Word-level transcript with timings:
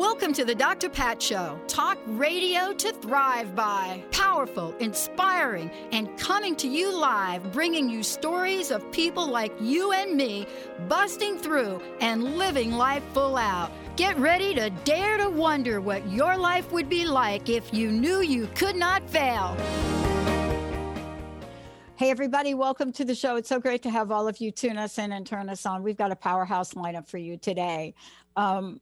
Welcome 0.00 0.32
to 0.32 0.46
the 0.46 0.54
Dr. 0.54 0.88
Pat 0.88 1.20
Show. 1.20 1.60
Talk 1.68 1.98
radio 2.06 2.72
to 2.72 2.90
thrive 2.90 3.54
by. 3.54 4.02
Powerful, 4.10 4.74
inspiring, 4.78 5.70
and 5.92 6.18
coming 6.18 6.56
to 6.56 6.66
you 6.66 6.98
live, 6.98 7.52
bringing 7.52 7.90
you 7.90 8.02
stories 8.02 8.70
of 8.70 8.90
people 8.92 9.26
like 9.26 9.52
you 9.60 9.92
and 9.92 10.16
me 10.16 10.46
busting 10.88 11.36
through 11.36 11.82
and 12.00 12.38
living 12.38 12.72
life 12.72 13.02
full 13.12 13.36
out. 13.36 13.70
Get 13.96 14.16
ready 14.16 14.54
to 14.54 14.70
dare 14.84 15.18
to 15.18 15.28
wonder 15.28 15.82
what 15.82 16.10
your 16.10 16.34
life 16.34 16.72
would 16.72 16.88
be 16.88 17.04
like 17.04 17.50
if 17.50 17.74
you 17.74 17.92
knew 17.92 18.22
you 18.22 18.48
could 18.54 18.76
not 18.76 19.06
fail. 19.10 19.54
Hey, 21.96 22.10
everybody, 22.10 22.54
welcome 22.54 22.90
to 22.92 23.04
the 23.04 23.14
show. 23.14 23.36
It's 23.36 23.50
so 23.50 23.60
great 23.60 23.82
to 23.82 23.90
have 23.90 24.10
all 24.10 24.26
of 24.26 24.40
you 24.40 24.50
tune 24.50 24.78
us 24.78 24.96
in 24.96 25.12
and 25.12 25.26
turn 25.26 25.50
us 25.50 25.66
on. 25.66 25.82
We've 25.82 25.98
got 25.98 26.10
a 26.10 26.16
powerhouse 26.16 26.72
lineup 26.72 27.06
for 27.06 27.18
you 27.18 27.36
today. 27.36 27.92
Um, 28.34 28.80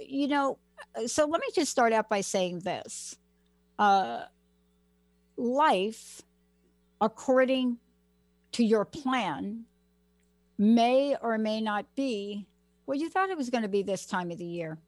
you 0.00 0.28
know, 0.28 0.58
uh, 0.96 1.06
so 1.06 1.26
let 1.26 1.40
me 1.40 1.48
just 1.54 1.70
start 1.70 1.92
out 1.92 2.08
by 2.08 2.20
saying 2.20 2.60
this 2.60 3.16
uh, 3.78 4.22
life, 5.36 6.22
according 7.00 7.78
to 8.52 8.64
your 8.64 8.84
plan, 8.84 9.64
may 10.58 11.16
or 11.20 11.38
may 11.38 11.60
not 11.60 11.86
be 11.94 12.46
what 12.84 12.98
you 12.98 13.08
thought 13.08 13.30
it 13.30 13.36
was 13.36 13.50
going 13.50 13.62
to 13.62 13.68
be 13.68 13.82
this 13.82 14.06
time 14.06 14.30
of 14.30 14.38
the 14.38 14.44
year. 14.44 14.78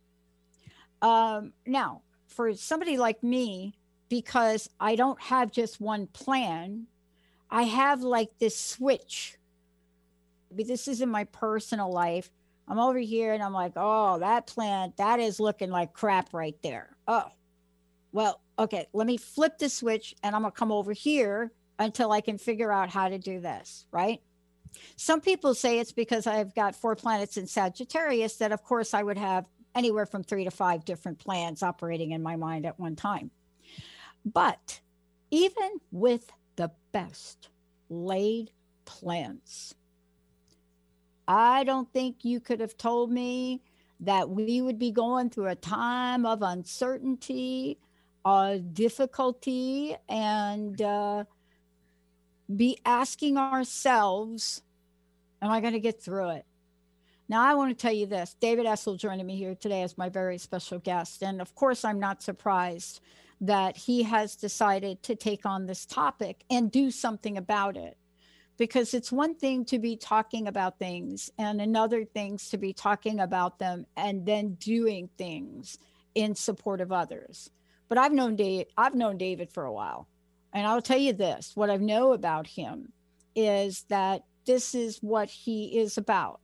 Um, 1.02 1.52
now, 1.66 2.02
for 2.28 2.54
somebody 2.54 2.96
like 2.96 3.22
me, 3.22 3.74
because 4.08 4.68
I 4.78 4.94
don't 4.96 5.20
have 5.20 5.50
just 5.50 5.80
one 5.80 6.06
plan, 6.08 6.86
I 7.50 7.62
have 7.62 8.02
like 8.02 8.38
this 8.38 8.56
switch. 8.56 9.36
This 10.50 10.88
is 10.88 11.00
in 11.00 11.08
my 11.08 11.24
personal 11.24 11.92
life 11.92 12.30
I'm 12.68 12.78
over 12.78 12.98
here 12.98 13.32
and 13.32 13.42
I'm 13.42 13.52
like, 13.52 13.72
oh, 13.76 14.18
that 14.18 14.46
plant, 14.46 14.96
that 14.96 15.20
is 15.20 15.38
looking 15.38 15.70
like 15.70 15.92
crap 15.92 16.34
right 16.34 16.56
there. 16.62 16.96
Oh, 17.06 17.26
well, 18.12 18.40
okay, 18.58 18.86
let 18.92 19.06
me 19.06 19.16
flip 19.16 19.58
the 19.58 19.68
switch 19.68 20.14
and 20.22 20.34
I'm 20.34 20.42
going 20.42 20.52
to 20.52 20.58
come 20.58 20.72
over 20.72 20.92
here 20.92 21.52
until 21.78 22.12
I 22.12 22.20
can 22.20 22.38
figure 22.38 22.72
out 22.72 22.90
how 22.90 23.08
to 23.08 23.18
do 23.18 23.40
this, 23.40 23.86
right? 23.92 24.20
Some 24.96 25.20
people 25.20 25.54
say 25.54 25.78
it's 25.78 25.92
because 25.92 26.26
I've 26.26 26.54
got 26.54 26.74
four 26.74 26.96
planets 26.96 27.36
in 27.36 27.46
Sagittarius 27.46 28.36
that, 28.38 28.52
of 28.52 28.62
course, 28.62 28.94
I 28.94 29.02
would 29.02 29.18
have 29.18 29.46
anywhere 29.74 30.06
from 30.06 30.24
three 30.24 30.44
to 30.44 30.50
five 30.50 30.84
different 30.84 31.18
plans 31.18 31.62
operating 31.62 32.12
in 32.12 32.22
my 32.22 32.36
mind 32.36 32.66
at 32.66 32.80
one 32.80 32.96
time. 32.96 33.30
But 34.24 34.80
even 35.30 35.78
with 35.92 36.30
the 36.56 36.72
best 36.92 37.50
laid 37.88 38.50
plans, 38.84 39.74
I 41.28 41.64
don't 41.64 41.92
think 41.92 42.24
you 42.24 42.40
could 42.40 42.60
have 42.60 42.76
told 42.76 43.10
me 43.10 43.62
that 44.00 44.28
we 44.28 44.60
would 44.60 44.78
be 44.78 44.90
going 44.90 45.30
through 45.30 45.48
a 45.48 45.54
time 45.54 46.26
of 46.26 46.42
uncertainty, 46.42 47.78
uh, 48.24 48.58
difficulty, 48.72 49.96
and 50.08 50.80
uh, 50.80 51.24
be 52.54 52.78
asking 52.84 53.38
ourselves, 53.38 54.62
Am 55.42 55.50
I 55.50 55.60
going 55.60 55.74
to 55.74 55.80
get 55.80 56.02
through 56.02 56.30
it? 56.30 56.46
Now, 57.28 57.42
I 57.42 57.54
want 57.54 57.76
to 57.76 57.80
tell 57.80 57.92
you 57.92 58.06
this 58.06 58.36
David 58.40 58.66
Essel 58.66 58.98
joining 58.98 59.26
me 59.26 59.36
here 59.36 59.54
today 59.54 59.82
as 59.82 59.98
my 59.98 60.08
very 60.08 60.38
special 60.38 60.78
guest. 60.78 61.22
And 61.22 61.40
of 61.40 61.54
course, 61.54 61.84
I'm 61.84 62.00
not 62.00 62.22
surprised 62.22 63.00
that 63.40 63.76
he 63.76 64.02
has 64.04 64.34
decided 64.34 65.02
to 65.02 65.14
take 65.14 65.44
on 65.44 65.66
this 65.66 65.84
topic 65.84 66.44
and 66.48 66.70
do 66.70 66.90
something 66.90 67.36
about 67.36 67.76
it 67.76 67.98
because 68.56 68.94
it's 68.94 69.12
one 69.12 69.34
thing 69.34 69.64
to 69.66 69.78
be 69.78 69.96
talking 69.96 70.48
about 70.48 70.78
things 70.78 71.30
and 71.38 71.60
another 71.60 72.04
things 72.04 72.48
to 72.50 72.58
be 72.58 72.72
talking 72.72 73.20
about 73.20 73.58
them 73.58 73.86
and 73.96 74.24
then 74.24 74.54
doing 74.54 75.08
things 75.18 75.78
in 76.14 76.34
support 76.34 76.80
of 76.80 76.92
others. 76.92 77.50
But 77.88 77.98
i've 77.98 78.12
known 78.12 78.36
david 78.36 78.68
i've 78.76 78.94
known 78.94 79.18
david 79.18 79.52
for 79.52 79.64
a 79.64 79.72
while. 79.72 80.08
And 80.52 80.66
i'll 80.66 80.82
tell 80.82 80.98
you 80.98 81.12
this 81.12 81.52
what 81.54 81.70
i 81.70 81.76
know 81.76 82.12
about 82.12 82.46
him 82.46 82.92
is 83.34 83.84
that 83.88 84.22
this 84.46 84.74
is 84.74 84.98
what 84.98 85.28
he 85.28 85.78
is 85.78 85.98
about. 85.98 86.40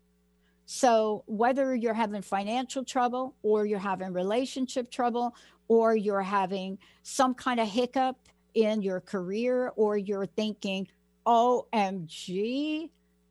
So 0.66 1.24
whether 1.26 1.74
you're 1.74 1.94
having 1.94 2.22
financial 2.22 2.84
trouble 2.84 3.34
or 3.42 3.64
you're 3.64 3.78
having 3.78 4.12
relationship 4.12 4.90
trouble 4.90 5.34
or 5.68 5.96
you're 5.96 6.22
having 6.22 6.78
some 7.02 7.34
kind 7.34 7.60
of 7.60 7.68
hiccup 7.68 8.16
in 8.54 8.82
your 8.82 9.00
career 9.00 9.72
or 9.76 9.96
you're 9.96 10.26
thinking 10.26 10.88
OMG, 11.26 12.90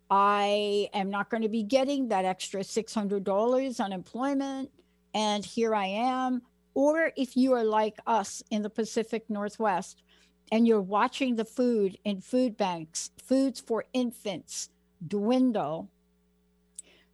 I 0.09 0.89
am 0.93 1.09
not 1.09 1.29
going 1.29 1.43
to 1.43 1.49
be 1.49 1.63
getting 1.63 2.09
that 2.09 2.25
extra 2.25 2.61
$600 2.61 3.79
unemployment. 3.79 4.69
And 5.13 5.45
here 5.45 5.73
I 5.73 5.85
am. 5.85 6.41
Or 6.73 7.11
if 7.15 7.35
you 7.35 7.53
are 7.53 7.63
like 7.63 7.97
us 8.07 8.43
in 8.49 8.61
the 8.61 8.69
Pacific 8.69 9.29
Northwest 9.29 10.03
and 10.51 10.67
you're 10.67 10.81
watching 10.81 11.35
the 11.35 11.45
food 11.45 11.97
in 12.03 12.21
food 12.21 12.57
banks, 12.57 13.11
foods 13.23 13.59
for 13.59 13.85
infants 13.93 14.69
dwindle, 15.07 15.89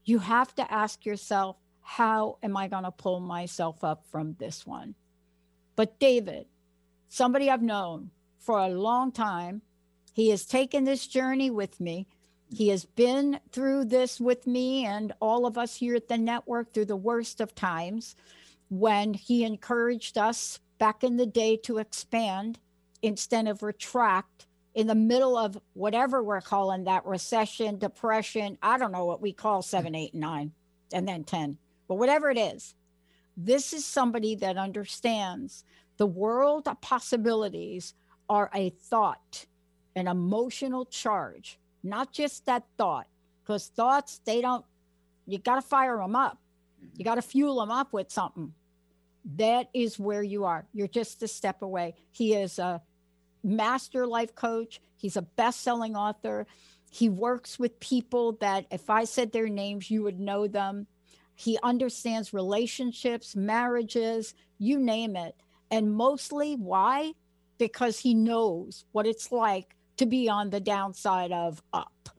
you 0.05 0.19
have 0.19 0.53
to 0.55 0.71
ask 0.71 1.05
yourself, 1.05 1.57
how 1.81 2.37
am 2.43 2.57
I 2.57 2.67
going 2.67 2.83
to 2.83 2.91
pull 2.91 3.19
myself 3.19 3.83
up 3.83 4.05
from 4.11 4.35
this 4.39 4.65
one? 4.65 4.95
But 5.75 5.99
David, 5.99 6.47
somebody 7.07 7.49
I've 7.49 7.61
known 7.61 8.11
for 8.39 8.59
a 8.59 8.69
long 8.69 9.11
time, 9.11 9.61
he 10.17 10.31
has 10.31 10.45
taken 10.45 10.83
this 10.83 11.05
journey 11.05 11.51
with 11.51 11.79
me. 11.79 12.07
He 12.49 12.69
has 12.69 12.85
been 12.85 13.39
through 13.51 13.85
this 13.85 14.19
with 14.19 14.47
me 14.47 14.83
and 14.83 15.13
all 15.19 15.45
of 15.45 15.59
us 15.59 15.75
here 15.75 15.93
at 15.93 16.07
the 16.07 16.17
network 16.17 16.73
through 16.73 16.85
the 16.85 16.95
worst 16.95 17.39
of 17.39 17.53
times 17.53 18.15
when 18.69 19.13
he 19.13 19.43
encouraged 19.43 20.17
us 20.17 20.59
back 20.79 21.03
in 21.03 21.17
the 21.17 21.27
day 21.27 21.55
to 21.57 21.77
expand 21.77 22.57
instead 23.03 23.47
of 23.47 23.61
retract 23.61 24.47
in 24.73 24.87
the 24.87 24.95
middle 24.95 25.37
of 25.37 25.59
whatever 25.73 26.23
we're 26.23 26.41
calling 26.41 26.85
that 26.85 27.05
recession, 27.05 27.77
depression. 27.77 28.57
I 28.63 28.79
don't 28.79 28.91
know 28.91 29.05
what 29.05 29.21
we 29.21 29.33
call 29.33 29.61
seven, 29.61 29.93
eight, 29.93 30.15
nine, 30.15 30.51
and 30.91 31.07
then 31.07 31.25
10, 31.25 31.59
but 31.87 31.99
whatever 31.99 32.31
it 32.31 32.39
is. 32.39 32.73
This 33.37 33.71
is 33.71 33.85
somebody 33.85 34.33
that 34.37 34.57
understands 34.57 35.63
the 35.97 36.07
world 36.07 36.67
of 36.67 36.81
possibilities 36.81 37.93
are 38.27 38.49
a 38.55 38.71
thought 38.71 39.45
an 39.97 40.07
emotional 40.07 40.85
charge, 40.85 41.59
not 41.83 42.11
just 42.11 42.45
that 42.45 42.63
thought, 42.77 43.07
because 43.43 43.67
thoughts, 43.67 44.21
they 44.25 44.41
don't, 44.41 44.65
you 45.25 45.37
got 45.37 45.55
to 45.55 45.61
fire 45.61 45.97
them 45.97 46.15
up. 46.15 46.39
You 46.95 47.05
got 47.05 47.15
to 47.15 47.21
fuel 47.21 47.59
them 47.59 47.71
up 47.71 47.93
with 47.93 48.11
something. 48.11 48.53
That 49.35 49.69
is 49.73 49.99
where 49.99 50.23
you 50.23 50.45
are. 50.45 50.65
You're 50.73 50.87
just 50.87 51.23
a 51.23 51.27
step 51.27 51.61
away. 51.61 51.95
He 52.11 52.33
is 52.33 52.59
a 52.59 52.81
master 53.43 54.05
life 54.05 54.35
coach, 54.35 54.81
he's 54.97 55.17
a 55.17 55.21
best 55.21 55.61
selling 55.61 55.95
author. 55.95 56.45
He 56.89 57.09
works 57.09 57.59
with 57.59 57.79
people 57.79 58.33
that 58.39 58.65
if 58.71 58.89
I 58.89 59.03
said 59.03 59.31
their 59.31 59.49
names, 59.49 59.91
you 59.91 60.03
would 60.03 60.19
know 60.19 60.47
them. 60.47 60.87
He 61.35 61.59
understands 61.61 62.33
relationships, 62.33 63.35
marriages, 63.35 64.33
you 64.57 64.79
name 64.79 65.15
it. 65.15 65.35
And 65.69 65.93
mostly 65.93 66.55
why? 66.55 67.13
Because 67.57 67.99
he 67.99 68.13
knows 68.13 68.85
what 68.91 69.05
it's 69.05 69.31
like 69.31 69.75
to 69.97 70.05
be 70.05 70.29
on 70.29 70.49
the 70.49 70.59
downside 70.59 71.31
of 71.31 71.61
up. 71.73 72.09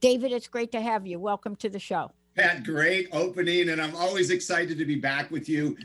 David, 0.00 0.32
it's 0.32 0.48
great 0.48 0.72
to 0.72 0.80
have 0.80 1.06
you. 1.06 1.18
Welcome 1.18 1.56
to 1.56 1.68
the 1.68 1.78
show. 1.78 2.12
Pat, 2.36 2.64
great 2.64 3.08
opening. 3.12 3.70
And 3.70 3.80
I'm 3.80 3.96
always 3.96 4.30
excited 4.30 4.78
to 4.78 4.84
be 4.84 4.96
back 4.96 5.30
with 5.30 5.48
you. 5.48 5.76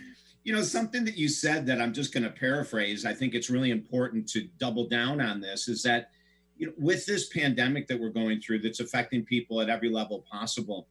You 0.43 0.53
know, 0.53 0.61
something 0.61 1.05
that 1.05 1.17
you 1.17 1.29
said 1.29 1.65
that 1.67 1.81
I'm 1.81 1.93
just 1.93 2.13
going 2.13 2.23
to 2.23 2.29
paraphrase, 2.29 3.05
I 3.05 3.13
think 3.13 3.33
it's 3.33 3.49
really 3.49 3.71
important 3.71 4.27
to 4.29 4.47
double 4.57 4.87
down 4.87 5.21
on 5.21 5.39
this 5.39 5.67
is 5.67 5.83
that, 5.83 6.09
you 6.57 6.67
know, 6.67 6.73
with 6.77 7.05
this 7.05 7.29
pandemic 7.29 7.87
that 7.87 7.99
we're 7.99 8.09
going 8.09 8.41
through 8.41 8.59
that's 8.59 8.79
affecting 8.79 9.23
people 9.23 9.61
at 9.61 9.69
every 9.69 9.89
level 9.89 10.25
possible, 10.31 10.87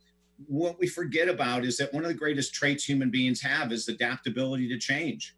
what 0.47 0.79
we 0.79 0.87
forget 0.87 1.29
about 1.29 1.65
is 1.65 1.77
that 1.77 1.93
one 1.93 2.05
of 2.05 2.09
the 2.09 2.15
greatest 2.15 2.55
traits 2.55 2.85
human 2.85 3.11
beings 3.11 3.41
have 3.43 3.71
is 3.71 3.89
adaptability 3.89 4.69
to 4.69 4.79
change. 4.79 5.37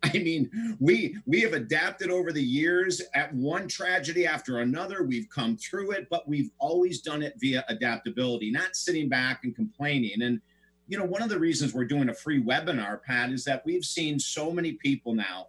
I 0.14 0.18
mean, 0.18 0.50
we 0.80 1.16
we 1.26 1.40
have 1.42 1.52
adapted 1.52 2.10
over 2.10 2.32
the 2.32 2.42
years 2.42 3.02
at 3.14 3.34
one 3.34 3.68
tragedy 3.68 4.26
after 4.26 4.60
another. 4.60 5.02
We've 5.02 5.28
come 5.28 5.56
through 5.58 5.92
it, 5.92 6.08
but 6.10 6.26
we've 6.26 6.50
always 6.58 7.02
done 7.02 7.22
it 7.22 7.34
via 7.38 7.64
adaptability, 7.68 8.50
not 8.50 8.76
sitting 8.76 9.08
back 9.08 9.40
and 9.44 9.54
complaining. 9.54 10.22
And 10.22 10.40
you 10.88 10.98
know, 10.98 11.04
one 11.04 11.22
of 11.22 11.28
the 11.28 11.38
reasons 11.38 11.74
we're 11.74 11.84
doing 11.84 12.08
a 12.08 12.14
free 12.14 12.42
webinar, 12.42 13.02
Pat, 13.02 13.30
is 13.30 13.44
that 13.44 13.64
we've 13.66 13.84
seen 13.84 14.18
so 14.18 14.50
many 14.50 14.72
people 14.72 15.14
now 15.14 15.48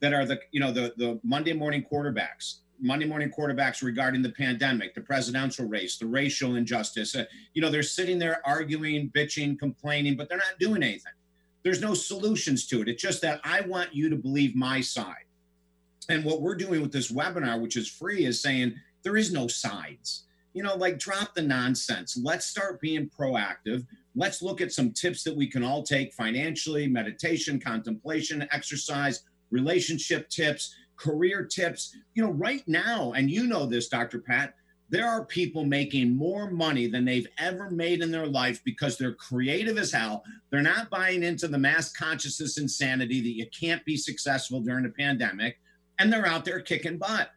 that 0.00 0.14
are 0.14 0.24
the 0.24 0.40
you 0.50 0.60
know 0.60 0.72
the 0.72 0.94
the 0.96 1.20
Monday 1.22 1.52
morning 1.52 1.84
quarterbacks 1.90 2.60
Monday 2.80 3.06
morning 3.06 3.30
quarterbacks 3.30 3.82
regarding 3.82 4.22
the 4.22 4.30
pandemic, 4.30 4.94
the 4.94 5.00
presidential 5.00 5.66
race, 5.66 5.98
the 5.98 6.06
racial 6.06 6.56
injustice. 6.56 7.14
Uh, 7.14 7.24
you 7.52 7.60
know, 7.60 7.70
they're 7.70 7.82
sitting 7.82 8.18
there 8.18 8.40
arguing, 8.46 9.10
bitching, 9.10 9.58
complaining, 9.58 10.16
but 10.16 10.28
they're 10.28 10.38
not 10.38 10.58
doing 10.58 10.82
anything. 10.82 11.12
There's 11.62 11.80
no 11.80 11.94
solutions 11.94 12.66
to 12.68 12.80
it. 12.80 12.88
It's 12.88 13.02
just 13.02 13.22
that 13.22 13.40
I 13.44 13.60
want 13.62 13.94
you 13.94 14.08
to 14.08 14.16
believe 14.16 14.56
my 14.56 14.80
side. 14.80 15.26
And 16.08 16.24
what 16.24 16.40
we're 16.40 16.54
doing 16.54 16.80
with 16.80 16.92
this 16.92 17.12
webinar, 17.12 17.60
which 17.60 17.76
is 17.76 17.88
free, 17.88 18.24
is 18.24 18.42
saying 18.42 18.74
there 19.02 19.16
is 19.16 19.32
no 19.32 19.46
sides. 19.46 20.24
You 20.54 20.62
know, 20.64 20.74
like 20.74 20.98
drop 20.98 21.34
the 21.34 21.42
nonsense. 21.42 22.18
Let's 22.20 22.46
start 22.46 22.80
being 22.80 23.08
proactive. 23.08 23.86
Let's 24.16 24.42
look 24.42 24.60
at 24.60 24.72
some 24.72 24.90
tips 24.90 25.22
that 25.22 25.36
we 25.36 25.46
can 25.46 25.62
all 25.62 25.82
take 25.82 26.12
financially, 26.14 26.88
meditation, 26.88 27.60
contemplation, 27.60 28.48
exercise, 28.50 29.22
relationship 29.50 30.28
tips, 30.28 30.74
career 30.96 31.44
tips. 31.44 31.94
You 32.14 32.24
know, 32.24 32.32
right 32.32 32.66
now, 32.66 33.12
and 33.12 33.30
you 33.30 33.46
know 33.46 33.66
this, 33.66 33.88
Dr. 33.88 34.18
Pat, 34.18 34.54
there 34.90 35.08
are 35.08 35.24
people 35.24 35.64
making 35.64 36.16
more 36.16 36.50
money 36.50 36.88
than 36.88 37.04
they've 37.04 37.28
ever 37.38 37.70
made 37.70 38.02
in 38.02 38.10
their 38.10 38.26
life 38.26 38.60
because 38.64 38.98
they're 38.98 39.14
creative 39.14 39.78
as 39.78 39.92
hell. 39.92 40.24
They're 40.50 40.62
not 40.62 40.90
buying 40.90 41.22
into 41.22 41.46
the 41.46 41.58
mass 41.58 41.92
consciousness 41.92 42.58
insanity 42.58 43.20
that 43.20 43.36
you 43.36 43.46
can't 43.58 43.84
be 43.84 43.96
successful 43.96 44.60
during 44.60 44.86
a 44.86 44.90
pandemic, 44.90 45.60
and 45.98 46.12
they're 46.12 46.26
out 46.26 46.44
there 46.44 46.60
kicking 46.60 46.98
butt. 46.98 47.30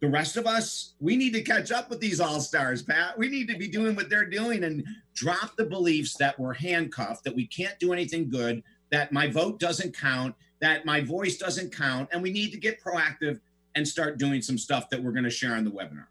The 0.00 0.08
rest 0.08 0.36
of 0.36 0.46
us, 0.46 0.94
we 1.00 1.16
need 1.16 1.32
to 1.34 1.42
catch 1.42 1.70
up 1.70 1.90
with 1.90 2.00
these 2.00 2.20
all 2.20 2.40
stars, 2.40 2.82
Pat. 2.82 3.18
We 3.18 3.28
need 3.28 3.48
to 3.48 3.56
be 3.56 3.68
doing 3.68 3.94
what 3.94 4.08
they're 4.08 4.24
doing 4.28 4.64
and 4.64 4.84
drop 5.14 5.56
the 5.56 5.64
beliefs 5.64 6.16
that 6.18 6.38
we're 6.38 6.54
handcuffed, 6.54 7.24
that 7.24 7.34
we 7.34 7.46
can't 7.46 7.78
do 7.78 7.92
anything 7.92 8.28
good, 8.28 8.62
that 8.90 9.12
my 9.12 9.28
vote 9.28 9.58
doesn't 9.60 9.96
count, 9.96 10.34
that 10.60 10.84
my 10.84 11.00
voice 11.00 11.36
doesn't 11.36 11.74
count. 11.74 12.08
And 12.12 12.22
we 12.22 12.32
need 12.32 12.50
to 12.50 12.58
get 12.58 12.82
proactive 12.82 13.40
and 13.74 13.86
start 13.86 14.18
doing 14.18 14.42
some 14.42 14.58
stuff 14.58 14.90
that 14.90 15.02
we're 15.02 15.12
going 15.12 15.24
to 15.24 15.30
share 15.30 15.54
on 15.54 15.64
the 15.64 15.70
webinar. 15.70 16.06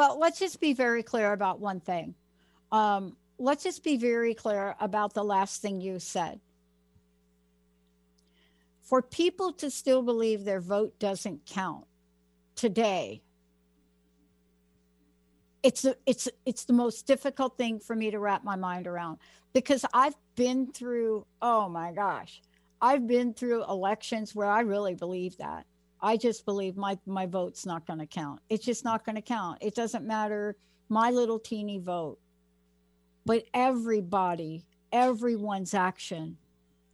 Well, 0.00 0.18
let's 0.18 0.38
just 0.38 0.62
be 0.62 0.72
very 0.72 1.02
clear 1.02 1.30
about 1.30 1.60
one 1.60 1.78
thing. 1.78 2.14
Um, 2.72 3.18
let's 3.36 3.62
just 3.62 3.84
be 3.84 3.98
very 3.98 4.32
clear 4.32 4.74
about 4.80 5.12
the 5.12 5.22
last 5.22 5.60
thing 5.60 5.82
you 5.82 5.98
said. 5.98 6.40
For 8.80 9.02
people 9.02 9.52
to 9.52 9.68
still 9.68 10.00
believe 10.00 10.46
their 10.46 10.62
vote 10.62 10.98
doesn't 10.98 11.44
count 11.44 11.84
today, 12.56 13.20
it's 15.62 15.84
a, 15.84 15.94
it's 16.06 16.30
it's 16.46 16.64
the 16.64 16.72
most 16.72 17.06
difficult 17.06 17.58
thing 17.58 17.78
for 17.78 17.94
me 17.94 18.10
to 18.10 18.18
wrap 18.18 18.42
my 18.42 18.56
mind 18.56 18.86
around 18.86 19.18
because 19.52 19.84
I've 19.92 20.16
been 20.34 20.72
through 20.72 21.26
oh 21.42 21.68
my 21.68 21.92
gosh 21.92 22.40
I've 22.80 23.06
been 23.06 23.34
through 23.34 23.64
elections 23.64 24.34
where 24.34 24.48
I 24.48 24.60
really 24.60 24.94
believe 24.94 25.36
that 25.36 25.66
I 26.02 26.16
just 26.16 26.44
believe 26.44 26.76
my 26.76 26.98
my 27.06 27.26
vote's 27.26 27.66
not 27.66 27.86
going 27.86 27.98
to 27.98 28.06
count. 28.06 28.40
It's 28.48 28.64
just 28.64 28.84
not 28.84 29.04
going 29.04 29.16
to 29.16 29.22
count. 29.22 29.58
It 29.60 29.74
doesn't 29.74 30.06
matter 30.06 30.56
my 30.88 31.10
little 31.10 31.38
teeny 31.38 31.78
vote. 31.78 32.18
But 33.26 33.44
everybody 33.52 34.64
everyone's 34.92 35.74
action 35.74 36.36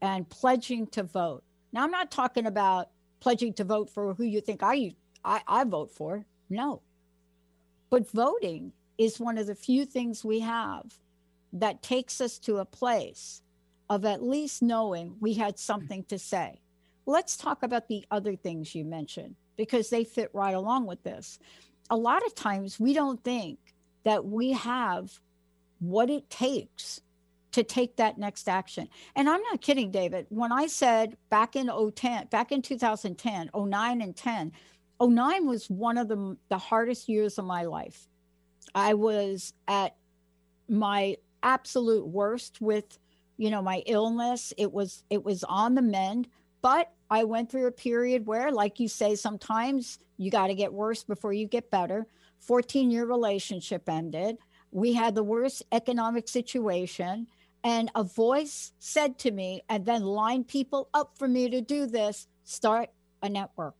and 0.02 0.28
pledging 0.28 0.86
to 0.88 1.02
vote. 1.02 1.42
Now 1.72 1.84
I'm 1.84 1.90
not 1.90 2.10
talking 2.10 2.46
about 2.46 2.90
pledging 3.20 3.52
to 3.54 3.64
vote 3.64 3.90
for 3.90 4.14
who 4.14 4.24
you 4.24 4.40
think 4.40 4.60
I 4.62 4.94
I, 5.24 5.42
I 5.46 5.64
vote 5.64 5.90
for. 5.90 6.24
No. 6.48 6.82
But 7.90 8.10
voting 8.10 8.72
is 8.98 9.20
one 9.20 9.38
of 9.38 9.46
the 9.46 9.54
few 9.54 9.84
things 9.84 10.24
we 10.24 10.40
have 10.40 10.94
that 11.52 11.82
takes 11.82 12.20
us 12.20 12.38
to 12.40 12.58
a 12.58 12.64
place 12.64 13.42
of 13.88 14.04
at 14.04 14.22
least 14.22 14.62
knowing 14.62 15.16
we 15.20 15.34
had 15.34 15.58
something 15.58 16.04
to 16.04 16.18
say. 16.18 16.60
Let's 17.06 17.36
talk 17.36 17.62
about 17.62 17.88
the 17.88 18.04
other 18.10 18.36
things 18.36 18.74
you 18.74 18.84
mentioned 18.84 19.36
because 19.56 19.90
they 19.90 20.04
fit 20.04 20.30
right 20.34 20.54
along 20.54 20.86
with 20.86 21.02
this. 21.02 21.38
A 21.88 21.96
lot 21.96 22.26
of 22.26 22.34
times 22.34 22.80
we 22.80 22.92
don't 22.92 23.22
think 23.22 23.58
that 24.04 24.24
we 24.24 24.52
have 24.52 25.20
what 25.78 26.10
it 26.10 26.28
takes 26.28 27.00
to 27.52 27.62
take 27.62 27.96
that 27.96 28.18
next 28.18 28.48
action. 28.48 28.88
And 29.14 29.30
I'm 29.30 29.40
not 29.42 29.62
kidding, 29.62 29.90
David. 29.90 30.26
When 30.28 30.52
I 30.52 30.66
said 30.66 31.16
back 31.30 31.56
in 31.56 31.68
010, 31.68 32.26
back 32.26 32.52
in 32.52 32.60
2010, 32.60 33.50
09 33.54 34.00
and 34.02 34.16
10, 34.16 34.52
09 35.00 35.46
was 35.46 35.70
one 35.70 35.96
of 35.96 36.08
the, 36.08 36.36
the 36.48 36.58
hardest 36.58 37.08
years 37.08 37.38
of 37.38 37.44
my 37.44 37.62
life. 37.62 38.08
I 38.74 38.94
was 38.94 39.54
at 39.68 39.96
my 40.68 41.16
absolute 41.42 42.06
worst 42.06 42.60
with, 42.60 42.98
you 43.38 43.50
know, 43.50 43.62
my 43.62 43.82
illness. 43.86 44.52
It 44.58 44.72
was 44.72 45.04
it 45.08 45.24
was 45.24 45.44
on 45.44 45.74
the 45.74 45.82
mend, 45.82 46.28
but 46.60 46.92
I 47.10 47.24
went 47.24 47.50
through 47.50 47.66
a 47.66 47.72
period 47.72 48.26
where, 48.26 48.50
like 48.50 48.80
you 48.80 48.88
say, 48.88 49.14
sometimes 49.14 49.98
you 50.16 50.30
got 50.30 50.48
to 50.48 50.54
get 50.54 50.72
worse 50.72 51.04
before 51.04 51.32
you 51.32 51.46
get 51.46 51.70
better. 51.70 52.06
14 52.40 52.90
year 52.90 53.06
relationship 53.06 53.88
ended. 53.88 54.38
We 54.70 54.92
had 54.92 55.14
the 55.14 55.22
worst 55.22 55.62
economic 55.72 56.28
situation. 56.28 57.26
And 57.64 57.90
a 57.94 58.04
voice 58.04 58.72
said 58.78 59.18
to 59.20 59.30
me, 59.30 59.62
and 59.68 59.84
then 59.84 60.02
lined 60.02 60.46
people 60.46 60.88
up 60.94 61.18
for 61.18 61.26
me 61.26 61.50
to 61.50 61.60
do 61.60 61.86
this 61.86 62.28
start 62.44 62.90
a 63.22 63.28
network 63.28 63.74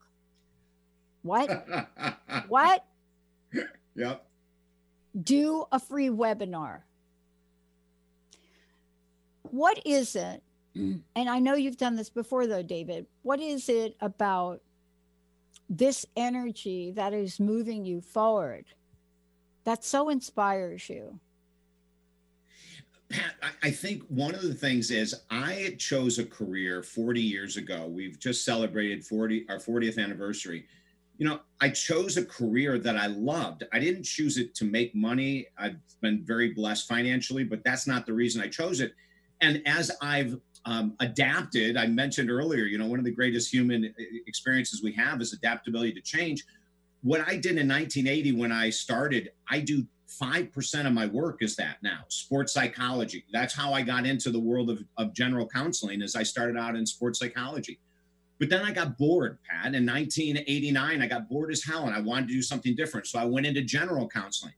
what? 1.26 1.67
what? 2.49 2.87
Yep. 3.96 4.26
Do 5.20 5.64
a 5.73 5.81
free 5.81 6.08
webinar. 6.08 6.81
What 9.50 9.81
is 9.84 10.14
it? 10.17 10.43
And 11.14 11.28
I 11.28 11.38
know 11.38 11.55
you've 11.55 11.76
done 11.76 11.96
this 11.96 12.11
before, 12.11 12.46
though, 12.46 12.62
David. 12.62 13.06
What 13.23 13.40
is 13.40 13.69
it 13.69 13.96
about 14.00 14.61
this 15.69 16.06
energy 16.17 16.93
that 16.93 17.12
is 17.12 17.40
moving 17.40 17.84
you 17.84 18.00
forward 18.00 18.67
that 19.64 19.84
so 19.84 20.08
inspires 20.08 20.88
you? 20.88 21.19
Pat, 23.08 23.34
I 23.62 23.70
think 23.70 24.02
one 24.08 24.34
of 24.34 24.43
the 24.43 24.55
things 24.55 24.90
is 24.90 25.14
I 25.31 25.76
chose 25.78 26.19
a 26.19 26.25
career 26.25 26.82
40 26.82 27.20
years 27.20 27.56
ago. 27.56 27.87
We've 27.87 28.19
just 28.19 28.44
celebrated 28.44 29.05
40 29.05 29.46
our 29.49 29.58
40th 29.58 30.02
anniversary 30.02 30.67
you 31.19 31.26
know, 31.26 31.40
I 31.61 31.70
chose 31.70 32.17
a 32.17 32.25
career 32.25 32.78
that 32.78 32.96
I 32.96 33.06
loved. 33.06 33.64
I 33.73 33.78
didn't 33.78 34.02
choose 34.02 34.37
it 34.37 34.55
to 34.56 34.64
make 34.64 34.94
money. 34.94 35.46
I've 35.56 35.76
been 36.02 36.23
very 36.23 36.52
blessed 36.52 36.87
financially, 36.87 37.44
but 37.44 37.64
that's 37.64 37.87
not 37.87 38.06
the 38.06 38.12
reason 38.12 38.43
I 38.43 38.49
chose 38.49 38.81
it. 38.81 38.94
And 39.40 39.62
as 39.67 39.90
I've 40.02 40.38
um, 40.66 40.94
adapted, 41.00 41.76
I 41.76 41.86
mentioned 41.86 42.30
earlier, 42.30 42.64
you 42.64 42.76
know, 42.76 42.86
one 42.86 42.98
of 42.98 43.04
the 43.04 43.12
greatest 43.12 43.52
human 43.52 43.94
experiences 44.26 44.82
we 44.82 44.92
have 44.92 45.20
is 45.20 45.32
adaptability 45.32 45.92
to 45.92 46.00
change. 46.00 46.44
What 47.02 47.20
I 47.20 47.36
did 47.36 47.56
in 47.56 47.68
1980 47.68 48.32
when 48.32 48.50
I 48.50 48.70
started, 48.70 49.30
I 49.48 49.60
do 49.60 49.86
5% 50.20 50.86
of 50.86 50.92
my 50.92 51.06
work 51.06 51.42
is 51.42 51.54
that 51.56 51.76
now 51.82 52.00
sports 52.08 52.52
psychology. 52.52 53.25
That's 53.32 53.54
how 53.54 53.73
I 53.73 53.82
got 53.82 54.06
into 54.06 54.30
the 54.30 54.40
world 54.40 54.70
of, 54.70 54.82
of 54.99 55.14
general 55.14 55.49
counseling 55.49 56.02
as 56.02 56.16
I 56.16 56.25
started 56.25 56.56
out 56.56 56.75
in 56.75 56.85
sports 56.85 57.20
psychology. 57.20 57.78
But 58.38 58.50
then 58.50 58.62
I 58.62 58.73
got 58.73 58.99
bored, 58.99 59.38
Pat. 59.49 59.75
In 59.75 59.87
1989, 59.87 61.00
I 61.00 61.06
got 61.06 61.28
bored 61.28 61.52
as 61.52 61.62
hell 61.64 61.87
and 61.87 61.94
I 61.94 62.00
wanted 62.00 62.28
to 62.28 62.35
do 62.35 62.42
something 62.42 62.75
different. 62.75 63.06
So 63.06 63.18
I 63.18 63.25
went 63.25 63.46
into 63.46 63.62
general 63.62 64.08
counseling. 64.08 64.52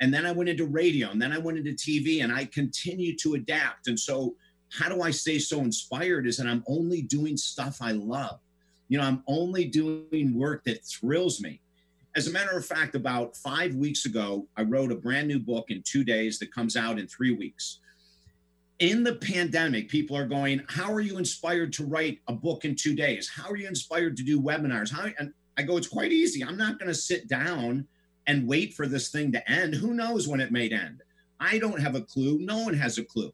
And 0.00 0.12
then 0.12 0.24
I 0.24 0.32
went 0.32 0.48
into 0.48 0.64
radio 0.64 1.10
and 1.10 1.20
then 1.20 1.32
I 1.32 1.38
went 1.38 1.58
into 1.58 1.72
TV 1.72 2.24
and 2.24 2.32
I 2.32 2.46
continued 2.46 3.18
to 3.20 3.34
adapt. 3.34 3.86
And 3.86 4.00
so, 4.00 4.34
how 4.72 4.88
do 4.88 5.02
I 5.02 5.10
stay 5.10 5.38
so 5.38 5.60
inspired? 5.60 6.26
Is 6.26 6.36
that 6.36 6.46
I'm 6.46 6.64
only 6.68 7.02
doing 7.02 7.36
stuff 7.36 7.78
I 7.80 7.92
love. 7.92 8.40
You 8.88 8.98
know, 8.98 9.04
I'm 9.04 9.22
only 9.26 9.64
doing 9.66 10.34
work 10.34 10.64
that 10.64 10.84
thrills 10.84 11.40
me. 11.40 11.60
As 12.16 12.26
a 12.26 12.32
matter 12.32 12.56
of 12.56 12.66
fact, 12.66 12.94
about 12.96 13.36
five 13.36 13.74
weeks 13.74 14.04
ago, 14.04 14.46
I 14.56 14.62
wrote 14.62 14.90
a 14.90 14.96
brand 14.96 15.28
new 15.28 15.38
book 15.38 15.66
in 15.70 15.82
two 15.84 16.02
days 16.02 16.38
that 16.40 16.52
comes 16.52 16.76
out 16.76 16.98
in 16.98 17.06
three 17.06 17.32
weeks 17.32 17.78
in 18.80 19.04
the 19.04 19.14
pandemic, 19.16 19.88
people 19.88 20.16
are 20.16 20.26
going, 20.26 20.62
How 20.68 20.92
are 20.92 21.00
you 21.00 21.18
inspired 21.18 21.72
to 21.74 21.84
write 21.84 22.18
a 22.26 22.32
book 22.32 22.64
in 22.64 22.74
two 22.74 22.96
days? 22.96 23.28
How 23.28 23.48
are 23.50 23.56
you 23.56 23.68
inspired 23.68 24.16
to 24.16 24.24
do 24.24 24.40
webinars? 24.40 24.90
How 24.90 25.06
and 25.18 25.32
I 25.56 25.62
go, 25.62 25.76
It's 25.76 25.86
quite 25.86 26.12
easy. 26.12 26.42
I'm 26.42 26.56
not 26.56 26.78
going 26.78 26.88
to 26.88 26.94
sit 26.94 27.28
down 27.28 27.86
and 28.26 28.48
wait 28.48 28.74
for 28.74 28.86
this 28.86 29.10
thing 29.10 29.32
to 29.32 29.50
end. 29.50 29.74
Who 29.74 29.94
knows 29.94 30.26
when 30.26 30.40
it 30.40 30.50
may 30.50 30.68
end? 30.68 31.02
I 31.38 31.58
don't 31.58 31.80
have 31.80 31.94
a 31.94 32.02
clue. 32.02 32.38
No 32.38 32.58
one 32.64 32.74
has 32.74 32.98
a 32.98 33.04
clue. 33.04 33.32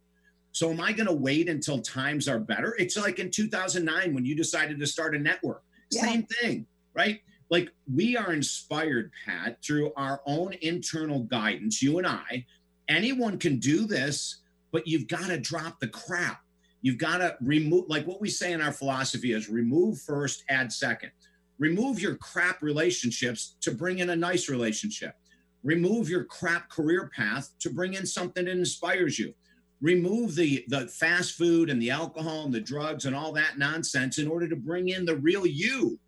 So 0.56 0.70
am 0.70 0.80
I 0.80 0.92
going 0.92 1.06
to 1.06 1.12
wait 1.12 1.50
until 1.50 1.82
times 1.82 2.28
are 2.28 2.38
better? 2.38 2.74
It's 2.78 2.96
like 2.96 3.18
in 3.18 3.30
2009 3.30 4.14
when 4.14 4.24
you 4.24 4.34
decided 4.34 4.80
to 4.80 4.86
start 4.86 5.14
a 5.14 5.18
network. 5.18 5.62
Yeah. 5.90 6.06
Same 6.06 6.22
thing, 6.22 6.66
right? 6.94 7.20
Like 7.50 7.72
we 7.94 8.16
are 8.16 8.32
inspired, 8.32 9.12
Pat, 9.26 9.58
through 9.62 9.92
our 9.98 10.22
own 10.24 10.54
internal 10.62 11.24
guidance, 11.24 11.82
you 11.82 11.98
and 11.98 12.06
I. 12.06 12.46
Anyone 12.88 13.38
can 13.38 13.58
do 13.58 13.86
this 13.86 14.38
but 14.72 14.86
you've 14.86 15.08
got 15.08 15.26
to 15.26 15.38
drop 15.38 15.78
the 15.78 15.88
crap. 15.88 16.40
You've 16.80 16.96
got 16.96 17.18
to 17.18 17.36
remove, 17.42 17.84
like 17.88 18.06
what 18.06 18.22
we 18.22 18.30
say 18.30 18.52
in 18.52 18.62
our 18.62 18.72
philosophy 18.72 19.34
is 19.34 19.50
remove 19.50 20.00
first, 20.00 20.42
add 20.48 20.72
second. 20.72 21.10
Remove 21.58 22.00
your 22.00 22.16
crap 22.16 22.62
relationships 22.62 23.56
to 23.60 23.72
bring 23.72 23.98
in 23.98 24.08
a 24.08 24.16
nice 24.16 24.48
relationship. 24.48 25.16
Remove 25.62 26.08
your 26.08 26.24
crap 26.24 26.70
career 26.70 27.10
path 27.14 27.50
to 27.60 27.68
bring 27.68 27.92
in 27.92 28.06
something 28.06 28.46
that 28.46 28.56
inspires 28.56 29.18
you. 29.18 29.34
Remove 29.80 30.34
the, 30.34 30.64
the 30.68 30.86
fast 30.88 31.36
food 31.36 31.68
and 31.68 31.80
the 31.80 31.90
alcohol 31.90 32.44
and 32.44 32.54
the 32.54 32.60
drugs 32.60 33.04
and 33.04 33.14
all 33.14 33.32
that 33.32 33.58
nonsense 33.58 34.18
in 34.18 34.26
order 34.26 34.48
to 34.48 34.56
bring 34.56 34.88
in 34.88 35.04
the 35.04 35.16
real 35.16 35.46
you. 35.46 35.98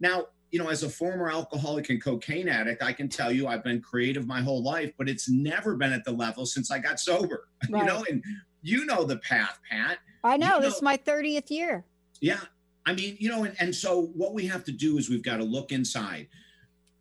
Now, 0.00 0.26
you 0.50 0.58
know, 0.58 0.68
as 0.68 0.82
a 0.82 0.88
former 0.88 1.30
alcoholic 1.30 1.90
and 1.90 2.02
cocaine 2.02 2.48
addict, 2.48 2.82
I 2.82 2.92
can 2.92 3.08
tell 3.08 3.30
you 3.30 3.46
I've 3.46 3.64
been 3.64 3.80
creative 3.80 4.26
my 4.26 4.40
whole 4.42 4.62
life, 4.62 4.92
but 4.98 5.08
it's 5.08 5.28
never 5.28 5.76
been 5.76 5.92
at 5.92 6.04
the 6.04 6.10
level 6.10 6.44
since 6.44 6.70
I 6.70 6.78
got 6.78 6.98
sober. 6.98 7.48
Right. 7.68 7.80
You 7.80 7.86
know, 7.86 8.04
and 8.08 8.22
you 8.62 8.84
know 8.84 9.04
the 9.04 9.16
path, 9.18 9.58
Pat. 9.70 9.98
I 10.22 10.36
know, 10.36 10.46
you 10.46 10.52
know 10.52 10.60
this 10.60 10.76
is 10.76 10.82
my 10.82 10.96
30th 10.96 11.50
year. 11.50 11.84
Yeah. 12.20 12.40
I 12.84 12.94
mean, 12.94 13.16
you 13.20 13.28
know, 13.28 13.44
and, 13.44 13.54
and 13.60 13.74
so 13.74 14.10
what 14.14 14.34
we 14.34 14.46
have 14.48 14.64
to 14.64 14.72
do 14.72 14.98
is 14.98 15.08
we've 15.08 15.22
got 15.22 15.36
to 15.36 15.44
look 15.44 15.72
inside. 15.72 16.28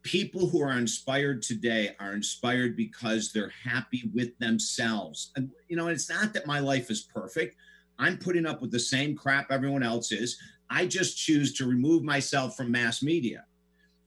People 0.03 0.47
who 0.47 0.61
are 0.61 0.77
inspired 0.77 1.41
today 1.41 1.95
are 1.99 2.13
inspired 2.13 2.75
because 2.75 3.31
they're 3.31 3.51
happy 3.63 4.09
with 4.13 4.37
themselves. 4.39 5.31
And, 5.35 5.51
you 5.67 5.75
know, 5.75 5.87
it's 5.87 6.09
not 6.09 6.33
that 6.33 6.47
my 6.47 6.59
life 6.59 6.89
is 6.89 7.01
perfect. 7.01 7.57
I'm 7.97 8.17
putting 8.17 8.45
up 8.45 8.61
with 8.61 8.71
the 8.71 8.79
same 8.79 9.15
crap 9.15 9.51
everyone 9.51 9.83
else 9.83 10.11
is. 10.11 10.37
I 10.69 10.85
just 10.85 11.17
choose 11.17 11.53
to 11.55 11.67
remove 11.67 12.03
myself 12.03 12.55
from 12.55 12.71
mass 12.71 13.03
media. 13.03 13.45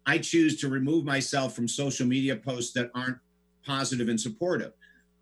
I 0.06 0.18
choose 0.18 0.61
to 0.61 0.68
remove 0.68 1.04
myself 1.04 1.54
from 1.54 1.68
social 1.68 2.06
media 2.06 2.37
posts 2.37 2.72
that 2.72 2.90
aren't 2.94 3.18
positive 3.64 4.08
and 4.08 4.20
supportive. 4.20 4.72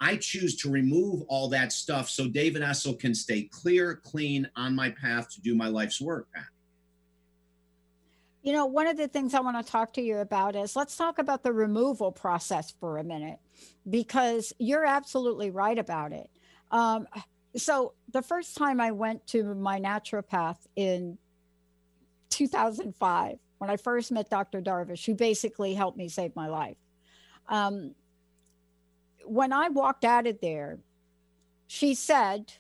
I 0.01 0.17
choose 0.17 0.57
to 0.59 0.71
remove 0.71 1.23
all 1.29 1.49
that 1.51 1.73
stuff 1.73 2.09
so 2.09 2.27
David 2.27 2.63
Essel 2.63 2.99
can 2.99 3.15
stay 3.15 3.43
clear, 3.43 3.97
clean 3.97 4.49
on 4.57 4.75
my 4.75 4.91
path 4.91 5.29
to 5.35 5.41
do 5.43 5.55
my 5.55 5.69
life's 5.69 6.01
work. 6.01 6.29
You 8.43 8.55
know, 8.55 8.67
one 8.67 8.87
of 8.87 8.97
the 8.97 9.09
things 9.09 9.35
I 9.35 9.41
want 9.41 9.65
to 9.65 9.71
talk 9.71 9.93
to 9.95 10.03
you 10.03 10.19
about 10.19 10.57
is 10.57 10.75
let's 10.75 10.97
talk 10.97 11.19
about 11.19 11.43
the 11.43 11.53
removal 11.53 12.11
process 12.11 12.73
for 12.81 12.99
a 12.99 13.05
minute, 13.05 13.39
because 13.89 14.53
you're 14.59 14.87
absolutely 14.87 15.51
right 15.51 15.79
about 15.79 16.13
it. 16.13 16.31
Um, 16.71 17.07
so, 17.57 17.95
the 18.13 18.23
first 18.23 18.57
time 18.57 18.81
I 18.81 18.93
went 18.93 19.27
to 19.29 19.55
my 19.55 19.79
naturopath 19.81 20.59
in 20.77 21.19
2005, 22.31 23.39
when 23.59 23.71
I 23.71 23.77
first 23.77 24.11
met 24.11 24.31
Dr. 24.31 24.63
Darvish, 24.63 25.05
who 25.05 25.15
basically 25.15 25.75
helped 25.75 25.99
me 25.99 26.09
save 26.09 26.35
my 26.35 26.49
life. 26.49 26.77
Um, 27.49 27.95
when 29.25 29.53
I 29.53 29.69
walked 29.69 30.05
out 30.05 30.27
of 30.27 30.41
there, 30.41 30.79
she 31.67 31.95
said, 31.95 32.53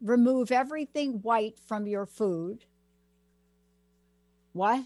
remove 0.00 0.50
everything 0.50 1.20
white 1.22 1.58
from 1.66 1.86
your 1.86 2.06
food. 2.06 2.64
What? 4.52 4.84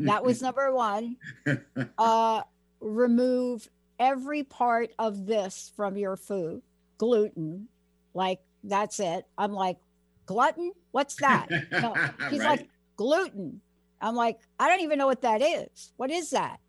That 0.00 0.24
was 0.24 0.42
number 0.42 0.72
one. 0.72 1.16
Uh, 1.98 2.42
remove 2.80 3.68
every 3.98 4.42
part 4.42 4.90
of 4.98 5.26
this 5.26 5.72
from 5.76 5.96
your 5.96 6.16
food. 6.16 6.62
Gluten, 6.98 7.68
like 8.14 8.40
that's 8.64 9.00
it. 9.00 9.24
I'm 9.36 9.52
like, 9.52 9.78
glutton? 10.26 10.72
What's 10.90 11.16
that? 11.16 11.48
No. 11.72 11.94
He's 12.30 12.40
right. 12.40 12.60
like, 12.60 12.68
gluten. 12.96 13.60
I'm 14.00 14.14
like, 14.14 14.38
I 14.58 14.68
don't 14.68 14.80
even 14.80 14.98
know 14.98 15.06
what 15.06 15.22
that 15.22 15.42
is. 15.42 15.92
What 15.96 16.10
is 16.10 16.30
that? 16.30 16.60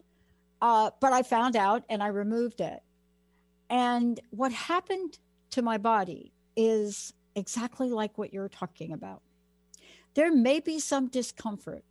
Uh, 0.61 0.91
but 0.99 1.13
I 1.13 1.23
found 1.23 1.55
out 1.55 1.83
and 1.89 2.01
I 2.01 2.07
removed 2.07 2.61
it. 2.61 2.79
And 3.69 4.19
what 4.31 4.51
happened 4.51 5.19
to 5.51 5.61
my 5.61 5.77
body 5.77 6.33
is 6.55 7.13
exactly 7.35 7.89
like 7.89 8.17
what 8.17 8.33
you're 8.33 8.49
talking 8.49 8.93
about. 8.93 9.21
There 10.15 10.33
may 10.33 10.59
be 10.59 10.79
some 10.79 11.07
discomfort 11.07 11.83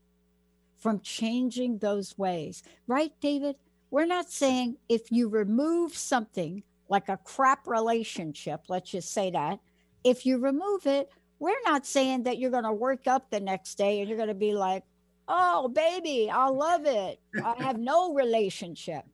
from 0.78 1.00
changing 1.00 1.78
those 1.78 2.16
ways, 2.16 2.62
right, 2.87 3.12
David? 3.20 3.56
We're 3.90 4.06
not 4.06 4.30
saying 4.30 4.76
if 4.88 5.11
you 5.11 5.28
remove 5.28 5.97
something 5.97 6.62
like 6.88 7.08
a 7.08 7.16
crap 7.18 7.66
relationship, 7.66 8.62
let's 8.68 8.90
just 8.90 9.12
say 9.12 9.30
that, 9.30 9.61
if 10.04 10.25
you 10.25 10.38
remove 10.38 10.87
it, 10.87 11.11
we're 11.38 11.61
not 11.64 11.87
saying 11.87 12.25
that 12.25 12.38
you're 12.38 12.50
going 12.50 12.64
to 12.64 12.73
work 12.73 13.06
up 13.06 13.30
the 13.30 13.40
next 13.40 13.76
day 13.76 14.00
and 14.00 14.08
you're 14.08 14.16
going 14.18 14.28
to 14.28 14.35
be 14.35 14.52
like, 14.52 14.85
oh, 15.28 15.68
baby, 15.68 16.30
I 16.30 16.49
love 16.49 16.87
it. 16.87 17.20
I 17.42 17.62
have 17.62 17.78
no 17.78 18.14
relationship. 18.14 19.04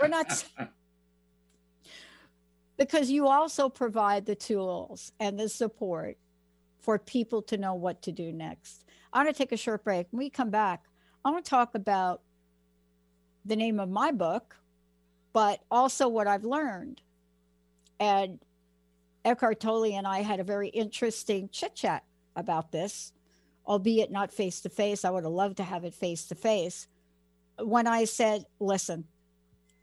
We're 0.00 0.08
not 0.08 0.44
because 2.76 3.10
you 3.10 3.26
also 3.28 3.68
provide 3.68 4.26
the 4.26 4.34
tools 4.34 5.12
and 5.18 5.38
the 5.38 5.48
support 5.48 6.18
for 6.80 6.98
people 6.98 7.42
to 7.42 7.56
know 7.56 7.74
what 7.74 8.02
to 8.02 8.12
do 8.12 8.32
next. 8.32 8.84
I 9.12 9.22
want 9.22 9.34
to 9.34 9.38
take 9.38 9.52
a 9.52 9.56
short 9.56 9.84
break. 9.84 10.06
When 10.10 10.18
we 10.18 10.30
come 10.30 10.50
back, 10.50 10.84
I 11.24 11.30
want 11.30 11.44
to 11.44 11.50
talk 11.50 11.74
about 11.74 12.22
the 13.44 13.56
name 13.56 13.80
of 13.80 13.88
my 13.88 14.12
book, 14.12 14.56
but 15.32 15.60
also 15.70 16.08
what 16.08 16.26
I've 16.26 16.44
learned. 16.44 17.00
And 17.98 18.38
Eckhart 19.24 19.60
Tolle 19.60 19.86
and 19.86 20.06
I 20.06 20.20
had 20.20 20.40
a 20.40 20.44
very 20.44 20.68
interesting 20.68 21.48
chit 21.50 21.74
chat 21.74 22.04
about 22.36 22.70
this, 22.70 23.12
albeit 23.66 24.10
not 24.10 24.32
face 24.32 24.60
to 24.60 24.68
face. 24.68 25.04
I 25.04 25.10
would 25.10 25.24
have 25.24 25.32
loved 25.32 25.56
to 25.58 25.64
have 25.64 25.84
it 25.84 25.94
face 25.94 26.26
to 26.26 26.34
face. 26.34 26.86
When 27.58 27.86
I 27.86 28.04
said, 28.04 28.44
listen, 28.60 29.04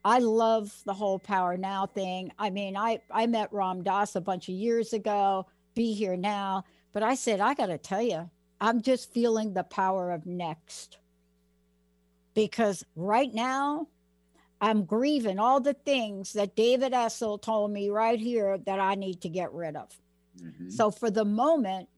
I 0.05 0.19
love 0.19 0.73
the 0.85 0.93
whole 0.93 1.17
power 1.17 1.57
now 1.57 1.85
thing. 1.85 2.31
I 2.37 2.49
mean, 2.49 2.75
I, 2.75 3.01
I 3.09 3.25
met 3.25 3.51
Ram 3.53 3.83
Dass 3.83 4.15
a 4.15 4.21
bunch 4.21 4.49
of 4.49 4.55
years 4.55 4.93
ago, 4.93 5.47
be 5.75 5.93
here 5.93 6.17
now. 6.17 6.65
But 6.91 7.03
I 7.03 7.15
said, 7.15 7.39
I 7.39 7.53
got 7.53 7.67
to 7.67 7.77
tell 7.77 8.01
you, 8.01 8.29
I'm 8.63 8.81
just 8.81 9.13
feeling 9.13 9.53
the 9.53 9.63
power 9.63 10.11
of 10.11 10.25
next. 10.25 10.97
Because 12.33 12.85
right 12.95 13.31
now, 13.31 13.89
I'm 14.61 14.85
grieving 14.85 15.37
all 15.37 15.59
the 15.59 15.73
things 15.73 16.31
that 16.33 16.55
David 16.55 16.93
Essel 16.93 17.41
told 17.41 17.71
me 17.71 17.89
right 17.89 18.17
here 18.17 18.57
that 18.59 18.79
I 18.79 18.95
need 18.95 19.19
to 19.23 19.29
get 19.29 19.51
rid 19.53 19.75
of. 19.75 19.89
Mm-hmm. 20.41 20.69
So 20.69 20.91
for 20.91 21.11
the 21.11 21.25
moment, 21.25 21.89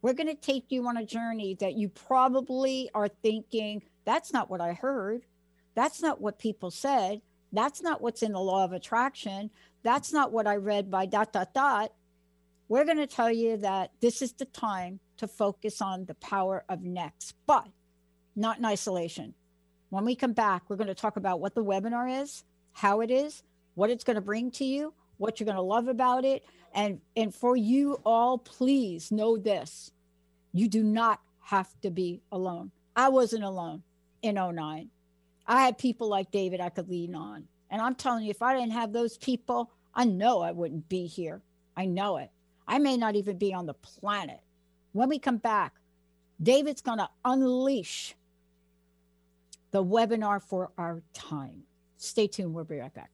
we're 0.00 0.14
going 0.14 0.28
to 0.28 0.34
take 0.34 0.72
you 0.72 0.86
on 0.88 0.96
a 0.96 1.04
journey 1.04 1.58
that 1.60 1.74
you 1.74 1.90
probably 1.90 2.88
are 2.94 3.08
thinking, 3.08 3.82
that's 4.06 4.32
not 4.32 4.48
what 4.48 4.62
I 4.62 4.72
heard. 4.72 5.26
That's 5.74 6.00
not 6.00 6.22
what 6.22 6.38
people 6.38 6.70
said. 6.70 7.20
That's 7.52 7.82
not 7.82 8.00
what's 8.00 8.22
in 8.22 8.32
the 8.32 8.40
law 8.40 8.64
of 8.64 8.72
attraction. 8.72 9.50
That's 9.82 10.10
not 10.10 10.32
what 10.32 10.46
I 10.46 10.56
read 10.56 10.90
by 10.90 11.04
dot, 11.04 11.34
dot, 11.34 11.52
dot. 11.52 11.92
We're 12.68 12.84
going 12.84 12.98
to 12.98 13.06
tell 13.06 13.32
you 13.32 13.56
that 13.58 13.92
this 14.00 14.20
is 14.20 14.32
the 14.32 14.44
time 14.44 15.00
to 15.16 15.26
focus 15.26 15.80
on 15.80 16.04
the 16.04 16.14
power 16.14 16.64
of 16.68 16.82
next, 16.82 17.34
but 17.46 17.66
not 18.36 18.58
in 18.58 18.64
isolation. 18.64 19.34
When 19.90 20.04
we 20.04 20.14
come 20.14 20.34
back, 20.34 20.68
we're 20.68 20.76
going 20.76 20.88
to 20.88 20.94
talk 20.94 21.16
about 21.16 21.40
what 21.40 21.54
the 21.54 21.64
webinar 21.64 22.22
is, 22.22 22.44
how 22.72 23.00
it 23.00 23.10
is, 23.10 23.42
what 23.74 23.90
it's 23.90 24.04
going 24.04 24.16
to 24.16 24.20
bring 24.20 24.50
to 24.52 24.64
you, 24.64 24.92
what 25.16 25.40
you're 25.40 25.46
going 25.46 25.56
to 25.56 25.62
love 25.62 25.88
about 25.88 26.24
it. 26.24 26.44
And, 26.74 27.00
and 27.16 27.34
for 27.34 27.56
you 27.56 28.00
all, 28.04 28.38
please 28.38 29.10
know 29.10 29.38
this 29.38 29.90
you 30.52 30.68
do 30.68 30.82
not 30.82 31.20
have 31.40 31.68
to 31.82 31.90
be 31.90 32.20
alone. 32.32 32.70
I 32.94 33.08
wasn't 33.08 33.44
alone 33.44 33.82
in 34.22 34.34
09. 34.34 34.90
I 35.46 35.62
had 35.62 35.78
people 35.78 36.08
like 36.08 36.30
David 36.30 36.60
I 36.60 36.68
could 36.68 36.88
lean 36.88 37.14
on. 37.14 37.44
And 37.70 37.80
I'm 37.80 37.94
telling 37.94 38.24
you, 38.24 38.30
if 38.30 38.42
I 38.42 38.54
didn't 38.54 38.72
have 38.72 38.92
those 38.92 39.16
people, 39.16 39.70
I 39.94 40.04
know 40.04 40.40
I 40.40 40.52
wouldn't 40.52 40.88
be 40.88 41.06
here. 41.06 41.40
I 41.76 41.86
know 41.86 42.16
it. 42.18 42.30
I 42.68 42.78
may 42.78 42.96
not 42.96 43.16
even 43.16 43.38
be 43.38 43.54
on 43.54 43.66
the 43.66 43.74
planet. 43.74 44.40
When 44.92 45.08
we 45.08 45.18
come 45.18 45.38
back, 45.38 45.72
David's 46.40 46.82
going 46.82 46.98
to 46.98 47.08
unleash 47.24 48.14
the 49.70 49.82
webinar 49.82 50.42
for 50.42 50.70
our 50.76 51.02
time. 51.14 51.62
Stay 51.96 52.26
tuned. 52.26 52.54
We'll 52.54 52.64
be 52.64 52.78
right 52.78 52.92
back. 52.92 53.10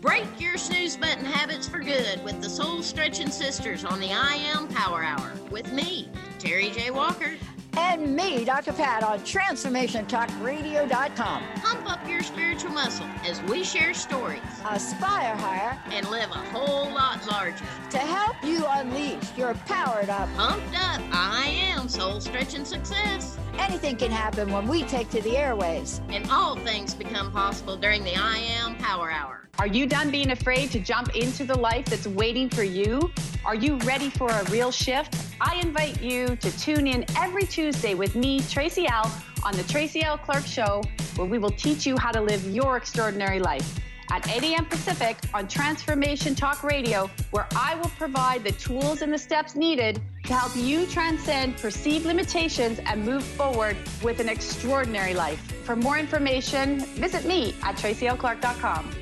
Break 0.00 0.26
your 0.38 0.56
snooze 0.56 0.96
button 0.96 1.24
habits 1.24 1.68
for 1.68 1.78
good 1.78 2.22
with 2.24 2.42
the 2.42 2.48
Soul 2.48 2.82
Stretching 2.82 3.30
Sisters 3.30 3.84
on 3.84 4.00
the 4.00 4.10
I 4.10 4.34
Am 4.54 4.66
Power 4.68 5.04
Hour 5.04 5.32
with 5.50 5.72
me, 5.72 6.08
Terry 6.38 6.70
J. 6.70 6.90
Walker 6.90 7.36
and 7.76 8.14
me, 8.14 8.44
Dr. 8.44 8.72
Pat, 8.72 9.02
on 9.02 9.18
TransformationTalkRadio.com. 9.20 11.42
Pump 11.56 11.90
up 11.90 12.08
your 12.08 12.22
spiritual 12.22 12.70
muscle 12.70 13.08
as 13.24 13.42
we 13.42 13.64
share 13.64 13.92
stories, 13.94 14.40
aspire 14.68 15.34
higher, 15.36 15.76
and 15.90 16.08
live 16.08 16.30
a 16.30 16.44
whole 16.52 16.88
lot 16.90 17.26
larger. 17.26 17.64
To 17.90 17.98
help 17.98 18.36
you 18.44 18.64
unleash 18.68 19.36
your 19.36 19.54
powered 19.66 20.10
up, 20.10 20.28
pumped 20.36 20.74
up, 20.74 21.00
I 21.12 21.46
am 21.74 21.88
soul 21.88 22.20
stretching 22.20 22.64
success. 22.64 23.38
Anything 23.58 23.96
can 23.96 24.10
happen 24.10 24.50
when 24.52 24.66
we 24.66 24.82
take 24.84 25.10
to 25.10 25.20
the 25.20 25.36
airways. 25.36 26.00
And 26.08 26.26
all 26.30 26.56
things 26.56 26.94
become 26.94 27.30
possible 27.32 27.76
during 27.76 28.02
the 28.04 28.16
I 28.16 28.38
Am 28.38 28.76
Power 28.76 29.10
Hour. 29.10 29.48
Are 29.58 29.66
you 29.66 29.86
done 29.86 30.10
being 30.10 30.30
afraid 30.30 30.70
to 30.72 30.80
jump 30.80 31.14
into 31.14 31.44
the 31.44 31.58
life 31.58 31.84
that's 31.86 32.06
waiting 32.06 32.48
for 32.48 32.62
you? 32.62 33.12
Are 33.44 33.56
you 33.56 33.76
ready 33.78 34.08
for 34.08 34.30
a 34.30 34.44
real 34.50 34.70
shift? 34.70 35.16
I 35.40 35.56
invite 35.56 36.00
you 36.00 36.36
to 36.36 36.58
tune 36.58 36.86
in 36.86 37.04
every 37.16 37.42
Tuesday 37.44 37.94
with 37.94 38.14
me, 38.14 38.40
Tracy 38.42 38.86
L, 38.86 39.12
on 39.44 39.56
the 39.56 39.64
Tracy 39.64 40.04
L. 40.04 40.16
Clark 40.16 40.46
Show, 40.46 40.80
where 41.16 41.26
we 41.26 41.38
will 41.38 41.50
teach 41.50 41.84
you 41.84 41.98
how 41.98 42.12
to 42.12 42.20
live 42.20 42.44
your 42.46 42.76
extraordinary 42.76 43.40
life. 43.40 43.80
At 44.12 44.28
8 44.28 44.44
a.m. 44.44 44.66
Pacific 44.66 45.16
on 45.34 45.48
Transformation 45.48 46.36
Talk 46.36 46.62
Radio, 46.62 47.10
where 47.32 47.48
I 47.56 47.74
will 47.74 47.90
provide 47.98 48.44
the 48.44 48.52
tools 48.52 49.02
and 49.02 49.12
the 49.12 49.18
steps 49.18 49.56
needed 49.56 50.00
to 50.24 50.34
help 50.34 50.54
you 50.54 50.86
transcend 50.86 51.56
perceived 51.56 52.06
limitations 52.06 52.78
and 52.86 53.04
move 53.04 53.24
forward 53.24 53.76
with 54.04 54.20
an 54.20 54.28
extraordinary 54.28 55.14
life. 55.14 55.40
For 55.64 55.74
more 55.74 55.98
information, 55.98 56.80
visit 56.80 57.24
me 57.24 57.56
at 57.62 57.74
tracylclark.com. 57.76 59.01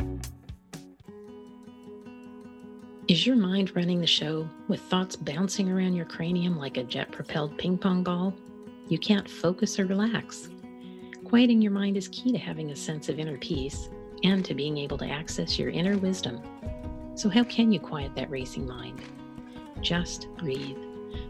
Is 3.11 3.27
your 3.27 3.35
mind 3.35 3.75
running 3.75 3.99
the 3.99 4.07
show 4.07 4.47
with 4.69 4.79
thoughts 4.83 5.17
bouncing 5.17 5.69
around 5.69 5.95
your 5.95 6.05
cranium 6.05 6.57
like 6.57 6.77
a 6.77 6.83
jet 6.83 7.11
propelled 7.11 7.57
ping 7.57 7.77
pong 7.77 8.03
ball? 8.03 8.33
You 8.87 8.97
can't 8.97 9.29
focus 9.29 9.77
or 9.77 9.85
relax. 9.85 10.47
Quieting 11.25 11.61
your 11.61 11.73
mind 11.73 11.97
is 11.97 12.07
key 12.07 12.31
to 12.31 12.37
having 12.37 12.71
a 12.71 12.75
sense 12.77 13.09
of 13.09 13.19
inner 13.19 13.37
peace 13.37 13.89
and 14.23 14.45
to 14.45 14.55
being 14.55 14.77
able 14.77 14.97
to 14.97 15.09
access 15.09 15.59
your 15.59 15.71
inner 15.71 15.97
wisdom. 15.97 16.41
So, 17.15 17.27
how 17.27 17.43
can 17.43 17.73
you 17.73 17.81
quiet 17.81 18.15
that 18.15 18.29
racing 18.29 18.65
mind? 18.65 19.01
Just 19.81 20.29
breathe. 20.37 20.77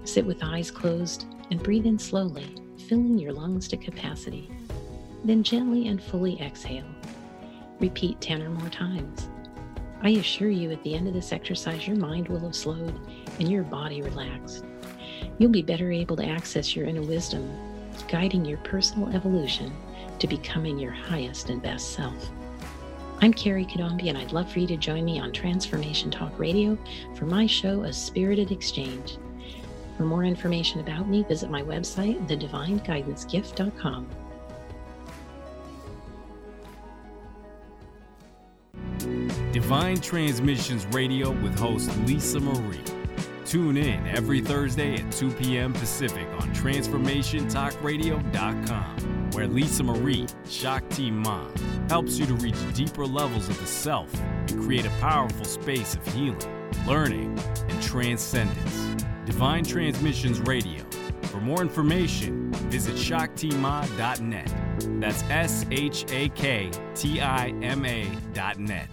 Sit 0.04 0.24
with 0.24 0.44
eyes 0.44 0.70
closed 0.70 1.26
and 1.50 1.64
breathe 1.64 1.88
in 1.88 1.98
slowly, 1.98 2.46
filling 2.88 3.18
your 3.18 3.34
lungs 3.34 3.68
to 3.70 3.78
capacity. 3.78 4.52
Then 5.24 5.42
gently 5.42 5.88
and 5.88 6.00
fully 6.00 6.40
exhale. 6.42 6.86
Repeat 7.80 8.22
10 8.22 8.44
or 8.44 8.52
more 8.52 8.70
times. 8.70 9.31
I 10.04 10.10
assure 10.10 10.50
you, 10.50 10.72
at 10.72 10.82
the 10.84 10.96
end 10.96 11.08
of 11.08 11.14
this 11.14 11.32
exercise, 11.32 11.88
your 11.88 11.98
mind 11.98 12.28
will 12.28 12.40
have 12.40 12.56
slowed 12.56 13.00
and 13.40 13.52
your 13.52 13.64
body 13.64 14.02
relaxed. 14.02 14.66
You'll 15.38 15.52
be 15.52 15.62
better 15.62 15.92
able 15.92 16.16
to 16.16 16.26
access 16.26 16.76
your 16.76 16.88
inner 16.88 17.04
wisdom, 17.04 17.48
guiding 18.08 18.44
your 18.44 18.58
personal 18.60 19.10
evolution 19.16 19.72
to 20.18 20.28
becoming 20.28 20.80
your 20.80 20.92
highest 20.92 21.50
and 21.50 21.62
best 21.62 21.92
self. 21.92 22.32
I'm 23.22 23.32
Carrie 23.32 23.66
Kadombi, 23.66 24.10
and 24.10 24.18
I'd 24.18 24.32
love 24.32 24.52
for 24.52 24.58
you 24.58 24.68
to 24.68 24.78
join 24.78 25.06
me 25.06 25.20
on 25.20 25.32
Transformation 25.32 26.10
Talk 26.10 26.38
Radio 26.40 26.76
for 27.16 27.26
my 27.26 27.46
show, 27.46 27.84
A 27.84 27.94
Spirited 27.94 28.52
Exchange. 28.52 29.18
For 29.98 30.04
more 30.04 30.24
information 30.24 30.80
about 30.80 31.08
me, 31.08 31.24
visit 31.24 31.52
my 31.52 31.62
website, 31.62 32.28
thedivineguidancegift.com. 32.28 34.10
Divine 39.52 40.00
Transmissions 40.00 40.86
Radio 40.88 41.30
with 41.30 41.56
host 41.60 41.96
Lisa 42.06 42.40
Marie. 42.40 42.82
Tune 43.44 43.76
in 43.76 44.08
every 44.08 44.40
Thursday 44.40 44.96
at 44.96 45.12
2 45.12 45.30
p.m. 45.32 45.74
Pacific 45.74 46.26
on 46.40 46.54
TransformationTalkRadio.com, 46.54 49.32
where 49.32 49.48
Lisa 49.48 49.84
Marie, 49.84 50.26
Shakti 50.48 51.12
Ma, 51.12 51.46
helps 51.90 52.18
you 52.18 52.26
to 52.28 52.34
reach 52.36 52.56
deeper 52.74 53.06
levels 53.06 53.50
of 53.50 53.60
the 53.60 53.66
self 53.66 54.10
and 54.22 54.64
create 54.64 54.86
a 54.86 54.92
powerful 55.02 55.44
space 55.44 55.96
of 55.96 56.08
healing, 56.14 56.72
learning, 56.88 57.38
and 57.68 57.84
transcendence. 57.84 59.04
Divine 59.26 59.66
Transmissions 59.66 60.40
Radio. 60.40 60.86
For 61.24 61.42
more 61.42 61.62
information, 61.62 62.54
visit 62.70 62.96
shaktima.net. 62.96 64.56
That's 65.02 65.24
S 65.24 65.66
H 65.72 66.06
A 66.10 66.30
K 66.30 66.72
T 66.96 67.20
I 67.20 67.50
M 67.62 67.86
A.net. 67.86 68.88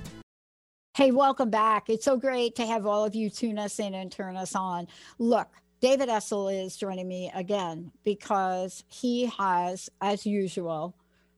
Hey, 0.99 1.13
welcome 1.13 1.49
back. 1.49 1.89
It's 1.89 2.05
so 2.05 2.17
great 2.17 2.57
to 2.57 2.67
have 2.67 2.85
all 2.85 3.05
of 3.05 3.15
you 3.15 3.31
tune 3.31 3.57
us 3.57 3.79
in 3.79 3.95
and 3.95 4.11
turn 4.11 4.37
us 4.37 4.57
on. 4.57 4.89
Look, 5.21 5.47
David 5.81 6.09
Essel 6.09 6.53
is 6.53 6.77
joining 6.77 7.07
me 7.07 7.31
again 7.37 7.93
because 8.03 8.83
he 8.89 9.27
has, 9.27 9.89
as 10.01 10.27
usual, 10.27 10.97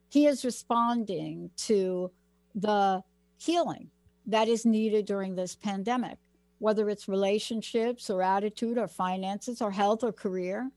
he 0.09 0.25
is 0.25 0.43
responding 0.43 1.51
to 1.57 2.09
the 2.55 3.03
healing 3.37 3.91
that 4.25 4.47
is 4.47 4.65
needed 4.65 5.05
during 5.05 5.35
this 5.35 5.53
pandemic, 5.53 6.17
whether 6.57 6.89
it's 6.89 7.07
relationships 7.07 8.09
or 8.09 8.23
attitude 8.23 8.79
or 8.79 8.87
finances 8.87 9.61
or 9.61 9.69
health 9.69 10.03
or 10.03 10.11
career 10.11 10.71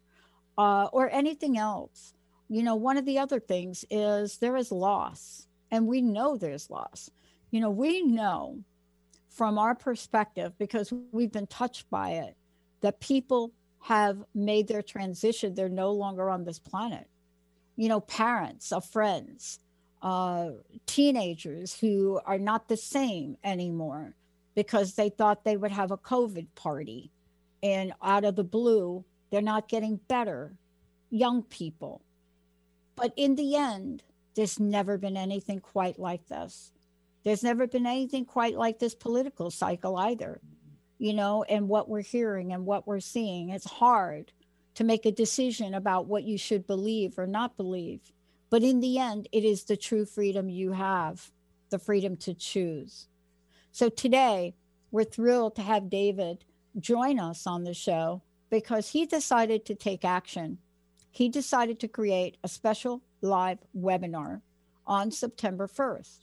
uh, 0.59 0.89
or 0.93 1.09
anything 1.11 1.57
else. 1.57 2.13
You 2.51 2.63
know, 2.63 2.75
one 2.75 2.99
of 2.99 3.07
the 3.07 3.19
other 3.19 3.41
things 3.41 3.87
is 3.91 4.37
there 4.37 4.59
is 4.59 4.71
loss, 4.71 5.49
and 5.71 5.87
we 5.87 6.03
know 6.03 6.37
there's 6.37 6.69
loss. 6.69 7.09
You 7.51 7.61
know, 7.61 7.71
we 7.71 8.03
know 8.03 8.63
from 9.35 9.59
our 9.59 9.75
perspective, 9.75 10.53
because 10.59 10.93
we've 11.11 11.33
been 11.33 11.49
touched 11.49 11.91
by 11.91 12.11
it, 12.11 12.37
that 12.83 13.01
people 13.01 13.53
have 13.81 14.25
made 14.35 14.69
their 14.69 14.83
transition. 14.83 15.55
They're 15.55 15.69
no 15.69 15.91
longer 15.91 16.31
on 16.31 16.45
this 16.45 16.59
planet. 16.59 17.09
You 17.77 17.89
know, 17.89 18.01
parents 18.01 18.71
of 18.71 18.85
friends, 18.85 19.59
uh, 20.03 20.51
teenagers 20.87 21.77
who 21.77 22.21
are 22.25 22.39
not 22.39 22.69
the 22.69 22.77
same 22.77 23.37
anymore 23.43 24.15
because 24.55 24.95
they 24.95 25.09
thought 25.09 25.43
they 25.43 25.57
would 25.57 25.73
have 25.73 25.91
a 25.91 25.99
COVID 25.99 26.47
party. 26.55 27.11
And 27.63 27.93
out 28.01 28.25
of 28.25 28.37
the 28.37 28.45
blue, 28.45 29.05
they're 29.31 29.43
not 29.43 29.69
getting 29.69 29.97
better. 30.07 30.55
Young 31.11 31.43
people. 31.43 32.03
But 32.95 33.13
in 33.17 33.35
the 33.35 33.57
end, 33.57 34.05
there's 34.37 34.61
never 34.61 34.97
been 34.97 35.17
anything 35.17 35.59
quite 35.59 35.99
like 35.99 36.29
this. 36.29 36.71
There's 37.25 37.43
never 37.43 37.67
been 37.67 37.87
anything 37.87 38.27
quite 38.27 38.57
like 38.57 38.79
this 38.79 38.95
political 38.95 39.51
cycle 39.51 39.97
either, 39.97 40.41
you 40.99 41.15
know, 41.15 41.43
and 41.45 41.69
what 41.69 41.89
we're 41.89 42.03
hearing 42.03 42.53
and 42.53 42.67
what 42.67 42.87
we're 42.87 43.01
seeing. 43.01 43.49
It's 43.49 43.71
hard 43.71 44.33
to 44.75 44.85
make 44.85 45.07
a 45.07 45.13
decision 45.13 45.75
about 45.75 46.07
what 46.07 46.25
you 46.25 46.37
should 46.37 46.67
believe 46.67 47.19
or 47.19 47.27
not 47.27 47.57
believe. 47.57 48.13
But 48.51 48.63
in 48.63 48.81
the 48.81 48.99
end, 48.99 49.29
it 49.33 49.45
is 49.45 49.65
the 49.65 49.77
true 49.77 50.05
freedom 50.05 50.49
you 50.51 50.73
have, 50.73 51.31
the 51.71 51.79
freedom 51.79 52.17
to 52.19 52.35
choose. 52.35 53.09
So 53.73 53.89
today, 53.89 54.55
we're 54.91 55.05
thrilled 55.05 55.57
to 55.57 55.63
have 55.63 55.91
David 55.91 56.45
join 56.79 57.19
us 57.19 57.47
on 57.47 57.65
the 57.65 57.75
show 57.75 58.23
because 58.51 58.91
he 58.91 59.07
decided 59.07 59.65
to 59.65 59.75
take 59.75 60.05
action. 60.05 60.59
He 61.11 61.29
decided 61.29 61.81
to 61.81 61.89
create 61.89 62.37
a 62.45 62.49
special 62.49 63.03
live 63.23 63.59
webinar 63.77 64.43
on 64.87 65.11
September 65.11 65.67
1st. 65.67 66.19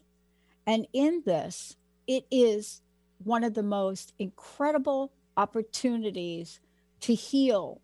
And 0.68 0.88
in 0.94 1.24
this, 1.26 1.76
it 2.08 2.26
is 2.32 2.82
one 3.24 3.44
of 3.44 3.54
the 3.54 3.64
most 3.64 4.14
incredible 4.20 5.12
opportunities 5.38 6.60
to 7.02 7.14
heal 7.14 7.82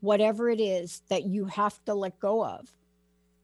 whatever 0.00 0.48
it 0.48 0.60
is 0.60 1.02
that 1.08 1.24
you 1.24 1.46
have 1.46 1.84
to 1.84 1.94
let 1.94 2.18
go 2.20 2.44
of. 2.44 2.72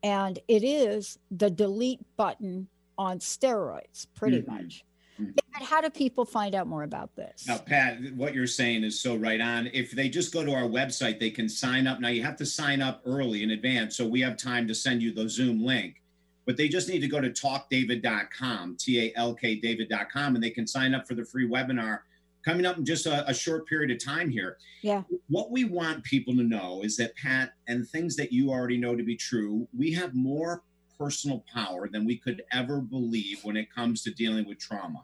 And 0.02 0.38
it 0.48 0.62
is 0.62 1.18
the 1.30 1.50
delete 1.50 2.00
button 2.16 2.68
on 2.96 3.18
steroids, 3.18 4.06
pretty 4.14 4.42
mm-hmm. 4.42 4.54
much. 4.54 4.84
Mm-hmm. 5.20 5.64
how 5.64 5.80
do 5.80 5.90
people 5.90 6.24
find 6.24 6.56
out 6.56 6.66
more 6.66 6.82
about 6.82 7.14
this? 7.14 7.46
Now, 7.46 7.58
Pat, 7.58 7.98
what 8.16 8.34
you're 8.34 8.48
saying 8.48 8.82
is 8.82 9.00
so 9.00 9.14
right 9.14 9.40
on. 9.40 9.70
If 9.72 9.92
they 9.92 10.08
just 10.08 10.32
go 10.32 10.44
to 10.44 10.52
our 10.52 10.68
website, 10.68 11.20
they 11.20 11.30
can 11.30 11.48
sign 11.48 11.86
up. 11.86 12.00
Now, 12.00 12.08
you 12.08 12.24
have 12.24 12.36
to 12.38 12.46
sign 12.46 12.82
up 12.82 13.00
early 13.06 13.44
in 13.44 13.52
advance, 13.52 13.96
so 13.96 14.06
we 14.06 14.20
have 14.22 14.36
time 14.36 14.66
to 14.66 14.74
send 14.74 15.02
you 15.02 15.14
the 15.14 15.28
Zoom 15.28 15.64
link 15.64 16.02
but 16.46 16.56
they 16.56 16.68
just 16.68 16.88
need 16.88 17.00
to 17.00 17.08
go 17.08 17.20
to 17.20 17.30
talkdavid.com, 17.30 18.76
T 18.78 19.06
A 19.06 19.12
L 19.16 19.34
K 19.34 19.56
David.com, 19.56 20.34
and 20.34 20.42
they 20.42 20.50
can 20.50 20.66
sign 20.66 20.94
up 20.94 21.06
for 21.06 21.14
the 21.14 21.24
free 21.24 21.48
webinar 21.48 22.00
coming 22.44 22.66
up 22.66 22.76
in 22.76 22.84
just 22.84 23.06
a, 23.06 23.28
a, 23.28 23.32
short 23.32 23.66
period 23.66 23.90
of 23.90 24.04
time 24.04 24.28
here. 24.28 24.58
Yeah. 24.82 25.02
What 25.28 25.50
we 25.50 25.64
want 25.64 26.04
people 26.04 26.34
to 26.34 26.42
know 26.42 26.82
is 26.82 26.96
that, 26.98 27.16
Pat, 27.16 27.52
and 27.68 27.88
things 27.88 28.16
that 28.16 28.32
you 28.32 28.50
already 28.50 28.76
know 28.76 28.94
to 28.94 29.02
be 29.02 29.16
true, 29.16 29.66
we 29.76 29.92
have 29.94 30.14
more 30.14 30.62
personal 30.98 31.44
power 31.52 31.88
than 31.88 32.04
we 32.04 32.16
could 32.16 32.42
ever 32.52 32.80
believe 32.80 33.42
when 33.44 33.56
it 33.56 33.74
comes 33.74 34.02
to 34.02 34.10
dealing 34.10 34.46
with 34.46 34.58
trauma. 34.58 35.02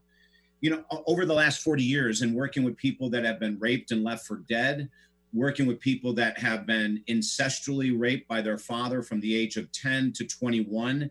You 0.61 0.71
know, 0.71 0.85
over 1.07 1.25
the 1.25 1.33
last 1.33 1.63
40 1.63 1.83
years 1.83 2.21
and 2.21 2.35
working 2.35 2.63
with 2.63 2.77
people 2.77 3.09
that 3.11 3.25
have 3.25 3.41
been 3.41 3.59
raped 3.59 3.91
and 3.91 4.05
left 4.05 4.27
for 4.27 4.37
dead, 4.49 4.91
working 5.33 5.67
with 5.67 5.79
people 5.81 6.13
that 6.13 6.39
have 6.39 6.67
been 6.67 7.03
incestually 7.09 7.97
raped 7.97 8.27
by 8.29 8.41
their 8.41 8.59
father 8.59 9.03
from 9.03 9.21
the 9.21 9.37
age 9.37 9.57
of 9.57 9.71
10 9.73 10.13
to 10.13 10.27
21 10.27 11.11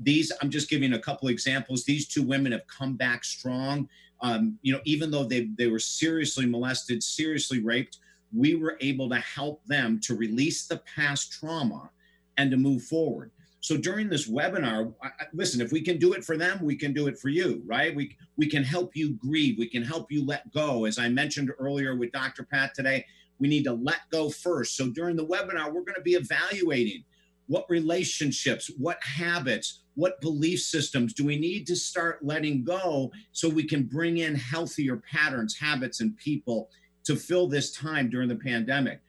these 0.00 0.32
i'm 0.40 0.50
just 0.50 0.68
giving 0.68 0.94
a 0.94 0.98
couple 0.98 1.28
examples. 1.28 1.84
These 1.84 2.08
two 2.08 2.22
women 2.22 2.52
have 2.52 2.66
come 2.66 2.96
back 2.96 3.24
strong. 3.24 3.88
Um, 4.22 4.58
you 4.62 4.72
know 4.72 4.80
even 4.84 5.10
though 5.10 5.24
they 5.24 5.50
they 5.56 5.68
were 5.68 5.78
seriously 5.78 6.46
molested 6.46 7.02
seriously 7.02 7.60
raped 7.60 7.98
we 8.32 8.54
were 8.54 8.76
able 8.80 9.08
to 9.10 9.16
help 9.16 9.64
them 9.64 9.98
to 10.04 10.14
release 10.14 10.66
the 10.66 10.82
past 10.94 11.32
trauma 11.32 11.90
and 12.36 12.50
to 12.50 12.56
move 12.56 12.82
forward. 12.84 13.32
So 13.60 13.76
during 13.76 14.08
this 14.08 14.28
webinar 14.28 14.92
I, 15.02 15.10
listen 15.32 15.60
if 15.60 15.72
we 15.72 15.82
can 15.82 15.98
do 15.98 16.12
it 16.14 16.24
for 16.24 16.36
them 16.36 16.58
we 16.62 16.76
can 16.76 16.92
do 16.92 17.06
it 17.06 17.18
for 17.18 17.28
you 17.28 17.62
right? 17.66 17.94
We 17.94 18.16
we 18.36 18.46
can 18.46 18.64
help 18.64 18.96
you 18.96 19.14
grieve. 19.14 19.58
We 19.58 19.68
can 19.68 19.82
help 19.82 20.10
you 20.10 20.24
let 20.24 20.50
go. 20.52 20.86
As 20.86 20.98
i 20.98 21.08
mentioned 21.08 21.50
earlier 21.58 21.94
with 21.94 22.12
dr 22.12 22.42
pat 22.44 22.74
today 22.74 23.04
we 23.40 23.48
need 23.48 23.64
to 23.64 23.72
let 23.72 24.00
go 24.10 24.30
first 24.30 24.76
so 24.76 24.88
during 24.90 25.16
the 25.16 25.26
webinar 25.26 25.66
we're 25.66 25.82
going 25.82 25.94
to 25.94 26.02
be 26.02 26.14
evaluating 26.14 27.02
what 27.46 27.64
relationships 27.68 28.70
what 28.78 29.02
habits 29.02 29.82
what 29.94 30.20
belief 30.20 30.60
systems 30.60 31.12
do 31.12 31.24
we 31.26 31.38
need 31.38 31.66
to 31.66 31.76
start 31.76 32.24
letting 32.24 32.64
go 32.64 33.10
so 33.32 33.48
we 33.48 33.64
can 33.66 33.82
bring 33.82 34.18
in 34.18 34.34
healthier 34.34 34.96
patterns, 34.96 35.58
habits, 35.58 36.00
and 36.00 36.16
people 36.16 36.70
to 37.04 37.16
fill 37.16 37.46
this 37.46 37.72
time 37.72 38.08
during 38.08 38.28
the 38.28 38.36
pandemic? 38.36 39.00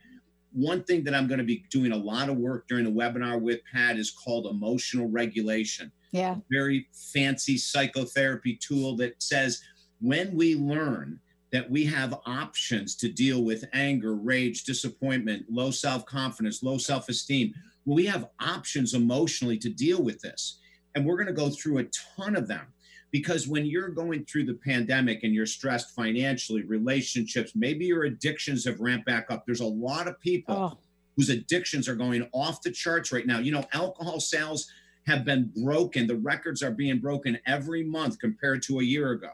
one 0.54 0.84
thing 0.84 1.04
that 1.06 1.16
I'm 1.16 1.28
going 1.28 1.38
to 1.38 1.46
be 1.46 1.64
doing 1.70 1.92
a 1.92 1.98
lot 1.98 2.30
of 2.30 2.38
work 2.38 2.68
during 2.68 2.84
the 2.84 2.92
webinar 2.92 3.40
with 3.40 3.62
Pat 3.72 3.98
is 3.98 4.12
called 4.12 4.48
emotional 4.48 5.08
regulation. 5.08 5.92
Yeah. 6.12 6.36
Very 6.52 6.88
fancy 7.14 7.58
psychotherapy 7.58 8.60
tool 8.62 8.98
that 8.98 9.22
says 9.24 9.62
when 10.02 10.36
we 10.36 10.56
learn 10.56 11.21
that 11.52 11.70
we 11.70 11.86
have 11.86 12.20
options 12.26 12.96
to 12.96 13.10
deal 13.10 13.44
with 13.44 13.66
anger, 13.74 14.16
rage, 14.16 14.64
disappointment, 14.64 15.46
low 15.50 15.72
self 15.72 16.06
confidence, 16.06 16.64
low 16.64 16.78
self 16.78 17.10
esteem, 17.10 17.54
well, 17.86 17.96
we 17.96 18.06
have 18.06 18.30
options 18.40 18.94
emotionally 18.94 19.58
to 19.58 19.70
deal 19.70 20.02
with 20.02 20.22
this. 20.22 20.60
And 20.96 21.06
we're 21.06 21.16
going 21.16 21.28
to 21.28 21.34
go 21.34 21.50
through 21.50 21.80
a 21.80 21.86
ton 22.18 22.36
of 22.36 22.48
them 22.48 22.68
because 23.12 23.48
when 23.48 23.66
you're 23.66 23.90
going 23.90 24.26
through 24.26 24.46
the 24.46 24.54
pandemic 24.54 25.24
and 25.24 25.34
you're 25.34 25.46
stressed 25.46 25.96
financially, 25.96 26.64
relationships, 26.64 27.52
maybe 27.56 27.86
your 27.86 28.04
addictions 28.04 28.66
have 28.66 28.80
ramped 28.80 29.06
back 29.06 29.28
up. 29.30 29.46
There's 29.46 29.62
a 29.62 29.66
lot 29.66 30.08
of 30.08 30.20
people 30.20 30.56
oh. 30.56 30.78
whose 31.16 31.30
addictions 31.30 31.88
are 31.88 31.96
going 31.96 32.28
off 32.34 32.62
the 32.62 32.72
charts 32.72 33.12
right 33.12 33.26
now. 33.26 33.40
You 33.40 33.52
know, 33.52 33.66
alcohol 33.74 34.20
sales 34.20 34.72
have 35.08 35.26
been 35.26 35.52
broken. 35.64 36.08
The 36.08 36.16
records 36.16 36.62
are 36.62 36.72
being 36.72 37.00
broken 37.00 37.38
every 37.46 37.84
month 37.84 38.20
compared 38.20 38.62
to 38.64 38.80
a 38.80 38.84
year 38.84 39.12
ago. 39.12 39.32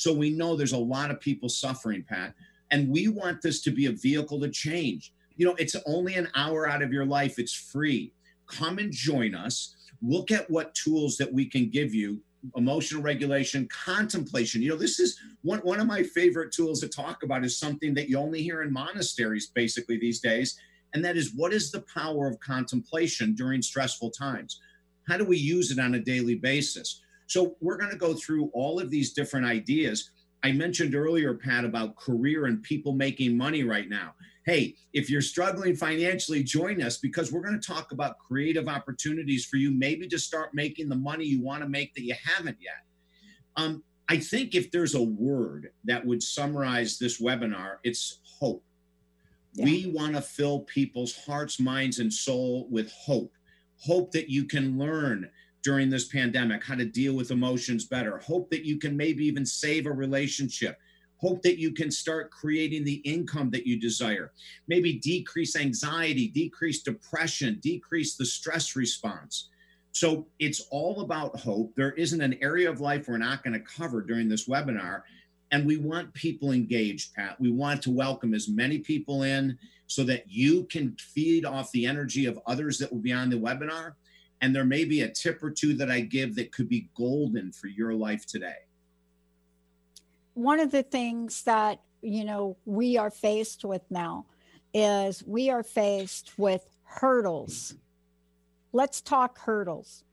So 0.00 0.14
we 0.14 0.30
know 0.30 0.56
there's 0.56 0.72
a 0.72 0.78
lot 0.78 1.10
of 1.10 1.20
people 1.20 1.50
suffering, 1.50 2.02
Pat. 2.08 2.32
And 2.70 2.88
we 2.88 3.08
want 3.08 3.42
this 3.42 3.60
to 3.60 3.70
be 3.70 3.84
a 3.84 3.92
vehicle 3.92 4.40
to 4.40 4.48
change. 4.48 5.12
You 5.36 5.44
know, 5.44 5.54
it's 5.58 5.76
only 5.84 6.14
an 6.14 6.28
hour 6.34 6.66
out 6.66 6.80
of 6.80 6.90
your 6.90 7.04
life, 7.04 7.38
it's 7.38 7.52
free. 7.52 8.14
Come 8.46 8.78
and 8.78 8.90
join 8.90 9.34
us. 9.34 9.74
Look 10.00 10.30
at 10.30 10.50
what 10.50 10.74
tools 10.74 11.18
that 11.18 11.30
we 11.30 11.44
can 11.44 11.68
give 11.68 11.92
you 11.92 12.18
emotional 12.56 13.02
regulation, 13.02 13.68
contemplation. 13.68 14.62
You 14.62 14.70
know, 14.70 14.76
this 14.76 14.98
is 15.00 15.20
one, 15.42 15.58
one 15.58 15.80
of 15.80 15.86
my 15.86 16.02
favorite 16.02 16.52
tools 16.52 16.80
to 16.80 16.88
talk 16.88 17.22
about 17.22 17.44
is 17.44 17.58
something 17.58 17.92
that 17.92 18.08
you 18.08 18.16
only 18.16 18.42
hear 18.42 18.62
in 18.62 18.72
monasteries 18.72 19.48
basically 19.54 19.98
these 19.98 20.20
days. 20.20 20.58
And 20.94 21.04
that 21.04 21.18
is 21.18 21.34
what 21.34 21.52
is 21.52 21.70
the 21.70 21.84
power 21.94 22.26
of 22.26 22.40
contemplation 22.40 23.34
during 23.34 23.60
stressful 23.60 24.12
times? 24.12 24.60
How 25.06 25.18
do 25.18 25.26
we 25.26 25.36
use 25.36 25.70
it 25.70 25.78
on 25.78 25.94
a 25.94 26.00
daily 26.00 26.36
basis? 26.36 27.02
So 27.30 27.54
we're 27.60 27.76
going 27.76 27.92
to 27.92 27.96
go 27.96 28.12
through 28.12 28.50
all 28.52 28.80
of 28.80 28.90
these 28.90 29.12
different 29.12 29.46
ideas. 29.46 30.10
I 30.42 30.50
mentioned 30.50 30.96
earlier, 30.96 31.32
Pat, 31.32 31.64
about 31.64 31.94
career 31.94 32.46
and 32.46 32.60
people 32.60 32.92
making 32.92 33.36
money 33.36 33.62
right 33.62 33.88
now. 33.88 34.14
Hey, 34.44 34.74
if 34.92 35.08
you're 35.08 35.22
struggling 35.22 35.76
financially, 35.76 36.42
join 36.42 36.82
us 36.82 36.98
because 36.98 37.30
we're 37.30 37.42
going 37.42 37.60
to 37.60 37.64
talk 37.64 37.92
about 37.92 38.18
creative 38.18 38.66
opportunities 38.66 39.46
for 39.46 39.58
you, 39.58 39.70
maybe 39.70 40.08
to 40.08 40.18
start 40.18 40.54
making 40.54 40.88
the 40.88 40.96
money 40.96 41.24
you 41.24 41.40
want 41.40 41.62
to 41.62 41.68
make 41.68 41.94
that 41.94 42.02
you 42.02 42.16
haven't 42.20 42.56
yet. 42.60 42.82
Um, 43.54 43.84
I 44.08 44.16
think 44.16 44.56
if 44.56 44.72
there's 44.72 44.96
a 44.96 45.02
word 45.02 45.70
that 45.84 46.04
would 46.04 46.24
summarize 46.24 46.98
this 46.98 47.22
webinar, 47.22 47.76
it's 47.84 48.18
hope. 48.24 48.64
Yeah. 49.52 49.66
We 49.66 49.92
want 49.94 50.16
to 50.16 50.22
fill 50.22 50.60
people's 50.60 51.16
hearts, 51.16 51.60
minds, 51.60 52.00
and 52.00 52.12
soul 52.12 52.66
with 52.72 52.90
hope. 52.90 53.32
Hope 53.78 54.10
that 54.12 54.28
you 54.28 54.46
can 54.46 54.76
learn 54.76 55.30
during 55.62 55.90
this 55.90 56.08
pandemic, 56.08 56.64
how 56.64 56.74
to 56.74 56.84
deal 56.84 57.14
with 57.14 57.30
emotions 57.30 57.84
better. 57.84 58.18
Hope 58.18 58.50
that 58.50 58.64
you 58.64 58.78
can 58.78 58.96
maybe 58.96 59.24
even 59.26 59.44
save 59.44 59.86
a 59.86 59.92
relationship. 59.92 60.78
Hope 61.18 61.42
that 61.42 61.58
you 61.58 61.72
can 61.72 61.90
start 61.90 62.30
creating 62.30 62.82
the 62.82 62.94
income 63.04 63.50
that 63.50 63.66
you 63.66 63.78
desire. 63.78 64.32
Maybe 64.68 64.94
decrease 64.94 65.54
anxiety, 65.54 66.28
decrease 66.28 66.82
depression, 66.82 67.58
decrease 67.60 68.16
the 68.16 68.24
stress 68.24 68.74
response. 68.74 69.50
So 69.92 70.26
it's 70.38 70.62
all 70.70 71.00
about 71.02 71.38
hope. 71.38 71.74
There 71.76 71.92
isn't 71.92 72.20
an 72.20 72.38
area 72.40 72.70
of 72.70 72.80
life 72.80 73.06
we're 73.06 73.18
not 73.18 73.42
going 73.42 73.52
to 73.52 73.60
cover 73.60 74.00
during 74.00 74.28
this 74.28 74.48
webinar. 74.48 75.02
And 75.50 75.66
we 75.66 75.76
want 75.76 76.14
people 76.14 76.52
engaged, 76.52 77.12
Pat. 77.14 77.38
We 77.40 77.50
want 77.50 77.82
to 77.82 77.90
welcome 77.90 78.32
as 78.32 78.48
many 78.48 78.78
people 78.78 79.24
in 79.24 79.58
so 79.88 80.04
that 80.04 80.30
you 80.30 80.64
can 80.64 80.96
feed 80.96 81.44
off 81.44 81.72
the 81.72 81.84
energy 81.84 82.26
of 82.26 82.38
others 82.46 82.78
that 82.78 82.90
will 82.90 83.00
be 83.00 83.12
on 83.12 83.28
the 83.28 83.36
webinar 83.36 83.94
and 84.40 84.54
there 84.54 84.64
may 84.64 84.84
be 84.84 85.02
a 85.02 85.08
tip 85.08 85.42
or 85.42 85.50
two 85.50 85.74
that 85.74 85.90
I 85.90 86.00
give 86.00 86.34
that 86.36 86.52
could 86.52 86.68
be 86.68 86.88
golden 86.96 87.52
for 87.52 87.66
your 87.66 87.94
life 87.94 88.26
today. 88.26 88.56
One 90.34 90.60
of 90.60 90.70
the 90.70 90.82
things 90.82 91.42
that, 91.42 91.80
you 92.02 92.24
know, 92.24 92.56
we 92.64 92.96
are 92.96 93.10
faced 93.10 93.64
with 93.64 93.82
now 93.90 94.26
is 94.72 95.22
we 95.26 95.50
are 95.50 95.62
faced 95.62 96.38
with 96.38 96.64
hurdles. 96.84 97.74
Let's 98.72 99.00
talk 99.00 99.38
hurdles. 99.38 100.04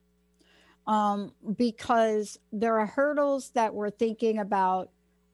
Um, 0.87 1.33
because 1.57 2.39
there 2.51 2.79
are 2.79 2.85
hurdles 2.85 3.49
that 3.51 3.73
we're 3.73 3.89
thinking 3.89 4.39
about 4.39 4.89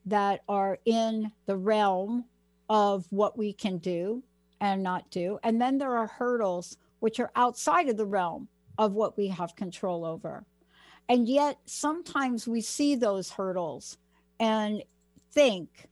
that 0.06 0.42
are 0.48 0.78
in 0.84 1.30
the 1.46 1.56
realm 1.56 2.24
of 2.68 3.06
what 3.10 3.38
we 3.38 3.52
can 3.52 3.78
do 3.78 4.22
and 4.60 4.82
not 4.82 5.08
do. 5.10 5.38
And 5.42 5.60
then 5.60 5.78
there 5.78 5.96
are 5.96 6.06
hurdles 6.06 6.76
which 7.00 7.20
are 7.20 7.30
outside 7.36 7.88
of 7.88 7.96
the 7.96 8.06
realm 8.06 8.48
of 8.78 8.92
what 8.92 9.16
we 9.16 9.28
have 9.28 9.56
control 9.56 10.04
over. 10.04 10.44
And 11.08 11.28
yet, 11.28 11.58
sometimes 11.66 12.48
we 12.48 12.60
see 12.60 12.94
those 12.94 13.30
hurdles 13.30 13.98
and 14.40 14.82
think, 15.32 15.88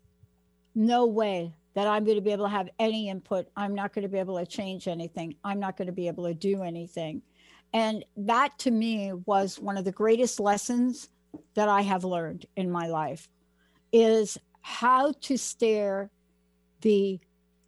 no 0.75 1.07
way 1.07 1.55
that 1.75 1.87
I'm 1.87 2.05
going 2.05 2.17
to 2.17 2.23
be 2.23 2.33
able 2.33 2.47
to 2.47 2.51
have 2.51 2.69
any 2.79 3.09
input. 3.09 3.49
I'm 3.57 3.75
not 3.75 3.93
going 3.93 4.03
to 4.03 4.09
be 4.09 4.19
able 4.19 4.39
to 4.39 4.47
change 4.47 4.89
anything. 4.89 5.35
I'm 5.45 5.61
not 5.61 5.77
going 5.77 5.87
to 5.87 5.93
be 5.93 6.09
able 6.09 6.25
to 6.25 6.35
do 6.35 6.63
anything. 6.63 7.23
And 7.73 8.05
that 8.17 8.59
to 8.61 8.71
me 8.71 9.13
was 9.27 9.59
one 9.59 9.79
of 9.79 9.85
the 9.85 9.93
greatest 9.93 10.41
lessons 10.41 11.09
that 11.55 11.69
I 11.69 11.81
have 11.83 12.05
learned 12.05 12.47
in 12.57 12.71
my 12.71 12.89
life 12.89 13.29
is 13.93 14.39
how 14.61 15.13
to 15.13 15.37
stare 15.37 16.11
the 16.83 17.19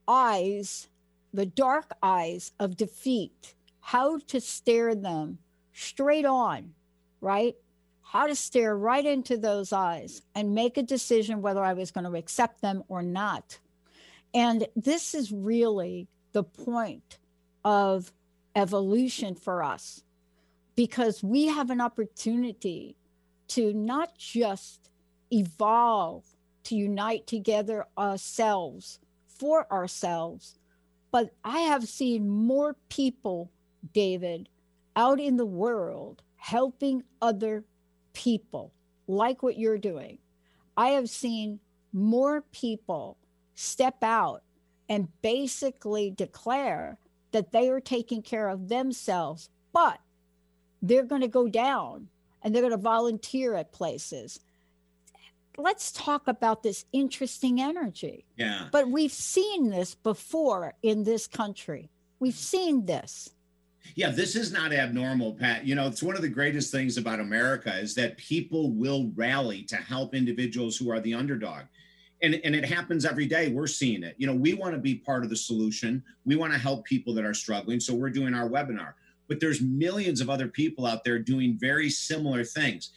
eyes, 0.06 0.88
the 1.32 1.46
dark 1.46 1.92
eyes 2.02 2.52
of 2.60 2.76
defeat 2.76 3.54
how 3.86 4.16
to 4.16 4.40
stare 4.40 4.94
them 4.94 5.36
straight 5.74 6.24
on, 6.24 6.72
right? 7.20 7.54
How 8.00 8.26
to 8.26 8.34
stare 8.34 8.74
right 8.74 9.04
into 9.04 9.36
those 9.36 9.74
eyes 9.74 10.22
and 10.34 10.54
make 10.54 10.78
a 10.78 10.82
decision 10.82 11.42
whether 11.42 11.62
I 11.62 11.74
was 11.74 11.90
going 11.90 12.10
to 12.10 12.16
accept 12.16 12.62
them 12.62 12.82
or 12.88 13.02
not. 13.02 13.58
And 14.32 14.66
this 14.74 15.14
is 15.14 15.30
really 15.30 16.08
the 16.32 16.42
point 16.42 17.18
of 17.62 18.10
evolution 18.56 19.34
for 19.34 19.62
us 19.62 20.02
because 20.76 21.22
we 21.22 21.48
have 21.48 21.68
an 21.68 21.82
opportunity 21.82 22.96
to 23.48 23.74
not 23.74 24.16
just 24.16 24.88
evolve, 25.30 26.24
to 26.64 26.74
unite 26.74 27.26
together 27.26 27.84
ourselves 27.98 28.98
for 29.26 29.70
ourselves, 29.70 30.58
but 31.10 31.34
I 31.44 31.58
have 31.60 31.86
seen 31.86 32.30
more 32.30 32.76
people 32.88 33.50
David, 33.92 34.48
out 34.96 35.20
in 35.20 35.36
the 35.36 35.46
world 35.46 36.22
helping 36.36 37.02
other 37.20 37.64
people, 38.12 38.72
like 39.06 39.42
what 39.42 39.58
you're 39.58 39.78
doing. 39.78 40.18
I 40.76 40.88
have 40.90 41.08
seen 41.08 41.60
more 41.92 42.42
people 42.52 43.16
step 43.54 44.02
out 44.02 44.42
and 44.88 45.08
basically 45.22 46.10
declare 46.10 46.98
that 47.32 47.52
they 47.52 47.68
are 47.68 47.80
taking 47.80 48.22
care 48.22 48.48
of 48.48 48.68
themselves, 48.68 49.48
but 49.72 49.98
they're 50.82 51.04
going 51.04 51.22
to 51.22 51.28
go 51.28 51.48
down 51.48 52.08
and 52.42 52.54
they're 52.54 52.62
going 52.62 52.70
to 52.70 52.76
volunteer 52.76 53.54
at 53.54 53.72
places. 53.72 54.40
Let's 55.56 55.92
talk 55.92 56.28
about 56.28 56.62
this 56.62 56.84
interesting 56.92 57.60
energy. 57.60 58.26
Yeah. 58.36 58.68
But 58.70 58.90
we've 58.90 59.12
seen 59.12 59.70
this 59.70 59.94
before 59.94 60.74
in 60.82 61.04
this 61.04 61.26
country. 61.26 61.90
We've 62.18 62.34
seen 62.34 62.86
this. 62.86 63.30
Yeah, 63.96 64.10
this 64.10 64.34
is 64.34 64.50
not 64.50 64.72
abnormal, 64.72 65.34
Pat. 65.34 65.64
You 65.64 65.74
know, 65.74 65.86
it's 65.86 66.02
one 66.02 66.16
of 66.16 66.22
the 66.22 66.28
greatest 66.28 66.72
things 66.72 66.96
about 66.96 67.20
America 67.20 67.76
is 67.78 67.94
that 67.94 68.16
people 68.16 68.72
will 68.72 69.12
rally 69.14 69.62
to 69.64 69.76
help 69.76 70.14
individuals 70.14 70.76
who 70.76 70.90
are 70.90 71.00
the 71.00 71.14
underdog. 71.14 71.62
And, 72.22 72.40
and 72.44 72.56
it 72.56 72.64
happens 72.64 73.04
every 73.04 73.26
day. 73.26 73.50
We're 73.50 73.66
seeing 73.66 74.02
it. 74.02 74.16
You 74.18 74.26
know, 74.26 74.34
we 74.34 74.54
want 74.54 74.74
to 74.74 74.80
be 74.80 74.96
part 74.96 75.22
of 75.22 75.30
the 75.30 75.36
solution. 75.36 76.02
We 76.24 76.36
want 76.36 76.52
to 76.52 76.58
help 76.58 76.84
people 76.84 77.14
that 77.14 77.24
are 77.24 77.34
struggling. 77.34 77.78
So 77.78 77.94
we're 77.94 78.10
doing 78.10 78.34
our 78.34 78.48
webinar. 78.48 78.94
But 79.28 79.40
there's 79.40 79.60
millions 79.60 80.20
of 80.20 80.28
other 80.28 80.48
people 80.48 80.86
out 80.86 81.04
there 81.04 81.18
doing 81.18 81.56
very 81.58 81.90
similar 81.90 82.42
things. 82.42 82.90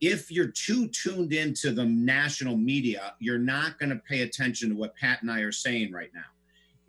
If 0.00 0.30
you're 0.30 0.50
too 0.50 0.88
tuned 0.88 1.32
into 1.32 1.70
the 1.70 1.84
national 1.84 2.56
media, 2.56 3.14
you're 3.20 3.38
not 3.38 3.78
going 3.78 3.90
to 3.90 3.96
pay 3.96 4.22
attention 4.22 4.70
to 4.70 4.74
what 4.74 4.96
Pat 4.96 5.22
and 5.22 5.30
I 5.30 5.40
are 5.40 5.52
saying 5.52 5.92
right 5.92 6.10
now 6.12 6.31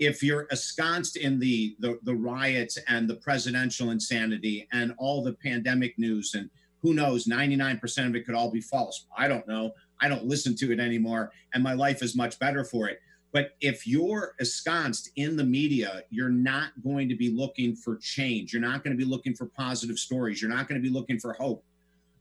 if 0.06 0.24
you're 0.24 0.48
ensconced 0.52 1.18
in 1.18 1.40
the, 1.40 1.76
the, 1.80 2.00
the 2.04 2.16
riots 2.16 2.78
and 2.88 3.10
the 3.10 3.16
presidential 3.16 3.92
insanity 3.92 4.68
and 4.72 4.94
all 4.98 5.24
the 5.24 5.34
pandemic 5.34 5.98
news 5.98 6.34
and 6.36 6.50
who 6.82 6.94
knows 6.94 7.28
99% 7.28 8.08
of 8.08 8.16
it 8.16 8.26
could 8.26 8.36
all 8.36 8.52
be 8.52 8.62
false. 8.62 9.06
I 9.18 9.28
don't 9.28 9.48
know. 9.48 9.72
I 10.02 10.10
don't 10.10 10.26
listen 10.26 10.56
to 10.58 10.72
it 10.74 10.80
anymore 10.80 11.32
and 11.54 11.64
my 11.64 11.74
life 11.74 12.04
is 12.04 12.16
much 12.16 12.40
better 12.40 12.64
for 12.64 12.90
it. 12.90 13.00
But 13.32 13.56
if 13.62 13.88
you're 13.88 14.36
ensconced 14.40 15.10
in 15.16 15.36
the 15.36 15.44
media 15.44 16.04
you're 16.10 16.30
not 16.30 16.72
going 16.84 17.10
to 17.10 17.16
be 17.16 17.32
looking 17.32 17.76
for 17.76 17.98
change. 17.98 18.54
You're 18.54 18.62
not 18.62 18.84
going 18.84 18.96
to 18.96 19.04
be 19.04 19.10
looking 19.10 19.34
for 19.34 19.46
positive 19.46 19.98
stories. 19.98 20.42
You're 20.42 20.52
not 20.52 20.68
going 20.68 20.82
to 20.82 20.88
be 20.88 20.94
looking 20.94 21.20
for 21.20 21.34
hope. 21.34 21.64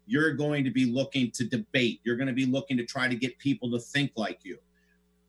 You're 0.06 0.32
going 0.32 0.64
to 0.64 0.70
be 0.70 0.86
looking 0.86 1.30
to 1.32 1.44
debate. 1.44 2.00
You're 2.04 2.16
going 2.16 2.28
to 2.28 2.32
be 2.32 2.46
looking 2.46 2.76
to 2.76 2.84
try 2.84 3.08
to 3.08 3.14
get 3.14 3.38
people 3.38 3.70
to 3.72 3.78
think 3.78 4.12
like 4.16 4.40
you 4.42 4.58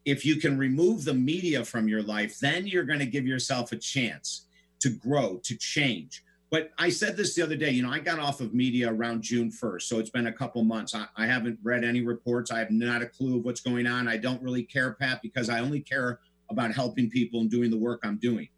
if 0.06 0.26
you 0.26 0.38
can 0.38 0.58
remove 0.58 1.06
the 1.06 1.13
media 1.13 1.63
from 1.63 1.88
your 1.88 2.04
life, 2.04 2.39
then 2.39 2.68
you're 2.68 2.84
going 2.84 3.00
to 3.00 3.06
give 3.06 3.26
yourself 3.26 3.72
a 3.72 3.78
chance 3.78 4.48
to 4.82 4.89
grow, 4.89 5.39
to 5.44 5.56
change. 5.56 6.24
But 6.52 6.72
I 6.78 6.89
said 6.89 7.18
this 7.18 7.34
the 7.34 7.42
other 7.42 7.56
day, 7.56 7.72
you 7.72 7.82
know, 7.82 7.89
I 7.89 8.00
got 8.00 8.20
off 8.20 8.39
of 8.39 8.54
media 8.54 8.92
around 8.94 9.24
June 9.24 9.50
1st. 9.50 9.84
So 9.84 9.98
it's 9.98 10.12
been 10.12 10.28
a 10.28 10.32
couple 10.32 10.63
months. 10.63 10.94
I, 10.94 11.08
I 11.18 11.26
haven't 11.26 11.58
read 11.63 11.84
any 11.84 12.02
reports. 12.02 12.52
I 12.52 12.60
have 12.60 12.70
not 12.70 13.02
a 13.02 13.08
clue 13.08 13.38
of 13.38 13.46
what's 13.46 13.62
going 13.62 13.88
on. 13.88 14.08
I 14.08 14.18
don't 14.18 14.42
really 14.42 14.63
care, 14.63 14.94
Pat, 14.94 15.22
because 15.24 15.50
I 15.50 15.62
only 15.62 15.80
care 15.80 16.20
about 16.50 16.72
helping 16.72 17.10
people 17.10 17.39
and 17.39 17.50
doing 17.50 17.72
the 17.72 17.78
work 17.78 18.02
I'm 18.04 18.18
doing. 18.18 18.50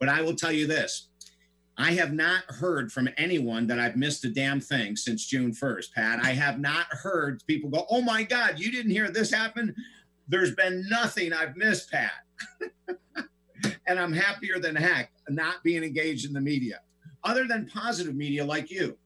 But 0.00 0.08
I 0.08 0.22
will 0.22 0.34
tell 0.34 0.50
you 0.50 0.66
this 0.66 1.10
I 1.76 1.92
have 1.92 2.12
not 2.12 2.44
heard 2.48 2.92
from 2.92 3.08
anyone 3.16 3.66
that 3.66 3.78
I've 3.78 3.96
missed 3.96 4.24
a 4.24 4.30
damn 4.30 4.60
thing 4.60 4.96
since 4.96 5.26
June 5.26 5.52
1st, 5.52 5.92
Pat. 5.94 6.24
I 6.24 6.30
have 6.30 6.60
not 6.60 6.86
heard 6.90 7.42
people 7.46 7.70
go, 7.70 7.86
oh 7.90 8.00
my 8.00 8.22
God, 8.22 8.58
you 8.58 8.70
didn't 8.70 8.92
hear 8.92 9.10
this 9.10 9.32
happen? 9.32 9.74
There's 10.28 10.54
been 10.54 10.86
nothing 10.88 11.32
I've 11.32 11.56
missed, 11.56 11.90
Pat. 11.90 12.12
and 13.86 13.98
I'm 13.98 14.12
happier 14.12 14.58
than 14.58 14.74
heck 14.76 15.10
not 15.28 15.62
being 15.62 15.82
engaged 15.82 16.26
in 16.26 16.32
the 16.32 16.40
media 16.40 16.80
other 17.24 17.46
than 17.46 17.66
positive 17.66 18.14
media 18.14 18.44
like 18.44 18.70
you? 18.70 18.96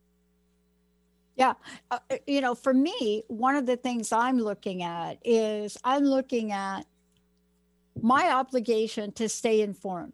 Yeah. 1.36 1.54
Uh, 1.90 1.98
you 2.26 2.40
know, 2.40 2.54
for 2.54 2.74
me, 2.74 3.22
one 3.28 3.54
of 3.54 3.64
the 3.64 3.76
things 3.76 4.12
I'm 4.12 4.38
looking 4.38 4.82
at 4.82 5.18
is 5.24 5.78
I'm 5.84 6.04
looking 6.04 6.50
at 6.50 6.84
my 8.02 8.32
obligation 8.32 9.12
to 9.12 9.28
stay 9.28 9.60
informed, 9.60 10.12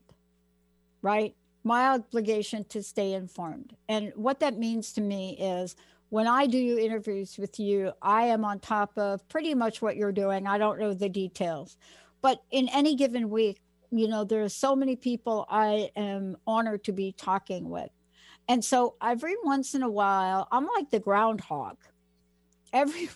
right? 1.01 1.35
My 1.65 1.89
obligation 1.89 2.65
to 2.65 2.83
stay 2.83 3.15
informed. 3.15 3.75
And 3.89 4.13
what 4.17 4.41
that 4.41 4.59
means 4.59 4.93
to 4.93 5.01
me 5.01 5.39
is 5.39 5.77
when 6.15 6.29
I 6.29 6.47
do 6.47 6.79
interviews 6.79 7.39
with 7.39 7.59
you, 7.59 7.91
I 8.01 8.27
am 8.27 8.45
on 8.45 8.61
top 8.61 8.97
of 8.97 9.29
pretty 9.29 9.53
much 9.53 9.83
what 9.83 9.97
you're 9.97 10.13
doing. 10.13 10.47
I 10.47 10.59
don't 10.59 10.79
know 10.79 10.95
the 10.95 11.09
details. 11.09 11.77
But 12.23 12.41
in 12.53 12.69
any 12.69 12.95
given 12.95 13.31
week, 13.31 13.61
you 13.91 14.07
know, 14.07 14.23
there 14.23 14.45
are 14.45 14.49
so 14.49 14.77
many 14.77 14.95
people 14.95 15.45
I 15.51 15.91
am 15.97 16.37
honored 16.47 16.85
to 16.85 16.93
be 16.93 17.11
talking 17.19 17.69
with. 17.69 17.91
And 18.47 18.65
so 18.65 18.95
every 19.03 19.35
once 19.43 19.75
in 19.75 19.83
a 19.83 19.91
while, 19.91 20.47
I'm 20.53 20.69
like 20.77 20.89
the 20.89 21.01
groundhog. 21.01 21.79
Every 22.73 23.11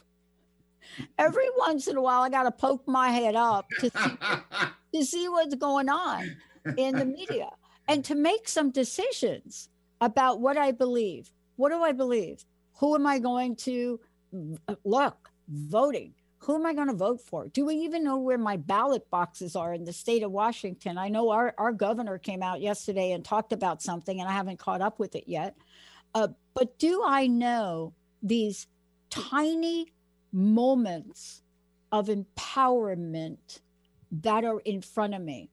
every 1.20 1.50
once 1.56 1.86
in 1.86 1.96
a 1.96 2.02
while, 2.02 2.22
I 2.22 2.30
got 2.30 2.42
to 2.44 2.50
poke 2.50 2.82
my 2.88 3.10
head 3.10 3.36
up 3.36 3.68
to 3.78 3.90
see, 3.90 4.18
to 4.98 5.04
see 5.04 5.28
what's 5.28 5.54
going 5.54 5.88
on 5.88 6.36
in 6.76 6.98
the 6.98 7.04
media 7.04 7.50
and 7.86 8.04
to 8.06 8.16
make 8.16 8.48
some 8.48 8.72
decisions 8.72 9.68
about 10.00 10.40
what 10.40 10.56
I 10.56 10.72
believe. 10.72 11.30
What 11.54 11.70
do 11.70 11.80
I 11.80 11.92
believe? 11.92 12.44
Who 12.78 12.94
am 12.94 13.06
I 13.06 13.18
going 13.18 13.56
to 13.56 14.00
look? 14.84 15.30
Voting 15.48 16.14
who 16.40 16.54
am 16.54 16.66
I 16.66 16.72
going 16.72 16.88
to 16.88 16.94
vote 16.94 17.20
for? 17.20 17.48
Do 17.48 17.66
we 17.66 17.74
even 17.76 18.04
know 18.04 18.18
where 18.18 18.38
my 18.38 18.56
ballot 18.56 19.10
boxes 19.10 19.56
are 19.56 19.74
in 19.74 19.84
the 19.84 19.92
state 19.92 20.22
of 20.22 20.30
Washington? 20.30 20.96
I 20.96 21.08
know 21.08 21.30
our, 21.30 21.54
our 21.58 21.72
governor 21.72 22.18
came 22.18 22.42
out 22.42 22.60
yesterday 22.60 23.12
and 23.12 23.24
talked 23.24 23.52
about 23.52 23.82
something, 23.82 24.20
and 24.20 24.28
I 24.28 24.32
haven't 24.32 24.58
caught 24.58 24.80
up 24.80 24.98
with 24.98 25.14
it 25.14 25.24
yet. 25.26 25.56
Uh, 26.14 26.28
but 26.54 26.78
do 26.78 27.02
I 27.04 27.26
know 27.26 27.92
these 28.22 28.66
tiny 29.10 29.92
moments 30.32 31.42
of 31.90 32.06
empowerment 32.08 33.60
that 34.10 34.44
are 34.44 34.60
in 34.60 34.80
front 34.80 35.14
of 35.14 35.22
me? 35.22 35.50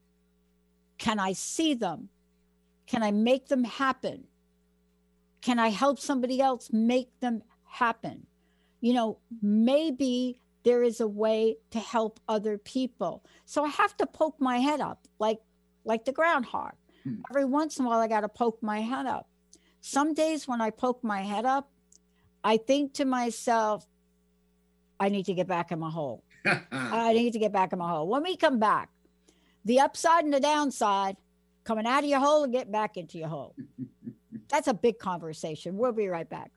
Can 0.97 1.19
I 1.19 1.33
see 1.33 1.73
them? 1.73 2.09
Can 2.85 3.01
I 3.01 3.11
make 3.11 3.47
them 3.47 3.63
happen? 3.63 4.25
Can 5.45 5.59
I 5.59 5.67
help 5.67 5.99
somebody 5.99 6.41
else 6.41 6.71
make 6.73 7.19
them 7.19 7.43
happen? 7.65 8.25
You 8.81 8.95
know, 8.95 9.19
maybe 9.43 10.41
there 10.63 10.81
is 10.81 11.01
a 11.01 11.07
way 11.07 11.57
to 11.69 11.77
help 11.77 12.19
other 12.27 12.57
people. 12.57 13.23
So 13.45 13.63
I 13.63 13.67
have 13.67 13.95
to 13.97 14.07
poke 14.07 14.37
my 14.39 14.57
head 14.57 14.81
up 14.81 15.07
like 15.19 15.37
like 15.83 16.03
the 16.03 16.11
groundhog. 16.11 16.71
Hmm. 17.03 17.17
Every 17.29 17.45
once 17.45 17.77
in 17.77 17.85
a 17.85 17.87
while 17.87 17.99
I 17.99 18.07
got 18.07 18.21
to 18.21 18.27
poke 18.27 18.57
my 18.63 18.79
head 18.79 19.05
up. 19.05 19.29
Some 19.81 20.15
days 20.15 20.47
when 20.47 20.61
I 20.61 20.71
poke 20.71 21.03
my 21.03 21.21
head 21.21 21.45
up, 21.45 21.69
I 22.43 22.57
think 22.57 22.95
to 22.95 23.05
myself, 23.05 23.85
I 24.99 25.09
need 25.09 25.27
to 25.27 25.35
get 25.35 25.47
back 25.47 25.71
in 25.71 25.77
my 25.77 25.91
hole. 25.91 26.23
I 26.71 27.13
need 27.13 27.33
to 27.33 27.39
get 27.39 27.51
back 27.51 27.71
in 27.71 27.77
my 27.77 27.89
hole. 27.91 28.07
When 28.07 28.23
we 28.23 28.35
come 28.35 28.57
back, 28.57 28.89
the 29.63 29.79
upside 29.79 30.23
and 30.25 30.33
the 30.33 30.39
downside, 30.39 31.17
coming 31.65 31.85
out 31.85 32.03
of 32.03 32.09
your 32.09 32.19
hole 32.19 32.45
and 32.45 32.51
get 32.51 32.71
back 32.71 32.97
into 32.97 33.19
your 33.19 33.27
hole. 33.27 33.55
That's 34.49 34.67
a 34.67 34.73
big 34.73 34.99
conversation. 34.99 35.77
We'll 35.77 35.91
be 35.91 36.07
right 36.07 36.29
back. 36.29 36.51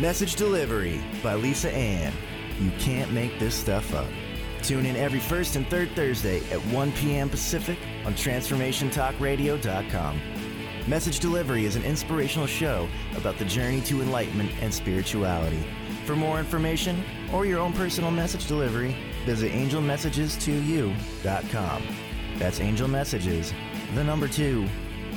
Message 0.00 0.34
Delivery 0.36 1.00
by 1.22 1.34
Lisa 1.34 1.70
Ann. 1.70 2.14
You 2.58 2.70
can't 2.78 3.12
make 3.12 3.38
this 3.38 3.54
stuff 3.54 3.94
up. 3.94 4.08
Tune 4.62 4.86
in 4.86 4.96
every 4.96 5.20
first 5.20 5.56
and 5.56 5.68
third 5.68 5.90
Thursday 5.90 6.38
at 6.50 6.58
1 6.72 6.92
p.m. 6.92 7.28
Pacific 7.28 7.78
on 8.04 8.14
TransformationTalkRadio.com. 8.14 10.20
Message 10.86 11.20
Delivery 11.20 11.66
is 11.66 11.76
an 11.76 11.84
inspirational 11.84 12.46
show 12.46 12.88
about 13.16 13.36
the 13.38 13.44
journey 13.44 13.82
to 13.82 14.00
enlightenment 14.00 14.50
and 14.60 14.72
spirituality. 14.72 15.62
For 16.06 16.16
more 16.16 16.38
information 16.38 17.04
or 17.32 17.44
your 17.46 17.60
own 17.60 17.74
personal 17.74 18.10
message 18.10 18.46
delivery, 18.46 18.96
visit 19.26 19.52
angelmessages2u.com. 19.52 21.82
That's 22.38 22.60
Angel 22.60 22.88
Messages, 22.88 23.52
the 23.94 24.02
number 24.02 24.28
two, 24.28 24.66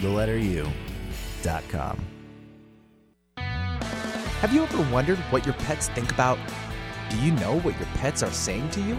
the 0.01 0.10
letter 0.10 0.38
U.com. 0.38 1.99
Have 3.38 4.53
you 4.53 4.63
ever 4.63 4.91
wondered 4.91 5.19
what 5.29 5.45
your 5.45 5.56
pets 5.56 5.88
think 5.89 6.12
about? 6.12 6.38
Do 7.10 7.17
you 7.19 7.32
know 7.32 7.60
what 7.60 7.77
your 7.79 7.88
pets 7.95 8.23
are 8.23 8.32
saying 8.32 8.69
to 8.71 8.82
you? 8.82 8.97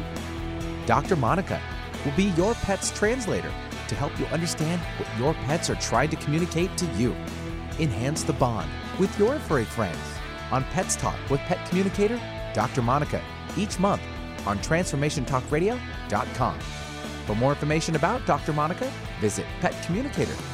Dr. 0.86 1.16
Monica 1.16 1.60
will 2.04 2.12
be 2.12 2.24
your 2.36 2.54
pet's 2.54 2.90
translator 2.90 3.52
to 3.88 3.94
help 3.94 4.18
you 4.18 4.24
understand 4.26 4.80
what 4.98 5.08
your 5.18 5.34
pets 5.46 5.68
are 5.68 5.74
trying 5.76 6.08
to 6.10 6.16
communicate 6.16 6.76
to 6.78 6.86
you. 6.94 7.12
Enhance 7.78 8.22
the 8.22 8.32
bond 8.32 8.70
with 8.98 9.16
your 9.18 9.38
furry 9.40 9.64
friends 9.64 9.98
on 10.50 10.64
Pets 10.64 10.96
Talk 10.96 11.18
with 11.28 11.40
Pet 11.40 11.68
Communicator 11.68 12.20
Dr. 12.54 12.82
Monica 12.82 13.22
each 13.56 13.78
month 13.78 14.02
on 14.46 14.58
TransformationTalkRadio.com. 14.58 16.58
For 17.26 17.34
more 17.34 17.52
information 17.52 17.96
about 17.96 18.24
Dr. 18.26 18.52
Monica, 18.52 18.92
visit 19.20 19.46
PetCommunicator.com. 19.60 20.53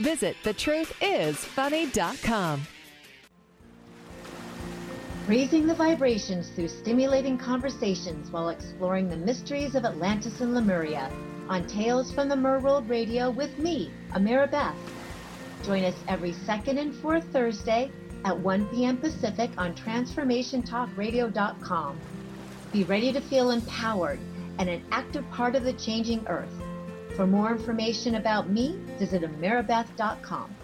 Visit 0.00 0.36
thetruthisfunny.com. 0.42 2.66
Raising 5.26 5.66
the 5.66 5.74
vibrations 5.74 6.48
through 6.50 6.68
stimulating 6.68 7.36
conversations 7.38 8.30
while 8.30 8.48
exploring 8.48 9.08
the 9.08 9.16
mysteries 9.16 9.74
of 9.74 9.84
Atlantis 9.84 10.40
and 10.40 10.54
Lemuria 10.54 11.10
on 11.48 11.66
Tales 11.66 12.10
from 12.10 12.28
the 12.28 12.34
Merworld 12.34 12.88
Radio 12.88 13.30
with 13.30 13.56
me, 13.58 13.90
Amira 14.12 14.50
Beth. 14.50 14.76
Join 15.64 15.84
us 15.84 15.94
every 16.08 16.32
second 16.32 16.78
and 16.78 16.94
fourth 16.94 17.24
Thursday 17.32 17.92
at 18.24 18.38
1 18.38 18.66
p.m. 18.68 18.96
Pacific 18.96 19.50
on 19.58 19.74
TransformationTalkRadio.com. 19.74 22.00
Be 22.72 22.84
ready 22.84 23.12
to 23.12 23.20
feel 23.20 23.50
empowered 23.50 24.18
and 24.58 24.66
an 24.68 24.82
active 24.90 25.28
part 25.30 25.54
of 25.54 25.64
the 25.64 25.72
changing 25.74 26.26
earth. 26.26 26.59
For 27.20 27.26
more 27.26 27.52
information 27.52 28.14
about 28.14 28.48
me, 28.48 28.78
visit 28.98 29.20
AmiraBeth.com. 29.20 30.56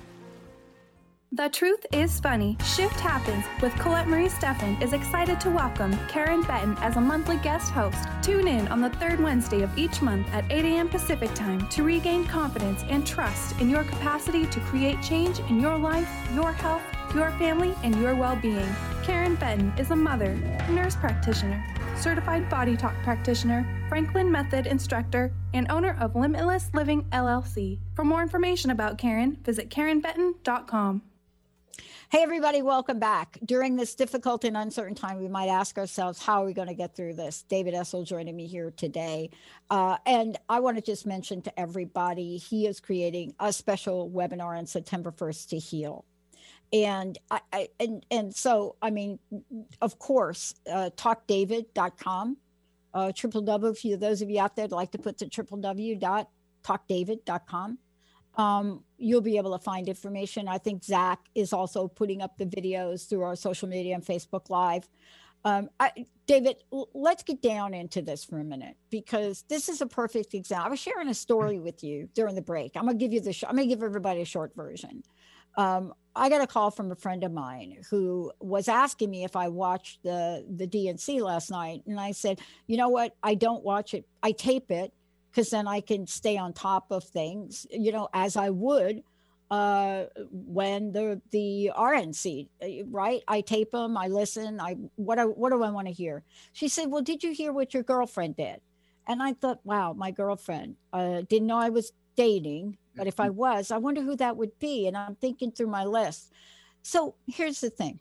The 1.30 1.50
Truth 1.50 1.84
is 1.92 2.18
Funny 2.18 2.56
Shift 2.64 2.98
Happens 2.98 3.44
with 3.60 3.74
Colette 3.74 4.08
Marie 4.08 4.30
Steffen 4.30 4.80
is 4.80 4.94
excited 4.94 5.38
to 5.40 5.50
welcome 5.50 5.94
Karen 6.08 6.40
Benton 6.44 6.74
as 6.80 6.96
a 6.96 7.00
monthly 7.02 7.36
guest 7.40 7.70
host. 7.72 8.08
Tune 8.22 8.48
in 8.48 8.66
on 8.68 8.80
the 8.80 8.88
third 8.88 9.20
Wednesday 9.20 9.60
of 9.60 9.76
each 9.76 10.00
month 10.00 10.26
at 10.32 10.50
8 10.50 10.64
a.m. 10.64 10.88
Pacific 10.88 11.34
Time 11.34 11.68
to 11.68 11.82
regain 11.82 12.24
confidence 12.24 12.84
and 12.88 13.06
trust 13.06 13.60
in 13.60 13.68
your 13.68 13.84
capacity 13.84 14.46
to 14.46 14.60
create 14.60 15.02
change 15.02 15.40
in 15.50 15.60
your 15.60 15.76
life, 15.76 16.08
your 16.32 16.52
health, 16.52 16.80
your 17.14 17.32
family, 17.32 17.74
and 17.82 17.94
your 18.00 18.14
well 18.14 18.36
being. 18.36 18.74
Karen 19.02 19.34
Benton 19.34 19.74
is 19.78 19.90
a 19.90 19.96
mother, 19.96 20.34
nurse 20.70 20.96
practitioner, 20.96 21.62
certified 21.96 22.48
body 22.48 22.76
talk 22.76 22.94
practitioner, 23.02 23.66
Franklin 23.88 24.30
Method 24.30 24.66
instructor, 24.66 25.32
and 25.54 25.70
owner 25.70 25.96
of 26.00 26.14
Limitless 26.14 26.70
Living 26.74 27.04
LLC. 27.12 27.78
For 27.94 28.04
more 28.04 28.22
information 28.22 28.70
about 28.70 28.98
Karen, 28.98 29.38
visit 29.42 29.70
KarenBenton.com. 29.70 31.02
Hey, 32.08 32.22
everybody, 32.22 32.62
welcome 32.62 33.00
back. 33.00 33.36
During 33.44 33.74
this 33.74 33.96
difficult 33.96 34.44
and 34.44 34.56
uncertain 34.56 34.94
time, 34.94 35.18
we 35.18 35.26
might 35.26 35.48
ask 35.48 35.76
ourselves, 35.76 36.22
how 36.22 36.42
are 36.42 36.46
we 36.46 36.54
going 36.54 36.68
to 36.68 36.74
get 36.74 36.94
through 36.94 37.14
this? 37.14 37.42
David 37.48 37.74
Essel 37.74 38.06
joining 38.06 38.36
me 38.36 38.46
here 38.46 38.70
today. 38.70 39.30
Uh, 39.70 39.96
and 40.06 40.38
I 40.48 40.60
want 40.60 40.76
to 40.76 40.82
just 40.82 41.04
mention 41.04 41.42
to 41.42 41.60
everybody, 41.60 42.36
he 42.36 42.68
is 42.68 42.78
creating 42.78 43.34
a 43.40 43.52
special 43.52 44.08
webinar 44.08 44.56
on 44.56 44.66
September 44.66 45.10
1st 45.10 45.48
to 45.48 45.58
heal. 45.58 46.04
And 46.72 47.18
I, 47.30 47.40
I 47.52 47.68
and 47.78 48.04
and 48.10 48.34
so 48.34 48.76
I 48.82 48.90
mean, 48.90 49.18
of 49.80 49.98
course, 49.98 50.54
uh, 50.70 50.90
talkdavid.com, 50.96 52.36
uh, 52.94 53.12
triple 53.14 53.42
W. 53.42 53.74
For 53.74 53.96
those 53.96 54.22
of 54.22 54.30
you 54.30 54.40
out 54.40 54.56
there 54.56 54.68
that 54.68 54.74
like 54.74 54.90
to 54.92 54.98
put 54.98 55.18
the 55.18 55.28
triple 55.28 55.58
W 55.58 55.96
dot 55.96 56.28
talkdavid.com 56.64 57.78
um, 58.36 58.82
you'll 58.98 59.22
be 59.22 59.36
able 59.38 59.56
to 59.56 59.62
find 59.62 59.88
information. 59.88 60.46
I 60.48 60.58
think 60.58 60.84
Zach 60.84 61.20
is 61.34 61.52
also 61.52 61.88
putting 61.88 62.20
up 62.20 62.36
the 62.36 62.46
videos 62.46 63.08
through 63.08 63.22
our 63.22 63.36
social 63.36 63.68
media 63.68 63.94
and 63.94 64.04
Facebook 64.04 64.50
Live. 64.50 64.88
Um, 65.44 65.70
I, 65.78 65.92
David, 66.26 66.56
let's 66.92 67.22
get 67.22 67.40
down 67.40 67.72
into 67.72 68.02
this 68.02 68.24
for 68.24 68.40
a 68.40 68.44
minute 68.44 68.76
because 68.90 69.44
this 69.48 69.68
is 69.68 69.80
a 69.80 69.86
perfect 69.86 70.34
example. 70.34 70.66
I 70.66 70.70
was 70.70 70.80
sharing 70.80 71.08
a 71.08 71.14
story 71.14 71.60
with 71.60 71.84
you 71.84 72.08
during 72.14 72.34
the 72.34 72.42
break. 72.42 72.72
I'm 72.74 72.84
gonna 72.86 72.98
give 72.98 73.12
you 73.12 73.20
the. 73.20 73.32
Sh- 73.32 73.44
I'm 73.44 73.54
gonna 73.54 73.66
give 73.66 73.82
everybody 73.82 74.22
a 74.22 74.24
short 74.24 74.54
version. 74.56 75.04
Um, 75.56 75.94
I 76.14 76.30
got 76.30 76.40
a 76.40 76.46
call 76.46 76.70
from 76.70 76.90
a 76.90 76.96
friend 76.96 77.24
of 77.24 77.32
mine 77.32 77.82
who 77.90 78.32
was 78.40 78.68
asking 78.68 79.10
me 79.10 79.24
if 79.24 79.36
I 79.36 79.48
watched 79.48 80.02
the 80.02 80.44
the 80.48 80.66
DNC 80.66 81.20
last 81.20 81.50
night, 81.50 81.82
and 81.86 82.00
I 82.00 82.12
said, 82.12 82.40
you 82.66 82.76
know 82.76 82.88
what, 82.88 83.14
I 83.22 83.34
don't 83.34 83.62
watch 83.62 83.92
it. 83.94 84.06
I 84.22 84.32
tape 84.32 84.70
it 84.70 84.92
because 85.30 85.50
then 85.50 85.68
I 85.68 85.80
can 85.80 86.06
stay 86.06 86.38
on 86.38 86.54
top 86.54 86.90
of 86.90 87.04
things, 87.04 87.66
you 87.70 87.92
know, 87.92 88.08
as 88.14 88.36
I 88.36 88.50
would 88.50 89.02
uh 89.48 90.06
when 90.32 90.90
the 90.90 91.20
the 91.30 91.70
RNC 91.76 92.48
right? 92.90 93.22
I 93.28 93.42
tape 93.42 93.70
them 93.70 93.96
I 93.96 94.08
listen 94.08 94.58
I 94.58 94.76
what 94.96 95.20
I 95.20 95.24
what 95.24 95.50
do 95.50 95.62
I 95.62 95.70
want 95.70 95.86
to 95.86 95.92
hear? 95.92 96.24
She 96.52 96.66
said 96.66 96.90
well 96.90 97.02
did 97.02 97.22
you 97.22 97.32
hear 97.32 97.52
what 97.52 97.72
your 97.72 97.84
girlfriend 97.84 98.36
did? 98.36 98.60
And 99.06 99.22
I 99.22 99.34
thought 99.34 99.60
wow 99.62 99.92
my 99.92 100.10
girlfriend 100.10 100.76
uh 100.92 101.22
didn't 101.28 101.46
know 101.46 101.58
I 101.58 101.68
was 101.68 101.92
dating 102.16 102.76
but 102.96 103.06
if 103.06 103.20
I 103.20 103.30
was 103.30 103.70
I 103.70 103.78
wonder 103.78 104.02
who 104.02 104.16
that 104.16 104.36
would 104.36 104.58
be 104.58 104.86
and 104.86 104.96
I'm 104.96 105.14
thinking 105.16 105.52
through 105.52 105.68
my 105.68 105.84
list 105.84 106.32
so 106.82 107.14
here's 107.26 107.60
the 107.60 107.70
thing 107.70 108.00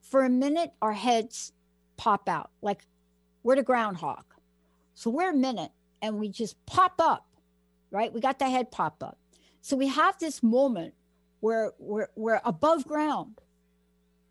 for 0.00 0.24
a 0.24 0.30
minute 0.30 0.72
our 0.82 0.92
heads 0.92 1.52
pop 1.96 2.28
out 2.28 2.50
like 2.62 2.82
we're 3.42 3.56
the 3.56 3.62
groundhog 3.62 4.24
so 4.94 5.10
we're 5.10 5.30
a 5.30 5.36
minute 5.36 5.72
and 6.00 6.18
we 6.18 6.28
just 6.28 6.64
pop 6.66 6.94
up, 6.98 7.26
right? 7.90 8.12
We 8.12 8.20
got 8.20 8.38
the 8.38 8.48
head 8.48 8.70
pop 8.70 9.02
up. 9.02 9.18
So 9.60 9.76
we 9.76 9.88
have 9.88 10.18
this 10.18 10.42
moment 10.42 10.94
where 11.40 11.72
we're, 11.78 12.08
we're 12.14 12.40
above 12.44 12.86
ground. 12.86 13.40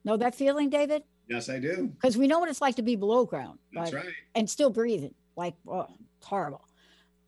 Know 0.06 0.18
that 0.18 0.36
feeling, 0.36 0.70
David? 0.70 1.04
Yes, 1.28 1.50
I 1.50 1.60
do. 1.60 1.92
Because 1.96 2.18
we 2.18 2.28
know 2.28 2.40
what 2.40 2.50
it's 2.50 2.62
like 2.62 2.76
to 2.76 2.82
be 2.82 2.96
below 2.96 3.26
ground. 3.26 3.60
That's 3.74 3.94
right. 3.94 4.06
And 4.36 4.50
still 4.50 4.70
breathing. 4.70 5.16
Like, 5.36 5.56
oh, 5.68 5.88
it's 6.18 6.28
horrible. 6.28 6.68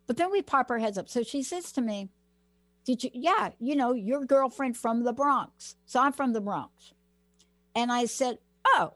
But 0.07 0.17
then 0.17 0.31
we 0.31 0.41
pop 0.41 0.69
our 0.69 0.77
heads 0.77 0.97
up. 0.97 1.09
So 1.09 1.23
she 1.23 1.41
says 1.41 1.71
to 1.73 1.81
me, 1.81 2.09
Did 2.85 3.03
you, 3.03 3.09
yeah, 3.13 3.49
you 3.59 3.75
know, 3.75 3.93
your 3.93 4.25
girlfriend 4.25 4.77
from 4.77 5.03
the 5.03 5.13
Bronx. 5.13 5.75
So 5.85 5.99
I'm 5.99 6.13
from 6.13 6.33
the 6.33 6.41
Bronx. 6.41 6.93
And 7.75 7.91
I 7.91 8.05
said, 8.05 8.37
Oh, 8.65 8.93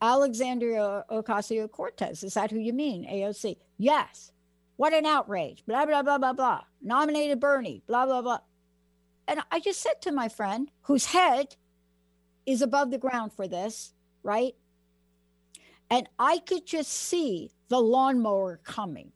Alexandria 0.00 1.04
Ocasio 1.10 1.70
Cortez. 1.70 2.22
Is 2.22 2.34
that 2.34 2.50
who 2.50 2.58
you 2.58 2.72
mean? 2.72 3.06
AOC. 3.06 3.56
Yes. 3.78 4.30
What 4.76 4.92
an 4.92 5.06
outrage. 5.06 5.64
Blah, 5.66 5.86
blah, 5.86 6.02
blah, 6.02 6.18
blah, 6.18 6.34
blah. 6.34 6.60
Nominated 6.82 7.40
Bernie. 7.40 7.82
Blah, 7.86 8.06
blah, 8.06 8.22
blah. 8.22 8.38
And 9.26 9.40
I 9.50 9.58
just 9.58 9.80
said 9.80 10.00
to 10.02 10.12
my 10.12 10.28
friend, 10.28 10.70
whose 10.82 11.06
head 11.06 11.56
is 12.44 12.62
above 12.62 12.90
the 12.90 12.98
ground 12.98 13.32
for 13.32 13.48
this, 13.48 13.94
right? 14.22 14.54
And 15.90 16.08
I 16.18 16.38
could 16.38 16.66
just 16.66 16.92
see 16.92 17.50
the 17.68 17.80
lawnmower 17.80 18.60
coming. 18.64 19.12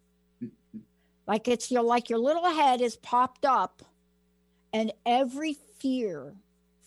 Like 1.30 1.48
it's 1.48 1.70
your 1.70 1.82
like 1.82 2.10
your 2.10 2.18
little 2.18 2.50
head 2.50 2.82
is 2.82 2.96
popped 2.96 3.46
up, 3.46 3.82
and 4.72 4.92
every 5.06 5.54
fear 5.78 6.34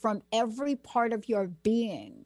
from 0.02 0.22
every 0.32 0.76
part 0.76 1.14
of 1.14 1.30
your 1.30 1.48
being 1.48 2.26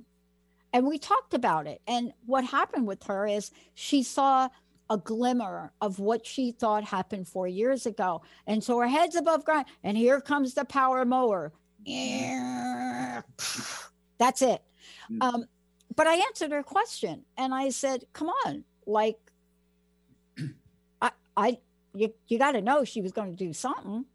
and 0.74 0.86
we 0.86 1.00
talked 1.00 1.34
about 1.34 1.68
it. 1.68 1.82
And 1.88 2.14
what 2.26 2.46
happened 2.46 2.88
with 2.88 3.04
her 3.04 3.28
is 3.28 3.52
she 3.74 4.04
saw 4.04 4.50
a 4.90 4.98
glimmer 4.98 5.72
of 5.82 6.00
what 6.00 6.26
she 6.26 6.52
thought 6.52 6.84
happened 6.84 7.28
four 7.28 7.48
years 7.48 7.86
ago. 7.86 8.22
And 8.46 8.64
so 8.64 8.80
her 8.80 8.88
head's 8.88 9.16
above 9.16 9.44
ground, 9.44 9.66
and 9.84 9.98
here 9.98 10.22
comes 10.22 10.54
the 10.54 10.66
power 10.66 11.04
mower. 11.06 11.52
That's 14.18 14.42
it. 14.42 14.62
Um, 15.22 15.46
but 15.96 16.08
I 16.08 16.16
answered 16.16 16.52
her 16.52 16.64
question 16.64 17.24
and 17.38 17.54
I 17.54 17.70
said, 17.70 18.06
come 18.14 18.30
on, 18.46 18.64
like, 18.86 19.18
I, 21.02 21.12
I, 21.36 21.58
you, 21.98 22.14
you 22.28 22.38
got 22.38 22.52
to 22.54 22.62
know 22.62 22.84
she 22.84 23.02
was 23.02 23.12
going 23.12 23.36
to 23.36 23.46
do 23.46 23.54
something. 23.54 24.06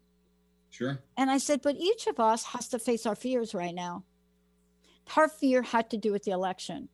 Sure. 0.69 0.99
And 1.17 1.29
I 1.29 1.37
said, 1.37 1.61
but 1.61 1.75
each 1.75 2.07
of 2.07 2.19
us 2.19 2.43
has 2.45 2.67
to 2.69 2.79
face 2.79 3.05
our 3.05 3.15
fears 3.15 3.53
right 3.53 3.75
now. 3.75 4.03
Her 5.09 5.27
fear 5.27 5.61
had 5.61 5.89
to 5.91 5.97
do 5.97 6.11
with 6.11 6.23
the 6.23 6.31
election. 6.31 6.89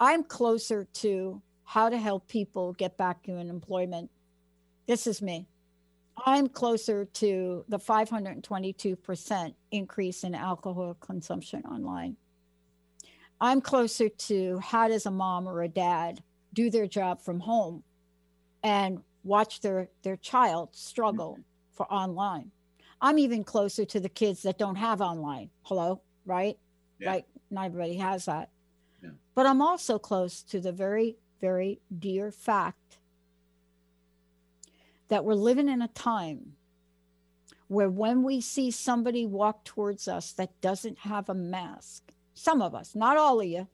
I'm 0.00 0.24
closer 0.24 0.84
to 0.94 1.40
how 1.64 1.88
to 1.88 1.98
help 1.98 2.28
people 2.28 2.72
get 2.74 2.96
back 2.96 3.28
in 3.28 3.50
employment. 3.50 4.10
This 4.86 5.06
is 5.06 5.20
me. 5.22 5.46
I'm 6.24 6.48
closer 6.48 7.04
to 7.04 7.64
the 7.68 7.78
522% 7.78 9.54
increase 9.70 10.24
in 10.24 10.34
alcohol 10.34 10.96
consumption 11.00 11.62
online. 11.64 12.16
I'm 13.40 13.60
closer 13.60 14.08
to 14.08 14.58
how 14.60 14.88
does 14.88 15.04
a 15.06 15.10
mom 15.10 15.46
or 15.46 15.62
a 15.62 15.68
dad 15.68 16.22
do 16.54 16.70
their 16.70 16.86
job 16.86 17.20
from 17.20 17.40
home 17.40 17.82
and 18.62 19.02
watch 19.26 19.60
their, 19.60 19.88
their 20.02 20.16
child 20.16 20.70
struggle 20.72 21.38
for 21.72 21.90
online. 21.92 22.50
I'm 23.00 23.18
even 23.18 23.44
closer 23.44 23.84
to 23.84 24.00
the 24.00 24.08
kids 24.08 24.42
that 24.42 24.58
don't 24.58 24.76
have 24.76 25.00
online. 25.00 25.50
Hello, 25.62 26.00
right? 26.24 26.56
Yeah. 26.98 27.10
Right. 27.10 27.24
Not 27.50 27.66
everybody 27.66 27.96
has 27.96 28.24
that. 28.26 28.50
Yeah. 29.02 29.10
But 29.34 29.46
I'm 29.46 29.60
also 29.60 29.98
close 29.98 30.42
to 30.44 30.60
the 30.60 30.72
very, 30.72 31.16
very 31.40 31.80
dear 31.98 32.30
fact 32.30 32.98
that 35.08 35.24
we're 35.24 35.34
living 35.34 35.68
in 35.68 35.82
a 35.82 35.88
time 35.88 36.52
where 37.68 37.90
when 37.90 38.22
we 38.22 38.40
see 38.40 38.70
somebody 38.70 39.26
walk 39.26 39.64
towards 39.64 40.08
us 40.08 40.32
that 40.32 40.60
doesn't 40.60 40.98
have 41.00 41.28
a 41.28 41.34
mask, 41.34 42.12
some 42.34 42.62
of 42.62 42.74
us, 42.74 42.94
not 42.94 43.16
all 43.16 43.40
of 43.40 43.46
you, 43.46 43.66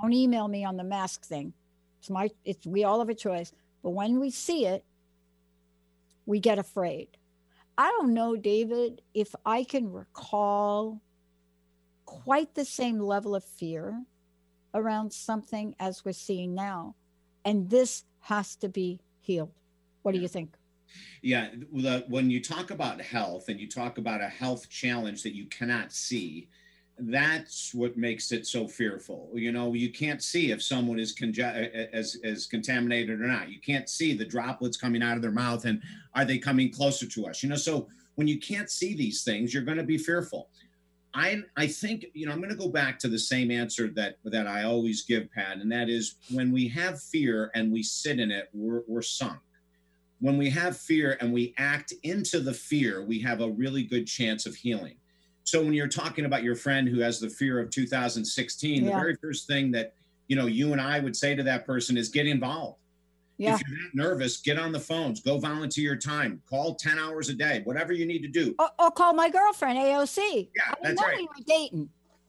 don't 0.00 0.12
email 0.12 0.48
me 0.48 0.64
on 0.64 0.76
the 0.76 0.84
mask 0.84 1.24
thing. 1.24 1.52
It's 2.00 2.10
my 2.10 2.30
it's 2.44 2.66
we 2.66 2.84
all 2.84 2.98
have 2.98 3.08
a 3.08 3.14
choice. 3.14 3.52
But 3.84 3.90
when 3.90 4.18
we 4.18 4.30
see 4.30 4.64
it, 4.64 4.82
we 6.24 6.40
get 6.40 6.58
afraid. 6.58 7.08
I 7.76 7.90
don't 7.90 8.14
know, 8.14 8.34
David, 8.34 9.02
if 9.12 9.34
I 9.44 9.62
can 9.62 9.92
recall 9.92 11.02
quite 12.06 12.54
the 12.54 12.64
same 12.64 12.98
level 12.98 13.34
of 13.34 13.44
fear 13.44 14.02
around 14.72 15.12
something 15.12 15.74
as 15.78 16.02
we're 16.02 16.12
seeing 16.12 16.54
now. 16.54 16.94
And 17.44 17.68
this 17.68 18.04
has 18.20 18.56
to 18.56 18.70
be 18.70 19.00
healed. 19.20 19.52
What 20.02 20.12
do 20.12 20.18
you 20.18 20.28
think? 20.28 20.54
Yeah, 21.20 21.50
the, 21.72 21.88
uh, 21.88 22.00
when 22.08 22.30
you 22.30 22.40
talk 22.40 22.70
about 22.70 23.00
health 23.02 23.48
and 23.48 23.60
you 23.60 23.68
talk 23.68 23.98
about 23.98 24.22
a 24.22 24.28
health 24.28 24.70
challenge 24.70 25.22
that 25.24 25.34
you 25.34 25.44
cannot 25.46 25.92
see, 25.92 26.48
that's 26.98 27.74
what 27.74 27.96
makes 27.96 28.30
it 28.30 28.46
so 28.46 28.68
fearful. 28.68 29.30
You 29.34 29.50
know, 29.50 29.74
you 29.74 29.90
can't 29.90 30.22
see 30.22 30.52
if 30.52 30.62
someone 30.62 30.98
is 30.98 31.12
conge- 31.12 31.40
as 31.92 32.16
as 32.22 32.46
contaminated 32.46 33.20
or 33.20 33.26
not. 33.26 33.50
You 33.50 33.60
can't 33.60 33.88
see 33.88 34.14
the 34.14 34.24
droplets 34.24 34.76
coming 34.76 35.02
out 35.02 35.16
of 35.16 35.22
their 35.22 35.32
mouth 35.32 35.64
and 35.64 35.82
are 36.14 36.24
they 36.24 36.38
coming 36.38 36.70
closer 36.70 37.06
to 37.06 37.26
us? 37.26 37.42
You 37.42 37.48
know, 37.48 37.56
so 37.56 37.88
when 38.14 38.28
you 38.28 38.38
can't 38.38 38.70
see 38.70 38.94
these 38.94 39.24
things, 39.24 39.52
you're 39.52 39.64
going 39.64 39.78
to 39.78 39.84
be 39.84 39.98
fearful. 39.98 40.48
I 41.14 41.42
I 41.56 41.66
think 41.66 42.06
you 42.12 42.26
know 42.26 42.32
I'm 42.32 42.38
going 42.38 42.50
to 42.50 42.56
go 42.56 42.68
back 42.68 42.98
to 43.00 43.08
the 43.08 43.18
same 43.18 43.50
answer 43.50 43.88
that 43.94 44.18
that 44.24 44.46
I 44.46 44.64
always 44.64 45.02
give, 45.02 45.30
Pat, 45.32 45.58
and 45.58 45.70
that 45.72 45.88
is 45.88 46.16
when 46.30 46.52
we 46.52 46.68
have 46.68 47.00
fear 47.00 47.50
and 47.54 47.72
we 47.72 47.82
sit 47.82 48.18
in 48.20 48.30
it, 48.30 48.48
we're 48.52 48.82
we're 48.86 49.02
sunk. 49.02 49.38
When 50.20 50.38
we 50.38 50.48
have 50.50 50.76
fear 50.76 51.18
and 51.20 51.32
we 51.32 51.54
act 51.58 51.92
into 52.02 52.40
the 52.40 52.54
fear, 52.54 53.04
we 53.04 53.18
have 53.20 53.40
a 53.40 53.50
really 53.50 53.82
good 53.82 54.06
chance 54.06 54.46
of 54.46 54.54
healing. 54.54 54.96
So 55.44 55.62
when 55.62 55.74
you're 55.74 55.88
talking 55.88 56.24
about 56.24 56.42
your 56.42 56.56
friend 56.56 56.88
who 56.88 57.00
has 57.00 57.20
the 57.20 57.28
fear 57.28 57.60
of 57.60 57.70
2016, 57.70 58.82
Yeah. 58.84 58.90
the 58.90 58.96
very 58.96 59.14
first 59.16 59.46
thing 59.46 59.70
that 59.72 59.94
you 60.26 60.36
know 60.36 60.46
you 60.46 60.72
and 60.72 60.80
I 60.80 60.98
would 61.00 61.14
say 61.14 61.34
to 61.36 61.42
that 61.42 61.66
person 61.66 61.96
is 61.96 62.08
get 62.08 62.26
involved. 62.26 62.78
Yeah. 63.36 63.54
If 63.54 63.62
you're 63.68 63.78
that 63.78 63.94
nervous, 63.94 64.38
get 64.38 64.58
on 64.58 64.72
the 64.72 64.80
phones, 64.80 65.20
go 65.20 65.38
volunteer 65.38 65.84
your 65.84 65.96
time, 65.96 66.40
call 66.48 66.76
10 66.76 66.98
hours 66.98 67.28
a 67.28 67.34
day, 67.34 67.62
whatever 67.64 67.92
you 67.92 68.06
need 68.06 68.22
to 68.22 68.28
do. 68.28 68.54
Or, 68.58 68.70
or 68.78 68.90
call 68.92 69.12
my 69.12 69.28
girlfriend 69.28 69.76
AOC. 69.76 70.48
Yeah, 70.54 70.62
I 70.70 70.74
that's 70.82 71.00
know 71.00 71.06
right. 71.06 71.18
we 71.18 71.24
were 71.24 71.44
dating. 71.44 71.88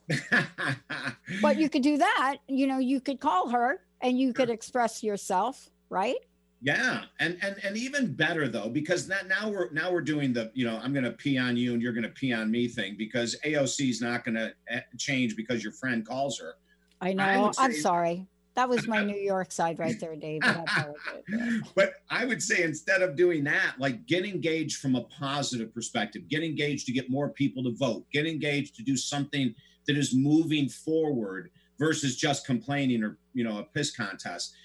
but 1.42 1.58
you 1.58 1.70
could 1.70 1.84
do 1.84 1.98
that. 2.00 2.38
You 2.48 2.66
know, 2.68 2.80
you 2.80 3.00
could 3.00 3.20
call 3.20 3.50
her 3.50 3.82
and 4.02 4.20
you 4.20 4.34
could 4.34 4.50
express 4.50 5.04
yourself, 5.04 5.70
right? 5.90 6.18
Yeah, 6.66 7.04
and 7.20 7.38
and 7.44 7.58
and 7.64 7.78
even 7.78 8.16
better 8.16 8.48
though, 8.48 8.70
because 8.70 9.08
that 9.08 9.28
now 9.28 9.50
we're 9.50 9.70
now 9.70 9.92
we're 9.92 10.02
doing 10.02 10.34
the 10.34 10.50
you 10.56 10.66
know 10.66 10.80
I'm 10.82 10.94
going 10.94 11.06
to 11.06 11.12
pee 11.12 11.38
on 11.38 11.56
you 11.56 11.74
and 11.74 11.82
you're 11.82 11.94
going 11.94 12.06
to 12.06 12.10
pee 12.10 12.34
on 12.34 12.50
me 12.50 12.68
thing 12.68 12.96
because 12.98 13.36
AOC 13.46 13.88
is 13.88 14.02
not 14.02 14.26
going 14.26 14.34
to 14.34 14.52
eh, 14.70 14.80
change 14.98 15.36
because 15.36 15.64
your 15.64 15.74
friend 15.74 16.04
calls 16.04 16.40
her. 16.40 16.56
I 17.02 17.10
I 17.10 17.14
know. 17.14 17.52
I'm 17.60 17.72
sorry. 17.72 18.26
That 18.56 18.68
was 18.68 18.88
my 18.88 19.04
New 19.06 19.16
York 19.16 19.52
side 19.52 19.78
right 19.78 20.00
there, 20.00 20.16
Dave. 20.16 20.42
But 21.76 21.94
I 22.10 22.26
would 22.26 22.42
say 22.42 22.64
instead 22.64 23.04
of 23.04 23.16
doing 23.16 23.44
that, 23.44 23.76
like 23.78 24.08
get 24.08 24.26
engaged 24.26 24.78
from 24.78 24.96
a 24.96 25.04
positive 25.04 25.72
perspective, 25.72 26.28
get 26.30 26.44
engaged 26.44 26.88
to 26.88 26.92
get 26.92 27.12
more 27.12 27.30
people 27.30 27.64
to 27.66 27.76
vote, 27.76 28.06
get 28.12 28.26
engaged 28.26 28.76
to 28.78 28.84
do 28.84 28.98
something 28.98 29.54
that 29.86 29.96
is 29.96 30.16
moving 30.16 30.68
forward 30.68 31.52
versus 31.78 32.16
just 32.16 32.44
complaining 32.48 33.04
or 33.04 33.20
you 33.36 33.44
know 33.44 33.60
a 33.60 33.64
piss 33.64 33.96
contest. 33.96 34.56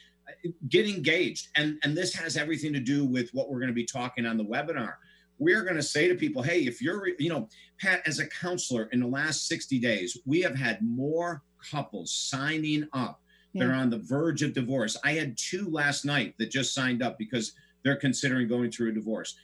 Get 0.68 0.88
engaged, 0.88 1.48
and 1.56 1.78
and 1.82 1.96
this 1.96 2.14
has 2.14 2.36
everything 2.36 2.72
to 2.72 2.80
do 2.80 3.04
with 3.04 3.30
what 3.32 3.50
we're 3.50 3.58
going 3.60 3.68
to 3.68 3.74
be 3.74 3.86
talking 3.86 4.26
on 4.26 4.36
the 4.36 4.44
webinar. 4.44 4.94
We're 5.38 5.62
going 5.62 5.76
to 5.76 5.82
say 5.82 6.06
to 6.08 6.14
people, 6.14 6.42
hey, 6.42 6.60
if 6.60 6.82
you're 6.82 7.08
you 7.18 7.30
know 7.30 7.48
Pat, 7.80 8.02
as 8.06 8.18
a 8.18 8.26
counselor 8.26 8.88
in 8.92 9.00
the 9.00 9.06
last 9.06 9.48
60 9.48 9.78
days, 9.78 10.16
we 10.26 10.40
have 10.42 10.54
had 10.54 10.78
more 10.82 11.42
couples 11.70 12.12
signing 12.12 12.88
up 12.92 13.20
that 13.54 13.68
are 13.68 13.74
on 13.74 13.90
the 13.90 13.98
verge 13.98 14.42
of 14.42 14.54
divorce. 14.54 14.96
I 15.04 15.12
had 15.12 15.36
two 15.36 15.68
last 15.70 16.04
night 16.04 16.34
that 16.38 16.50
just 16.50 16.72
signed 16.72 17.02
up 17.02 17.18
because 17.18 17.52
they're 17.82 17.96
considering 17.96 18.48
going 18.48 18.70
through 18.70 18.90
a 18.90 18.94
divorce. 18.94 19.36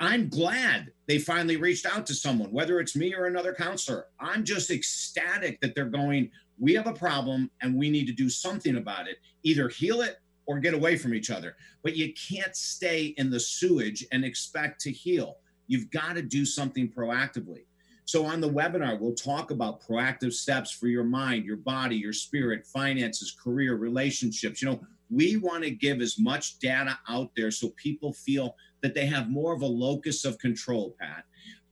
I'm 0.00 0.30
glad 0.30 0.92
they 1.06 1.18
finally 1.18 1.56
reached 1.56 1.84
out 1.84 2.06
to 2.06 2.14
someone, 2.14 2.50
whether 2.50 2.80
it's 2.80 2.96
me 2.96 3.14
or 3.14 3.26
another 3.26 3.52
counselor. 3.52 4.06
I'm 4.18 4.44
just 4.44 4.70
ecstatic 4.70 5.60
that 5.60 5.74
they're 5.74 5.84
going, 5.84 6.30
we 6.58 6.72
have 6.72 6.86
a 6.86 6.94
problem 6.94 7.50
and 7.60 7.76
we 7.76 7.90
need 7.90 8.06
to 8.06 8.12
do 8.12 8.30
something 8.30 8.76
about 8.76 9.08
it, 9.08 9.18
either 9.42 9.68
heal 9.68 10.00
it 10.00 10.18
or 10.46 10.58
get 10.58 10.72
away 10.72 10.96
from 10.96 11.12
each 11.12 11.30
other. 11.30 11.54
But 11.82 11.96
you 11.96 12.14
can't 12.14 12.56
stay 12.56 13.14
in 13.18 13.28
the 13.28 13.38
sewage 13.38 14.06
and 14.10 14.24
expect 14.24 14.80
to 14.82 14.90
heal. 14.90 15.36
You've 15.66 15.90
got 15.90 16.14
to 16.14 16.22
do 16.22 16.46
something 16.46 16.90
proactively. 16.90 17.64
So, 18.06 18.24
on 18.24 18.40
the 18.40 18.50
webinar, 18.50 18.98
we'll 18.98 19.14
talk 19.14 19.52
about 19.52 19.80
proactive 19.80 20.32
steps 20.32 20.72
for 20.72 20.88
your 20.88 21.04
mind, 21.04 21.44
your 21.44 21.58
body, 21.58 21.94
your 21.94 22.12
spirit, 22.12 22.66
finances, 22.66 23.30
career, 23.30 23.76
relationships. 23.76 24.60
You 24.60 24.70
know, 24.70 24.80
we 25.10 25.36
want 25.36 25.64
to 25.64 25.70
give 25.70 26.00
as 26.00 26.18
much 26.18 26.58
data 26.58 26.98
out 27.08 27.30
there 27.36 27.50
so 27.50 27.70
people 27.70 28.12
feel 28.12 28.54
that 28.82 28.94
they 28.94 29.06
have 29.06 29.30
more 29.30 29.52
of 29.52 29.62
a 29.62 29.66
locus 29.66 30.24
of 30.24 30.38
control, 30.38 30.96
Pat. 31.00 31.24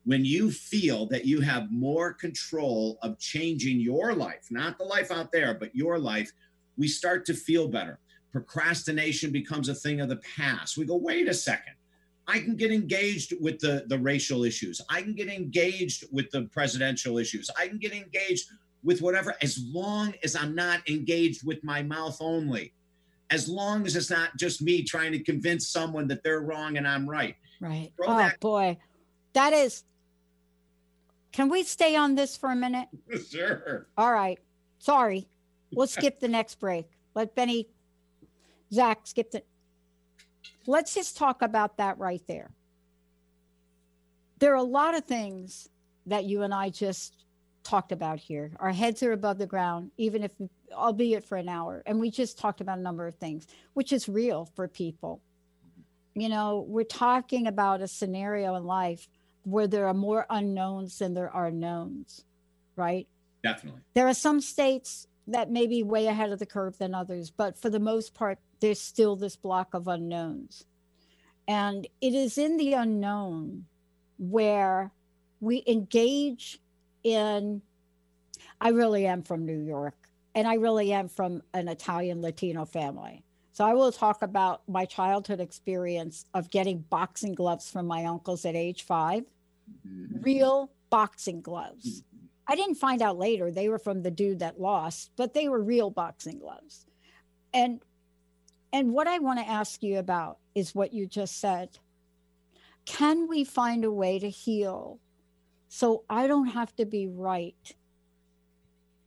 When 0.05 0.24
you 0.24 0.51
feel 0.51 1.07
that 1.07 1.24
you 1.24 1.41
have 1.41 1.70
more 1.70 2.12
control 2.12 2.99
of 3.03 3.18
changing 3.18 3.80
your 3.80 4.14
life, 4.14 4.47
not 4.51 4.78
the 4.78 4.84
life 4.84 5.11
out 5.11 5.32
there, 5.32 5.55
but 5.55 5.74
your 5.74 5.99
life, 5.99 6.32
we 6.76 6.89
start 6.89 7.24
to 7.26 7.34
feel 7.34 7.68
better. 7.68 7.99
Procrastination 8.32 9.30
becomes 9.30 9.68
a 9.68 9.74
thing 9.74 10.01
of 10.01 10.09
the 10.09 10.20
past. 10.36 10.76
We 10.76 10.84
go, 10.84 10.97
wait 10.97 11.28
a 11.28 11.34
second. 11.34 11.74
I 12.26 12.41
can 12.41 12.57
get 12.57 12.70
engaged 12.70 13.34
with 13.41 13.59
the, 13.59 13.84
the 13.86 13.99
racial 13.99 14.45
issues. 14.45 14.80
I 14.91 15.03
can 15.03 15.14
get 15.14 15.28
engaged 15.28 16.05
with 16.12 16.30
the 16.30 16.43
presidential 16.53 17.18
issues. 17.18 17.51
I 17.59 17.68
can 17.68 17.78
get 17.78 17.93
engaged 17.93 18.51
with 18.82 19.01
whatever, 19.01 19.34
as 19.43 19.59
long 19.72 20.14
as 20.22 20.36
I'm 20.36 20.55
not 20.55 20.86
engaged 20.89 21.47
with 21.47 21.64
my 21.64 21.82
mouth 21.82 22.18
only. 22.20 22.74
As 23.31 23.49
long 23.49 23.87
as 23.87 23.95
it's 23.95 24.11
not 24.11 24.37
just 24.37 24.62
me 24.62 24.83
trying 24.83 25.12
to 25.12 25.22
convince 25.22 25.68
someone 25.68 26.09
that 26.09 26.22
they're 26.22 26.41
wrong 26.41 26.76
and 26.76 26.89
I'm 26.89 27.09
right. 27.09 27.37
Right. 27.61 27.93
Throw 27.97 28.07
oh 28.09 28.16
that- 28.16 28.41
boy. 28.41 28.79
That 29.35 29.53
is 29.53 29.85
Can 31.33 31.49
we 31.49 31.62
stay 31.62 31.95
on 31.95 32.14
this 32.14 32.37
for 32.37 32.51
a 32.51 32.57
minute? 32.57 32.89
sure. 33.31 33.87
All 33.97 34.12
right. 34.12 34.39
Sorry. 34.79 35.29
We'll 35.72 35.87
skip 35.87 36.18
the 36.20 36.29
next 36.29 36.59
break. 36.59 36.89
Let 37.14 37.35
Benny 37.35 37.68
Zach 38.72 39.01
skip 39.05 39.31
the 39.31 39.43
Let's 40.66 40.95
just 40.95 41.16
talk 41.16 41.43
about 41.43 41.76
that 41.79 41.99
right 41.99 42.22
there. 42.26 42.51
There 44.39 44.53
are 44.53 44.57
a 44.57 44.62
lot 44.62 44.95
of 44.95 45.05
things 45.05 45.68
that 46.07 46.24
you 46.24 46.43
and 46.43 46.55
I 46.55 46.70
just 46.70 47.14
talked 47.68 47.92
about 47.92 48.18
here. 48.18 48.50
Our 48.58 48.72
heads 48.72 49.02
are 49.02 49.12
above 49.12 49.38
the 49.38 49.46
ground, 49.46 49.90
even 49.98 50.22
if, 50.22 50.30
albeit 50.72 51.24
for 51.24 51.36
an 51.36 51.48
hour. 51.48 51.82
And 51.84 52.00
we 52.00 52.10
just 52.10 52.38
talked 52.38 52.60
about 52.60 52.78
a 52.78 52.82
number 52.82 53.06
of 53.06 53.14
things, 53.16 53.46
which 53.74 53.92
is 53.92 54.08
real 54.08 54.46
for 54.56 54.66
people. 54.66 55.20
You 56.14 56.30
know, 56.30 56.64
we're 56.66 56.84
talking 56.84 57.46
about 57.46 57.82
a 57.82 57.88
scenario 57.88 58.54
in 58.54 58.64
life 58.64 59.06
where 59.44 59.66
there 59.66 59.86
are 59.86 59.94
more 59.94 60.26
unknowns 60.30 60.98
than 60.98 61.12
there 61.14 61.30
are 61.30 61.50
knowns, 61.50 62.24
right? 62.74 63.06
Definitely. 63.42 63.82
There 63.94 64.08
are 64.08 64.14
some 64.14 64.40
states 64.40 65.06
that 65.26 65.50
may 65.50 65.66
be 65.66 65.82
way 65.82 66.06
ahead 66.06 66.32
of 66.32 66.38
the 66.38 66.46
curve 66.46 66.78
than 66.78 66.94
others, 66.94 67.30
but 67.30 67.58
for 67.58 67.68
the 67.68 67.78
most 67.78 68.14
part, 68.14 68.38
there's 68.60 68.80
still 68.80 69.14
this 69.14 69.36
block 69.36 69.74
of 69.74 69.86
unknowns. 69.88 70.64
And 71.46 71.86
it 72.00 72.14
is 72.14 72.38
in 72.38 72.56
the 72.56 72.72
unknown 72.72 73.66
where 74.18 74.90
we 75.40 75.62
engage 75.66 76.60
in. 77.14 77.62
I 78.61 78.70
really 78.70 79.06
am 79.06 79.22
from 79.22 79.46
New 79.46 79.61
York, 79.61 79.96
and 80.34 80.46
I 80.46 80.54
really 80.54 80.92
am 80.92 81.09
from 81.09 81.42
an 81.54 81.68
Italian 81.68 82.22
Latino 82.22 82.64
family. 82.64 83.22
So 83.52 83.64
I 83.64 83.74
will 83.74 83.90
talk 83.90 84.22
about 84.22 84.62
my 84.68 84.84
childhood 84.84 85.40
experience 85.40 86.24
of 86.32 86.50
getting 86.50 86.78
boxing 86.78 87.34
gloves 87.34 87.70
from 87.70 87.86
my 87.86 88.04
uncles 88.04 88.44
at 88.44 88.54
age 88.54 88.84
five, 88.84 89.24
mm-hmm. 89.86 90.20
real 90.22 90.70
boxing 90.90 91.40
gloves. 91.40 92.04
I 92.46 92.56
didn't 92.56 92.76
find 92.76 93.02
out 93.02 93.18
later 93.18 93.50
they 93.50 93.68
were 93.68 93.78
from 93.78 94.02
the 94.02 94.11
dude 94.11 94.38
that 94.38 94.61
lost, 94.61 95.11
but 95.16 95.34
they 95.34 95.48
were 95.48 95.61
real 95.61 95.90
boxing 95.90 96.38
gloves. 96.38 96.86
And 97.52 97.80
and 98.72 98.92
what 98.92 99.06
I 99.06 99.18
want 99.18 99.38
to 99.38 99.48
ask 99.48 99.82
you 99.82 99.98
about 99.98 100.38
is 100.54 100.74
what 100.74 100.92
you 100.92 101.06
just 101.06 101.40
said. 101.40 101.78
Can 102.84 103.28
we 103.28 103.44
find 103.44 103.84
a 103.84 103.90
way 103.90 104.18
to 104.18 104.30
heal 104.30 104.98
so 105.68 106.04
I 106.08 106.26
don't 106.26 106.48
have 106.48 106.74
to 106.76 106.86
be 106.86 107.06
right 107.06 107.74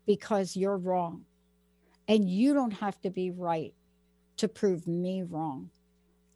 because 0.05 0.55
you're 0.55 0.77
wrong? 0.77 1.25
And 2.07 2.29
you 2.29 2.53
don't 2.53 2.71
have 2.73 2.99
to 3.01 3.09
be 3.09 3.31
right 3.31 3.73
to 4.37 4.47
prove 4.47 4.87
me 4.87 5.23
wrong. 5.23 5.69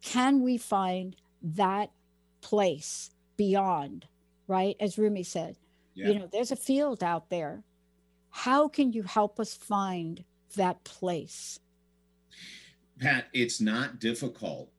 Can 0.00 0.42
we 0.42 0.56
find 0.56 1.16
that 1.42 1.90
place 2.40 3.10
beyond, 3.36 4.06
right? 4.46 4.76
As 4.80 4.98
Rumi 4.98 5.22
said, 5.22 5.56
Yeah. 5.94 6.08
you 6.08 6.18
know, 6.18 6.28
there's 6.30 6.52
a 6.52 6.56
field 6.56 7.02
out 7.02 7.30
there. 7.30 7.64
How 8.30 8.68
can 8.68 8.92
you 8.92 9.02
help 9.02 9.40
us 9.40 9.54
find 9.54 10.24
that 10.56 10.82
place? 10.84 11.58
Pat, 12.98 13.26
it's 13.32 13.60
not 13.60 13.98
difficult. 13.98 14.70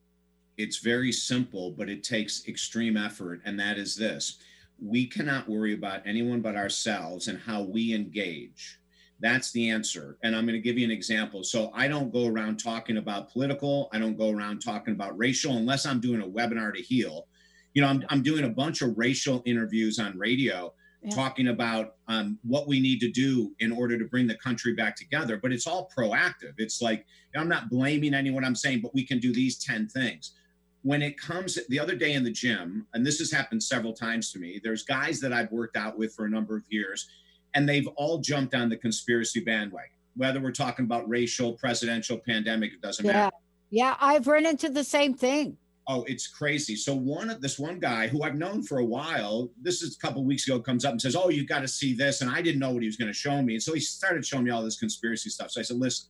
It's 0.56 0.78
very 0.78 1.12
simple, 1.12 1.70
but 1.70 1.88
it 1.88 2.02
takes 2.02 2.46
extreme 2.48 2.96
effort. 2.96 3.40
And 3.44 3.58
that 3.60 3.78
is 3.78 3.94
this 3.94 4.38
we 4.80 5.06
cannot 5.06 5.48
worry 5.48 5.74
about 5.74 6.02
anyone 6.06 6.40
but 6.40 6.56
ourselves 6.56 7.28
and 7.28 7.38
how 7.38 7.62
we 7.62 7.94
engage. 7.94 8.78
That's 9.20 9.50
the 9.50 9.68
answer. 9.70 10.16
And 10.22 10.36
I'm 10.36 10.44
going 10.46 10.54
to 10.54 10.60
give 10.62 10.78
you 10.78 10.84
an 10.84 10.92
example. 10.92 11.42
So 11.42 11.72
I 11.74 11.88
don't 11.88 12.12
go 12.12 12.26
around 12.28 12.58
talking 12.58 12.98
about 12.98 13.32
political, 13.32 13.88
I 13.92 13.98
don't 13.98 14.16
go 14.16 14.30
around 14.30 14.60
talking 14.60 14.94
about 14.94 15.18
racial 15.18 15.56
unless 15.56 15.86
I'm 15.86 16.00
doing 16.00 16.22
a 16.22 16.26
webinar 16.26 16.72
to 16.74 16.80
heal. 16.80 17.26
You 17.74 17.82
know, 17.82 17.88
I'm, 17.88 18.04
I'm 18.08 18.22
doing 18.22 18.44
a 18.44 18.48
bunch 18.48 18.80
of 18.82 18.96
racial 18.96 19.42
interviews 19.44 19.98
on 19.98 20.16
radio 20.16 20.72
Yeah. 21.02 21.14
talking 21.14 21.48
about 21.48 21.96
um, 22.06 22.38
what 22.42 22.68
we 22.68 22.80
need 22.80 23.00
to 23.00 23.10
do 23.10 23.52
in 23.58 23.72
order 23.72 23.98
to 23.98 24.04
bring 24.04 24.26
the 24.28 24.36
country 24.36 24.74
back 24.74 24.94
together. 24.96 25.36
But 25.36 25.52
it's 25.52 25.66
all 25.66 25.90
proactive. 25.96 26.54
It's 26.58 26.80
like, 26.80 27.04
I'm 27.36 27.48
not 27.48 27.68
blaming 27.70 28.14
anyone 28.14 28.44
I'm 28.44 28.56
saying, 28.56 28.80
but 28.82 28.94
we 28.94 29.04
can 29.04 29.18
do 29.18 29.32
these 29.32 29.58
10 29.58 29.88
things. 29.88 30.34
When 30.82 31.02
it 31.02 31.18
comes 31.18 31.58
the 31.68 31.78
other 31.80 31.96
day 31.96 32.12
in 32.12 32.22
the 32.24 32.30
gym, 32.30 32.86
and 32.94 33.04
this 33.04 33.18
has 33.18 33.32
happened 33.32 33.62
several 33.62 33.92
times 33.92 34.30
to 34.32 34.38
me, 34.38 34.60
there's 34.62 34.84
guys 34.84 35.20
that 35.20 35.32
I've 35.32 35.50
worked 35.50 35.76
out 35.76 35.98
with 35.98 36.14
for 36.14 36.24
a 36.24 36.30
number 36.30 36.56
of 36.56 36.62
years, 36.68 37.08
and 37.54 37.68
they've 37.68 37.88
all 37.96 38.18
jumped 38.18 38.54
on 38.54 38.68
the 38.68 38.76
conspiracy 38.76 39.40
bandwagon. 39.40 39.90
Whether 40.14 40.40
we're 40.40 40.52
talking 40.52 40.84
about 40.84 41.08
racial, 41.08 41.54
presidential, 41.54 42.18
pandemic, 42.18 42.72
it 42.72 42.80
doesn't 42.80 43.04
Yeah. 43.04 43.12
matter. 43.12 43.36
Yeah, 43.70 43.96
I've 44.00 44.26
run 44.26 44.46
into 44.46 44.68
the 44.68 44.84
same 44.84 45.14
thing. 45.14 45.58
Oh, 45.90 46.04
it's 46.04 46.26
crazy. 46.26 46.76
So 46.76 46.94
one 46.94 47.30
of 47.30 47.40
this 47.40 47.58
one 47.58 47.78
guy 47.78 48.08
who 48.08 48.22
I've 48.22 48.34
known 48.36 48.62
for 48.62 48.78
a 48.78 48.84
while, 48.84 49.50
this 49.60 49.82
is 49.82 49.96
a 49.96 49.98
couple 49.98 50.22
weeks 50.24 50.46
ago, 50.46 50.60
comes 50.60 50.84
up 50.84 50.92
and 50.92 51.00
says, 51.00 51.16
"Oh, 51.16 51.28
you've 51.30 51.48
got 51.48 51.60
to 51.60 51.68
see 51.68 51.94
this," 51.94 52.20
and 52.20 52.30
I 52.30 52.42
didn't 52.42 52.60
know 52.60 52.70
what 52.72 52.82
he 52.82 52.88
was 52.88 52.96
going 52.96 53.08
to 53.08 53.18
show 53.18 53.40
me, 53.42 53.54
and 53.54 53.62
so 53.62 53.72
he 53.74 53.80
started 53.80 54.24
showing 54.24 54.44
me 54.44 54.50
all 54.50 54.62
this 54.62 54.78
conspiracy 54.78 55.30
stuff. 55.30 55.50
So 55.50 55.60
I 55.60 55.64
said, 55.64 55.78
"Listen, 55.78 56.08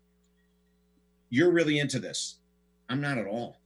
you're 1.31 1.53
really 1.53 1.79
into 1.79 2.01
this. 2.01 2.41
I'm 2.89 3.01
not 3.01 3.19
at 3.19 3.27
all, 3.27 3.61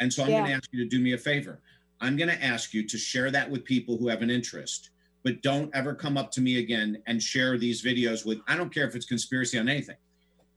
and 0.00 0.12
so 0.12 0.22
I'm 0.22 0.30
going 0.30 0.46
to 0.46 0.52
ask 0.52 0.68
you 0.72 0.82
to 0.82 0.88
do 0.88 1.00
me 1.00 1.12
a 1.12 1.18
favor. 1.18 1.60
I'm 2.00 2.16
going 2.16 2.28
to 2.28 2.44
ask 2.44 2.74
you 2.74 2.86
to 2.86 2.98
share 2.98 3.30
that 3.30 3.50
with 3.50 3.64
people 3.64 3.96
who 3.96 4.08
have 4.08 4.22
an 4.22 4.30
interest, 4.30 4.90
but 5.22 5.42
don't 5.42 5.74
ever 5.74 5.94
come 5.94 6.16
up 6.16 6.30
to 6.32 6.40
me 6.40 6.58
again 6.58 7.02
and 7.06 7.22
share 7.22 7.58
these 7.58 7.82
videos 7.82 8.26
with, 8.26 8.38
I 8.46 8.56
don't 8.56 8.72
care 8.72 8.86
if 8.86 8.94
it's 8.94 9.06
conspiracy 9.06 9.58
on 9.58 9.68
anything. 9.68 9.96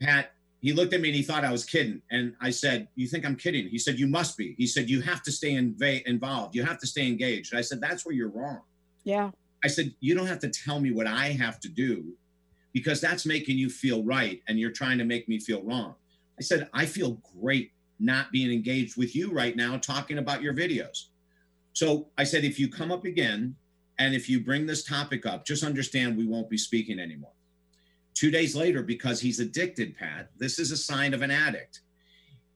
Pat, 0.02 0.34
he 0.62 0.74
looked 0.74 0.94
at 0.94 1.00
me 1.02 1.10
and 1.10 1.16
he 1.16 1.22
thought 1.22 1.46
I 1.46 1.52
was 1.52 1.64
kidding. 1.64 2.02
And 2.12 2.36
I 2.42 2.50
said, 2.50 2.90
You 2.96 3.08
think 3.08 3.26
I'm 3.26 3.36
kidding? 3.36 3.68
He 3.68 3.78
said, 3.78 3.98
You 3.98 4.08
must 4.08 4.38
be. 4.38 4.56
He 4.58 4.68
said, 4.68 4.90
You 4.90 5.02
have 5.02 5.24
to 5.24 5.32
stay 5.32 5.54
inv- 5.54 6.04
involved. 6.04 6.56
You 6.56 6.64
have 6.64 6.80
to 6.80 6.88
stay 6.88 7.08
engaged. 7.08 7.54
And 7.54 7.60
I 7.60 7.62
said, 7.62 7.80
That's 7.80 8.06
where 8.06 8.14
you're 8.14 8.30
wrong. 8.30 8.62
Yeah. 9.04 9.32
I 9.64 9.68
said, 9.68 9.94
You 10.02 10.16
don't 10.16 10.28
have 10.28 10.40
to 10.40 10.50
tell 10.50 10.80
me 10.82 10.92
what 10.92 11.08
I 11.08 11.28
have 11.30 11.60
to 11.62 11.70
do 11.70 12.14
because 12.74 13.02
that's 13.02 13.26
making 13.26 13.58
you 13.58 13.70
feel 13.70 14.04
right 14.04 14.42
and 14.48 14.60
you're 14.60 14.72
trying 14.72 14.98
to 14.98 15.06
make 15.06 15.28
me 15.30 15.40
feel 15.40 15.64
wrong. 15.64 15.96
I 16.38 16.42
said, 16.42 16.70
I 16.74 16.86
feel 16.86 17.22
great 17.40 17.72
not 18.00 18.32
being 18.32 18.52
engaged 18.52 18.98
with 18.98 19.16
you 19.16 19.32
right 19.32 19.56
now 19.56 19.78
talking 19.78 20.18
about 20.18 20.42
your 20.42 20.54
videos. 20.54 21.06
So 21.74 22.10
I 22.18 22.24
said, 22.24 22.44
If 22.44 22.60
you 22.60 22.70
come 22.70 22.92
up 22.92 23.06
again 23.06 23.56
and 23.98 24.16
if 24.16 24.30
you 24.30 24.44
bring 24.44 24.66
this 24.66 24.84
topic 24.84 25.26
up, 25.26 25.46
just 25.46 25.64
understand 25.64 26.18
we 26.18 26.28
won't 26.28 26.50
be 26.50 26.58
speaking 26.58 27.00
anymore. 27.00 27.34
Two 28.14 28.32
days 28.32 28.56
later, 28.56 28.82
because 28.84 29.22
he's 29.22 29.40
addicted, 29.40 29.98
Pat, 29.98 30.30
this 30.38 30.60
is 30.60 30.72
a 30.72 30.78
sign 30.78 31.14
of 31.14 31.22
an 31.22 31.32
addict. 31.32 31.82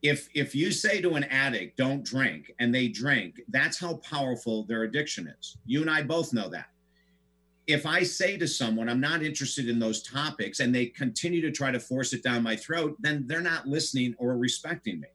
If 0.01 0.27
if 0.33 0.53
you 0.53 0.71
say 0.71 1.01
to 1.01 1.15
an 1.15 1.23
addict, 1.25 1.77
don't 1.77 2.03
drink, 2.03 2.51
and 2.59 2.75
they 2.75 2.89
drink, 2.89 3.39
that's 3.49 3.79
how 3.79 3.95
powerful 3.97 4.63
their 4.63 4.83
addiction 4.83 5.33
is. 5.39 5.57
You 5.65 5.81
and 5.81 5.89
I 5.89 6.03
both 6.03 6.33
know 6.33 6.49
that 6.49 6.67
if 7.67 7.85
I 7.85 8.03
say 8.03 8.37
to 8.37 8.47
someone, 8.47 8.89
I'm 8.89 8.99
not 8.99 9.23
interested 9.23 9.69
in 9.69 9.79
those 9.79 10.03
topics, 10.03 10.59
and 10.59 10.73
they 10.73 10.87
continue 10.87 11.41
to 11.41 11.51
try 11.51 11.71
to 11.71 11.79
force 11.79 12.13
it 12.13 12.23
down 12.23 12.43
my 12.43 12.55
throat, 12.55 12.97
then 12.99 13.25
they're 13.25 13.41
not 13.41 13.67
listening 13.67 14.15
or 14.17 14.37
respecting 14.37 14.99
me. 14.99 15.07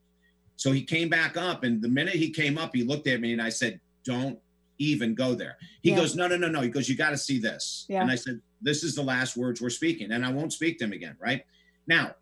So 0.59 0.73
he 0.73 0.83
came 0.83 1.07
back 1.07 1.37
up, 1.37 1.63
and 1.63 1.81
the 1.81 1.87
minute 1.87 2.15
he 2.15 2.29
came 2.29 2.57
up, 2.57 2.75
he 2.75 2.83
looked 2.83 3.07
at 3.07 3.21
me 3.21 3.31
and 3.31 3.41
I 3.41 3.47
said, 3.47 3.79
Don't 4.03 4.37
even 4.77 5.15
go 5.15 5.33
there. 5.33 5.55
He 5.83 5.91
Yeah. 5.91 5.95
goes, 5.95 6.17
No, 6.17 6.27
no, 6.27 6.35
no, 6.35 6.49
no. 6.49 6.59
He 6.59 6.67
goes, 6.67 6.89
You 6.89 6.97
got 6.97 7.11
to 7.11 7.17
see 7.17 7.39
this. 7.39 7.85
Yeah. 7.87 8.01
And 8.01 8.11
I 8.11 8.15
said, 8.15 8.41
This 8.61 8.83
is 8.83 8.93
the 8.93 9.01
last 9.01 9.37
words 9.37 9.61
we're 9.61 9.69
speaking, 9.69 10.11
and 10.11 10.25
I 10.25 10.33
won't 10.33 10.51
speak 10.51 10.77
them 10.77 10.91
again. 10.91 11.15
Right 11.17 11.45
now, 11.87 12.13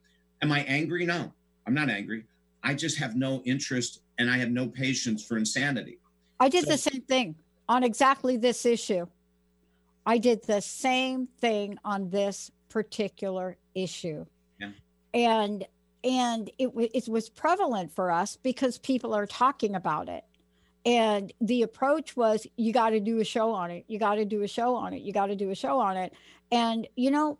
am 0.43 0.51
I 0.51 0.59
angry? 0.65 1.03
No, 1.03 1.33
I'm 1.65 1.73
not 1.73 1.89
angry. 1.89 2.25
I 2.61 2.75
just 2.75 2.99
have 2.99 3.15
no 3.15 3.41
interest 3.43 4.01
and 4.19 4.29
I 4.29 4.37
have 4.37 4.51
no 4.51 4.67
patience 4.67 5.25
for 5.25 5.37
insanity. 5.37 5.97
I 6.39 6.47
did 6.47 6.65
So- 6.65 6.71
the 6.73 6.77
same 6.77 7.01
thing 7.01 7.33
on 7.67 7.83
exactly 7.83 8.37
this 8.37 8.67
issue. 8.67 9.07
I 10.05 10.19
did 10.19 10.43
the 10.43 10.61
same 10.61 11.25
thing 11.41 11.79
on 11.83 12.11
this 12.11 12.51
particular 12.69 13.57
issue. 13.73 14.27
Yeah. 14.59 14.71
And 15.15 15.65
and 16.07 16.49
it, 16.57 16.73
wa- 16.73 16.87
it 16.93 17.07
was 17.09 17.29
prevalent 17.29 17.93
for 17.93 18.09
us 18.09 18.37
because 18.37 18.77
people 18.77 19.13
are 19.13 19.25
talking 19.25 19.75
about 19.75 20.07
it. 20.07 20.23
And 20.85 21.33
the 21.41 21.63
approach 21.63 22.15
was 22.15 22.47
you 22.55 22.71
got 22.71 22.91
to 22.91 23.01
do 23.01 23.19
a 23.19 23.25
show 23.25 23.51
on 23.51 23.71
it. 23.71 23.83
You 23.89 23.99
got 23.99 24.15
to 24.15 24.23
do 24.23 24.41
a 24.41 24.47
show 24.47 24.73
on 24.75 24.93
it. 24.93 25.01
You 25.01 25.11
got 25.11 25.25
to 25.25 25.35
do 25.35 25.49
a 25.49 25.55
show 25.55 25.79
on 25.79 25.97
it. 25.97 26.13
And 26.49 26.87
you 26.95 27.11
know, 27.11 27.37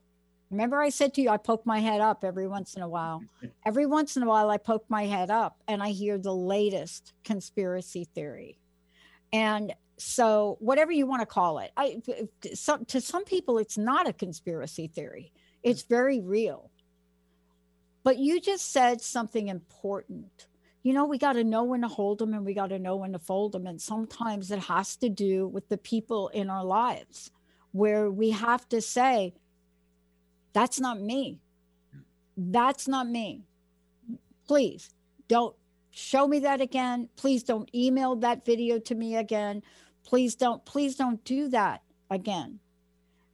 remember 0.52 0.82
I 0.82 0.90
said 0.90 1.14
to 1.14 1.22
you 1.22 1.30
I 1.30 1.38
poke 1.38 1.66
my 1.66 1.80
head 1.80 2.02
up 2.02 2.26
every 2.26 2.48
once 2.48 2.76
in 2.76 2.82
a 2.82 2.90
while. 2.90 3.24
every 3.66 3.86
once 3.86 4.18
in 4.18 4.24
a 4.24 4.26
while 4.26 4.50
I 4.50 4.58
poke 4.58 4.84
my 4.90 5.06
head 5.06 5.32
up 5.32 5.62
and 5.70 5.82
I 5.82 5.92
hear 5.92 6.18
the 6.18 6.36
latest 6.36 7.14
conspiracy 7.24 8.04
theory. 8.14 8.60
And 9.32 9.74
so 9.96 10.58
whatever 10.60 10.92
you 10.92 11.08
want 11.08 11.22
to 11.22 11.26
call 11.26 11.60
it, 11.60 11.72
I 11.78 12.02
some, 12.54 12.84
to 12.86 13.00
some 13.00 13.24
people 13.24 13.60
it's 13.60 13.78
not 13.78 14.10
a 14.10 14.14
conspiracy 14.14 14.88
theory. 14.88 15.32
It's 15.64 15.84
mm. 15.84 15.90
very 15.90 16.20
real. 16.20 16.70
But 18.08 18.20
you 18.20 18.40
just 18.40 18.72
said 18.72 19.02
something 19.02 19.50
important. 19.50 20.48
You 20.82 20.94
know, 20.94 21.04
we 21.04 21.18
got 21.18 21.34
to 21.34 21.44
know 21.44 21.66
when 21.66 21.82
to 21.82 21.90
hold 21.90 22.20
them 22.20 22.34
and 22.34 22.46
we 22.46 22.54
got 22.54 22.68
to 22.68 22.80
know 22.80 22.96
when 22.96 23.12
to 23.12 23.20
fold 23.20 23.52
them. 23.52 23.68
And 23.68 23.82
sometimes 23.82 24.50
it 24.50 24.60
has 24.60 24.96
to 24.96 25.10
do 25.10 25.46
with 25.50 25.68
the 25.68 25.78
people 25.78 26.30
in 26.30 26.50
our 26.50 26.64
lives 26.64 27.32
where 27.74 28.10
we 28.10 28.30
have 28.30 28.70
to 28.70 28.80
say, 28.80 29.34
that's 30.54 30.80
not 30.80 31.02
me. 31.02 31.42
That's 32.38 32.88
not 32.88 33.10
me. 33.10 33.44
Please 34.48 34.90
don't 35.28 35.58
show 35.92 36.30
me 36.30 36.40
that 36.40 36.62
again. 36.62 37.10
Please 37.18 37.44
don't 37.44 37.70
email 37.76 38.16
that 38.16 38.46
video 38.46 38.80
to 38.80 38.96
me 38.96 39.18
again. 39.18 39.62
Please 40.06 40.34
don't, 40.34 40.64
please 40.64 40.96
don't 40.96 41.22
do 41.26 41.50
that 41.50 41.82
again. 42.10 42.60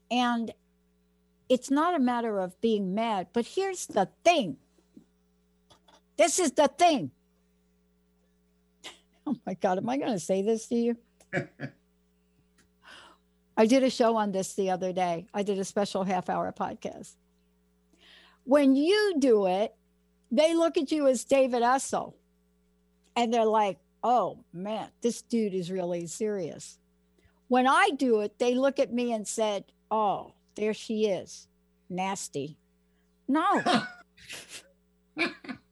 And 0.09 0.51
it's 1.47 1.69
not 1.69 1.93
a 1.93 1.99
matter 1.99 2.39
of 2.39 2.59
being 2.59 2.95
mad, 2.95 3.28
but 3.34 3.45
here's 3.45 3.86
the 3.86 4.09
thing. 4.24 4.57
This 6.24 6.39
is 6.39 6.53
the 6.53 6.69
thing. 6.69 7.11
Oh 9.26 9.36
my 9.45 9.53
God, 9.53 9.78
am 9.78 9.88
I 9.88 9.95
going 9.95 10.11
to 10.11 10.19
say 10.19 10.41
this 10.41 10.67
to 10.67 10.76
you? 10.76 10.97
I 13.57 13.65
did 13.65 13.84
a 13.84 13.89
show 13.89 14.17
on 14.17 14.34
this 14.34 14.53
the 14.53 14.69
other 14.69 14.91
day. 14.91 15.28
I 15.34 15.43
did 15.43 15.59
a 15.59 15.63
special 15.63 16.03
half 16.03 16.30
hour 16.30 16.51
podcast. 16.51 17.13
When 18.43 18.76
you 18.76 19.15
do 19.19 19.47
it, 19.47 19.74
they 20.30 20.53
look 20.53 20.76
at 20.78 20.91
you 20.91 21.07
as 21.07 21.24
David 21.24 21.61
Essel 21.61 22.15
and 23.15 23.34
they're 23.34 23.45
like, 23.45 23.80
oh 24.03 24.39
man, 24.51 24.89
this 25.01 25.21
dude 25.21 25.53
is 25.53 25.71
really 25.71 26.05
serious. 26.07 26.78
When 27.47 27.65
I 27.65 27.91
do 27.95 28.19
it, 28.21 28.39
they 28.39 28.55
look 28.55 28.78
at 28.78 28.91
me 28.91 29.13
and 29.13 29.26
said, 29.26 29.63
oh, 29.89 30.34
there 30.55 30.74
she 30.74 31.05
is, 31.05 31.47
nasty. 31.89 32.57
No. 33.26 33.61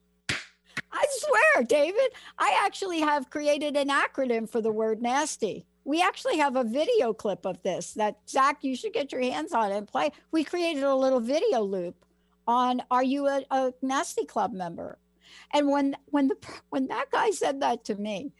Swear, 1.22 1.64
David, 1.64 2.10
I 2.38 2.60
actually 2.64 3.00
have 3.00 3.30
created 3.30 3.76
an 3.76 3.88
acronym 3.88 4.50
for 4.50 4.60
the 4.60 4.72
word 4.72 5.00
nasty. 5.00 5.66
We 5.84 6.02
actually 6.02 6.38
have 6.38 6.56
a 6.56 6.64
video 6.64 7.12
clip 7.12 7.46
of 7.46 7.62
this 7.62 7.92
that 7.94 8.16
Zach, 8.28 8.58
you 8.62 8.74
should 8.74 8.92
get 8.92 9.12
your 9.12 9.20
hands 9.20 9.52
on 9.52 9.70
and 9.70 9.86
play. 9.86 10.10
We 10.32 10.42
created 10.42 10.82
a 10.82 10.94
little 10.94 11.20
video 11.20 11.60
loop 11.60 11.94
on 12.46 12.82
Are 12.90 13.04
you 13.04 13.28
a, 13.28 13.44
a 13.50 13.72
nasty 13.82 14.24
club 14.24 14.52
member? 14.52 14.98
And 15.52 15.68
when 15.68 15.96
when 16.06 16.28
the 16.28 16.36
when 16.70 16.88
that 16.88 17.10
guy 17.10 17.30
said 17.30 17.60
that 17.60 17.84
to 17.84 17.94
me, 17.94 18.32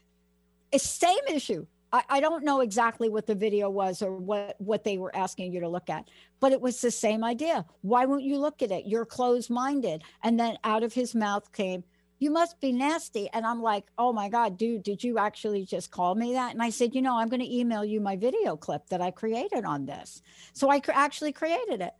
it's 0.72 0.88
same 0.88 1.26
issue. 1.28 1.66
I, 1.92 2.02
I 2.08 2.20
don't 2.20 2.44
know 2.44 2.60
exactly 2.60 3.08
what 3.08 3.26
the 3.26 3.34
video 3.34 3.70
was 3.70 4.02
or 4.02 4.16
what 4.16 4.56
what 4.58 4.82
they 4.82 4.98
were 4.98 5.14
asking 5.14 5.52
you 5.52 5.60
to 5.60 5.68
look 5.68 5.88
at, 5.88 6.08
but 6.40 6.52
it 6.52 6.60
was 6.60 6.80
the 6.80 6.90
same 6.90 7.22
idea. 7.22 7.64
Why 7.82 8.06
won't 8.06 8.24
you 8.24 8.38
look 8.38 8.60
at 8.60 8.72
it? 8.72 8.86
You're 8.86 9.06
closed 9.06 9.50
minded. 9.50 10.02
And 10.22 10.38
then 10.38 10.58
out 10.64 10.82
of 10.82 10.92
his 10.92 11.14
mouth 11.14 11.52
came, 11.52 11.84
you 12.22 12.30
must 12.30 12.60
be 12.60 12.70
nasty. 12.70 13.28
And 13.32 13.44
I'm 13.44 13.60
like, 13.60 13.86
oh 13.98 14.12
my 14.12 14.28
God, 14.28 14.56
dude, 14.56 14.84
did 14.84 15.02
you 15.02 15.18
actually 15.18 15.64
just 15.64 15.90
call 15.90 16.14
me 16.14 16.34
that? 16.34 16.52
And 16.52 16.62
I 16.62 16.70
said, 16.70 16.94
you 16.94 17.02
know, 17.02 17.18
I'm 17.18 17.28
going 17.28 17.40
to 17.40 17.56
email 17.56 17.84
you 17.84 18.00
my 18.00 18.14
video 18.14 18.56
clip 18.56 18.88
that 18.90 19.00
I 19.00 19.10
created 19.10 19.64
on 19.64 19.86
this. 19.86 20.22
So 20.52 20.70
I 20.70 20.80
actually 20.92 21.32
created 21.32 21.80
it 21.80 21.94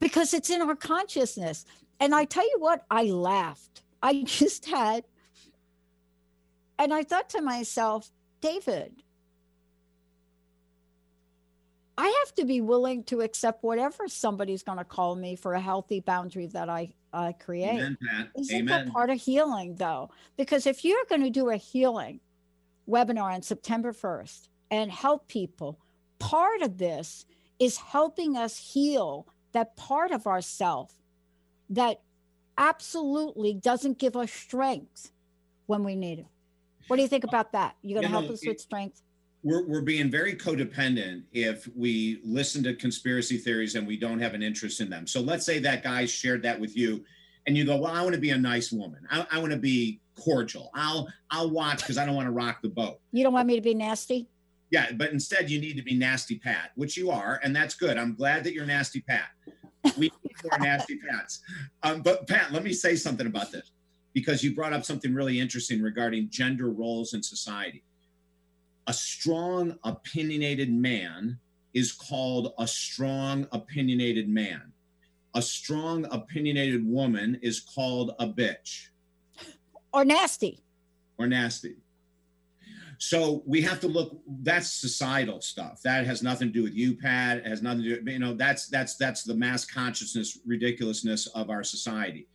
because 0.00 0.32
it's 0.32 0.48
in 0.48 0.62
our 0.62 0.74
consciousness. 0.74 1.66
And 2.00 2.14
I 2.14 2.24
tell 2.24 2.44
you 2.44 2.56
what, 2.60 2.86
I 2.90 3.04
laughed. 3.04 3.82
I 4.02 4.22
just 4.26 4.64
had, 4.64 5.04
and 6.78 6.94
I 6.94 7.04
thought 7.04 7.28
to 7.30 7.42
myself, 7.42 8.10
David, 8.40 9.02
I 11.98 12.06
have 12.24 12.34
to 12.36 12.44
be 12.44 12.60
willing 12.60 13.02
to 13.04 13.22
accept 13.22 13.64
whatever 13.64 14.06
somebody's 14.06 14.62
going 14.62 14.78
to 14.78 14.84
call 14.84 15.16
me 15.16 15.34
for 15.34 15.54
a 15.54 15.60
healthy 15.60 15.98
boundary 15.98 16.46
that 16.46 16.68
I, 16.68 16.94
I 17.12 17.32
create. 17.32 17.80
Amen, 17.80 17.98
Pat. 18.00 18.28
Isn't 18.38 18.56
Amen. 18.56 18.84
that 18.86 18.92
part 18.92 19.10
of 19.10 19.18
healing, 19.20 19.74
though? 19.74 20.10
Because 20.36 20.64
if 20.64 20.84
you're 20.84 21.04
going 21.08 21.22
to 21.22 21.30
do 21.30 21.50
a 21.50 21.56
healing 21.56 22.20
webinar 22.88 23.34
on 23.34 23.42
September 23.42 23.92
1st 23.92 24.48
and 24.70 24.92
help 24.92 25.26
people, 25.26 25.80
part 26.20 26.62
of 26.62 26.78
this 26.78 27.26
is 27.58 27.76
helping 27.78 28.36
us 28.36 28.56
heal 28.56 29.26
that 29.50 29.74
part 29.76 30.12
of 30.12 30.28
ourself 30.28 30.94
that 31.68 32.00
absolutely 32.56 33.54
doesn't 33.54 33.98
give 33.98 34.16
us 34.16 34.30
strength 34.30 35.10
when 35.66 35.82
we 35.82 35.96
need 35.96 36.20
it. 36.20 36.26
What 36.86 36.96
do 36.96 37.02
you 37.02 37.08
think 37.08 37.24
about 37.24 37.50
that? 37.52 37.74
You're 37.82 38.00
going 38.00 38.04
to 38.04 38.08
You 38.08 38.12
help 38.12 38.26
know, 38.26 38.34
us 38.34 38.46
with 38.46 38.60
strength? 38.60 39.02
We're, 39.42 39.66
we're 39.66 39.82
being 39.82 40.10
very 40.10 40.34
codependent 40.34 41.22
if 41.32 41.68
we 41.76 42.20
listen 42.24 42.62
to 42.64 42.74
conspiracy 42.74 43.38
theories 43.38 43.74
and 43.76 43.86
we 43.86 43.96
don't 43.96 44.18
have 44.18 44.34
an 44.34 44.42
interest 44.42 44.80
in 44.80 44.90
them. 44.90 45.06
So 45.06 45.20
let's 45.20 45.46
say 45.46 45.58
that 45.60 45.82
guy 45.82 46.06
shared 46.06 46.42
that 46.42 46.58
with 46.58 46.76
you 46.76 47.04
and 47.46 47.56
you 47.56 47.64
go, 47.64 47.76
well, 47.76 47.92
I 47.92 48.02
want 48.02 48.14
to 48.14 48.20
be 48.20 48.30
a 48.30 48.38
nice 48.38 48.72
woman. 48.72 49.00
I, 49.10 49.26
I 49.30 49.38
want 49.38 49.52
to 49.52 49.58
be 49.58 50.00
cordial. 50.18 50.70
I'll, 50.74 51.08
I'll 51.30 51.50
watch 51.50 51.78
because 51.78 51.98
I 51.98 52.04
don't 52.04 52.16
want 52.16 52.26
to 52.26 52.32
rock 52.32 52.60
the 52.62 52.68
boat. 52.68 53.00
You 53.12 53.22
don't 53.22 53.32
want 53.32 53.46
me 53.46 53.54
to 53.54 53.62
be 53.62 53.74
nasty? 53.74 54.26
Yeah. 54.70 54.92
But 54.92 55.12
instead 55.12 55.48
you 55.48 55.60
need 55.60 55.76
to 55.76 55.82
be 55.82 55.96
nasty 55.96 56.38
Pat, 56.38 56.72
which 56.74 56.96
you 56.96 57.10
are. 57.10 57.40
And 57.42 57.54
that's 57.54 57.74
good. 57.74 57.96
I'm 57.96 58.14
glad 58.14 58.44
that 58.44 58.52
you're 58.52 58.66
nasty 58.66 59.00
Pat. 59.00 59.28
We 59.96 60.10
need 60.24 60.34
more 60.42 60.58
nasty 60.58 60.98
Pats. 61.08 61.40
Um, 61.84 62.02
but 62.02 62.26
Pat, 62.26 62.52
let 62.52 62.64
me 62.64 62.72
say 62.72 62.96
something 62.96 63.26
about 63.26 63.52
this 63.52 63.70
because 64.12 64.42
you 64.42 64.54
brought 64.54 64.72
up 64.72 64.84
something 64.84 65.14
really 65.14 65.38
interesting 65.38 65.80
regarding 65.80 66.28
gender 66.28 66.70
roles 66.70 67.14
in 67.14 67.22
society 67.22 67.84
a 68.88 68.92
strong 68.92 69.78
opinionated 69.84 70.72
man 70.72 71.38
is 71.74 71.92
called 71.92 72.54
a 72.58 72.66
strong 72.66 73.46
opinionated 73.52 74.28
man. 74.28 74.72
A 75.34 75.42
strong 75.42 76.06
opinionated 76.10 76.84
woman 76.84 77.38
is 77.42 77.60
called 77.60 78.12
a 78.18 78.26
bitch 78.26 78.88
Or 79.92 80.04
nasty? 80.04 80.60
or 81.18 81.26
nasty. 81.26 81.76
So 83.00 83.42
we 83.46 83.60
have 83.62 83.78
to 83.80 83.88
look. 83.88 84.20
That's 84.42 84.72
societal 84.72 85.40
stuff. 85.40 85.82
That 85.82 86.04
has 86.06 86.20
nothing 86.22 86.48
to 86.48 86.52
do 86.52 86.62
with 86.64 86.74
you, 86.74 86.96
Pat. 86.96 87.38
It 87.38 87.46
has 87.46 87.62
nothing 87.62 87.84
to 87.84 88.00
do. 88.00 88.10
You 88.10 88.18
know, 88.18 88.34
that's 88.34 88.66
that's 88.68 88.96
that's 88.96 89.22
the 89.22 89.34
mass 89.34 89.64
consciousness 89.64 90.38
ridiculousness 90.44 91.26
of 91.28 91.48
our 91.50 91.62
society. 91.62 92.26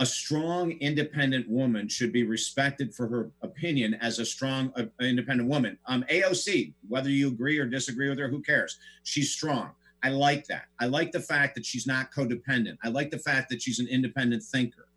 A 0.00 0.06
strong, 0.06 0.72
independent 0.72 1.48
woman 1.48 1.88
should 1.88 2.12
be 2.12 2.24
respected 2.24 2.92
for 2.94 3.06
her 3.06 3.30
opinion 3.42 3.94
as 3.94 4.18
a 4.18 4.24
strong, 4.24 4.72
uh, 4.76 4.86
independent 5.00 5.48
woman. 5.48 5.78
Um, 5.86 6.04
AOC, 6.10 6.74
whether 6.88 7.08
you 7.08 7.28
agree 7.28 7.58
or 7.58 7.66
disagree 7.66 8.08
with 8.08 8.18
her, 8.18 8.28
who 8.28 8.42
cares? 8.42 8.76
She's 9.04 9.30
strong. 9.30 9.70
I 10.02 10.08
like 10.08 10.46
that. 10.48 10.64
I 10.80 10.86
like 10.86 11.12
the 11.12 11.20
fact 11.20 11.54
that 11.54 11.64
she's 11.64 11.86
not 11.86 12.12
codependent. 12.12 12.76
I 12.82 12.88
like 12.88 13.10
the 13.10 13.18
fact 13.18 13.48
that 13.50 13.62
she's 13.62 13.78
an 13.78 13.86
independent 13.88 14.42
thinker. 14.42 14.88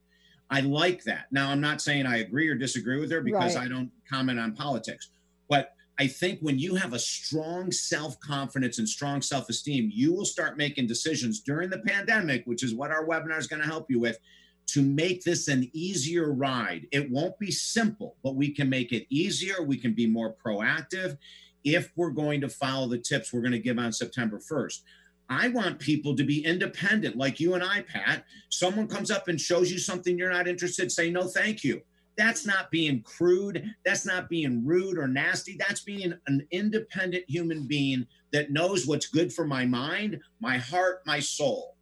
I 0.49 0.61
like 0.61 1.03
that. 1.03 1.27
Now, 1.31 1.49
I'm 1.51 1.61
not 1.61 1.81
saying 1.81 2.05
I 2.05 2.17
agree 2.17 2.47
or 2.47 2.55
disagree 2.55 2.99
with 2.99 3.11
her 3.11 3.21
because 3.21 3.55
Right. 3.55 3.65
I 3.65 3.67
don't 3.67 3.91
comment 4.09 4.39
on 4.39 4.55
politics, 4.55 5.09
but 5.47 5.73
I 5.99 6.07
think 6.07 6.39
when 6.41 6.59
you 6.59 6.75
have 6.75 6.93
a 6.93 6.99
strong 6.99 7.71
self 7.71 8.19
confidence 8.19 8.79
and 8.79 8.87
strong 8.87 9.21
self 9.21 9.49
esteem, 9.49 9.91
you 9.93 10.13
will 10.13 10.25
start 10.25 10.57
making 10.57 10.87
decisions 10.87 11.41
during 11.41 11.69
the 11.69 11.79
pandemic, 11.79 12.45
which 12.45 12.63
is 12.63 12.73
what 12.73 12.91
our 12.91 13.05
webinar 13.05 13.39
is 13.39 13.47
going 13.47 13.61
to 13.61 13.67
help 13.67 13.89
you 13.89 13.99
with, 13.99 14.19
to 14.67 14.81
make 14.81 15.23
this 15.23 15.47
an 15.47 15.69
easier 15.73 16.31
ride. 16.31 16.87
It 16.91 17.09
won't 17.09 17.39
be 17.39 17.51
simple, 17.51 18.15
but 18.23 18.35
we 18.35 18.51
can 18.51 18.69
make 18.69 18.91
it 18.91 19.07
easier. 19.09 19.63
We 19.63 19.77
can 19.77 19.93
be 19.93 20.07
more 20.07 20.35
proactive 20.45 21.17
if 21.63 21.91
we're 21.95 22.11
going 22.11 22.41
to 22.41 22.49
follow 22.49 22.87
the 22.87 22.97
tips 22.97 23.31
we're 23.31 23.41
going 23.41 23.51
to 23.53 23.59
give 23.59 23.79
on 23.79 23.91
September 23.91 24.39
1st. 24.39 24.81
I 25.29 25.49
want 25.49 25.79
people 25.79 26.15
to 26.15 26.23
be 26.23 26.45
independent, 26.45 27.17
like 27.17 27.39
you 27.39 27.53
and 27.53 27.63
I, 27.63 27.81
Pat. 27.81 28.23
Someone 28.49 28.87
comes 28.87 29.11
up 29.11 29.27
and 29.27 29.39
shows 29.39 29.71
you 29.71 29.77
something 29.77 30.17
you're 30.17 30.31
not 30.31 30.47
interested, 30.47 30.91
say 30.91 31.11
no, 31.11 31.23
thank 31.23 31.63
you. 31.63 31.81
That's 32.17 32.45
not 32.45 32.71
being 32.71 33.03
crude. 33.03 33.75
That's 33.85 34.05
not 34.05 34.27
being 34.27 34.65
rude 34.65 34.97
or 34.97 35.07
nasty. 35.07 35.55
That's 35.57 35.81
being 35.81 36.13
an 36.25 36.47
independent 36.51 37.25
human 37.27 37.67
being 37.67 38.07
that 38.33 38.51
knows 38.51 38.87
what's 38.87 39.07
good 39.07 39.31
for 39.31 39.45
my 39.45 39.65
mind, 39.65 40.19
my 40.39 40.57
heart, 40.57 41.01
my 41.05 41.19
soul. 41.19 41.76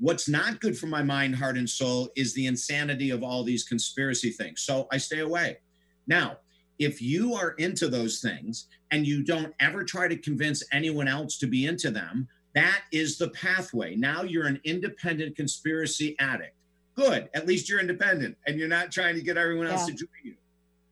What's 0.00 0.28
not 0.28 0.60
good 0.60 0.78
for 0.78 0.86
my 0.86 1.02
mind, 1.02 1.34
heart, 1.36 1.58
and 1.58 1.68
soul 1.68 2.08
is 2.16 2.32
the 2.34 2.46
insanity 2.46 3.10
of 3.10 3.22
all 3.22 3.42
these 3.42 3.64
conspiracy 3.64 4.30
things. 4.30 4.62
So 4.62 4.86
I 4.92 4.98
stay 4.98 5.20
away. 5.20 5.58
Now, 6.06 6.38
if 6.78 7.02
you 7.02 7.34
are 7.34 7.50
into 7.52 7.88
those 7.88 8.20
things 8.20 8.66
and 8.92 9.04
you 9.06 9.24
don't 9.24 9.52
ever 9.58 9.82
try 9.84 10.06
to 10.06 10.16
convince 10.16 10.62
anyone 10.72 11.08
else 11.08 11.36
to 11.38 11.46
be 11.48 11.66
into 11.66 11.90
them, 11.90 12.28
that 12.54 12.82
is 12.92 13.18
the 13.18 13.30
pathway. 13.30 13.96
Now 13.96 14.22
you're 14.22 14.46
an 14.46 14.60
independent 14.64 15.34
conspiracy 15.36 16.14
addict. 16.20 16.54
Good. 16.94 17.28
At 17.34 17.46
least 17.46 17.68
you're 17.68 17.80
independent 17.80 18.36
and 18.46 18.58
you're 18.58 18.68
not 18.68 18.92
trying 18.92 19.16
to 19.16 19.22
get 19.22 19.36
everyone 19.36 19.66
else 19.66 19.82
Yeah. 19.88 19.94
to 19.94 19.98
join 19.98 20.08
you. 20.24 20.34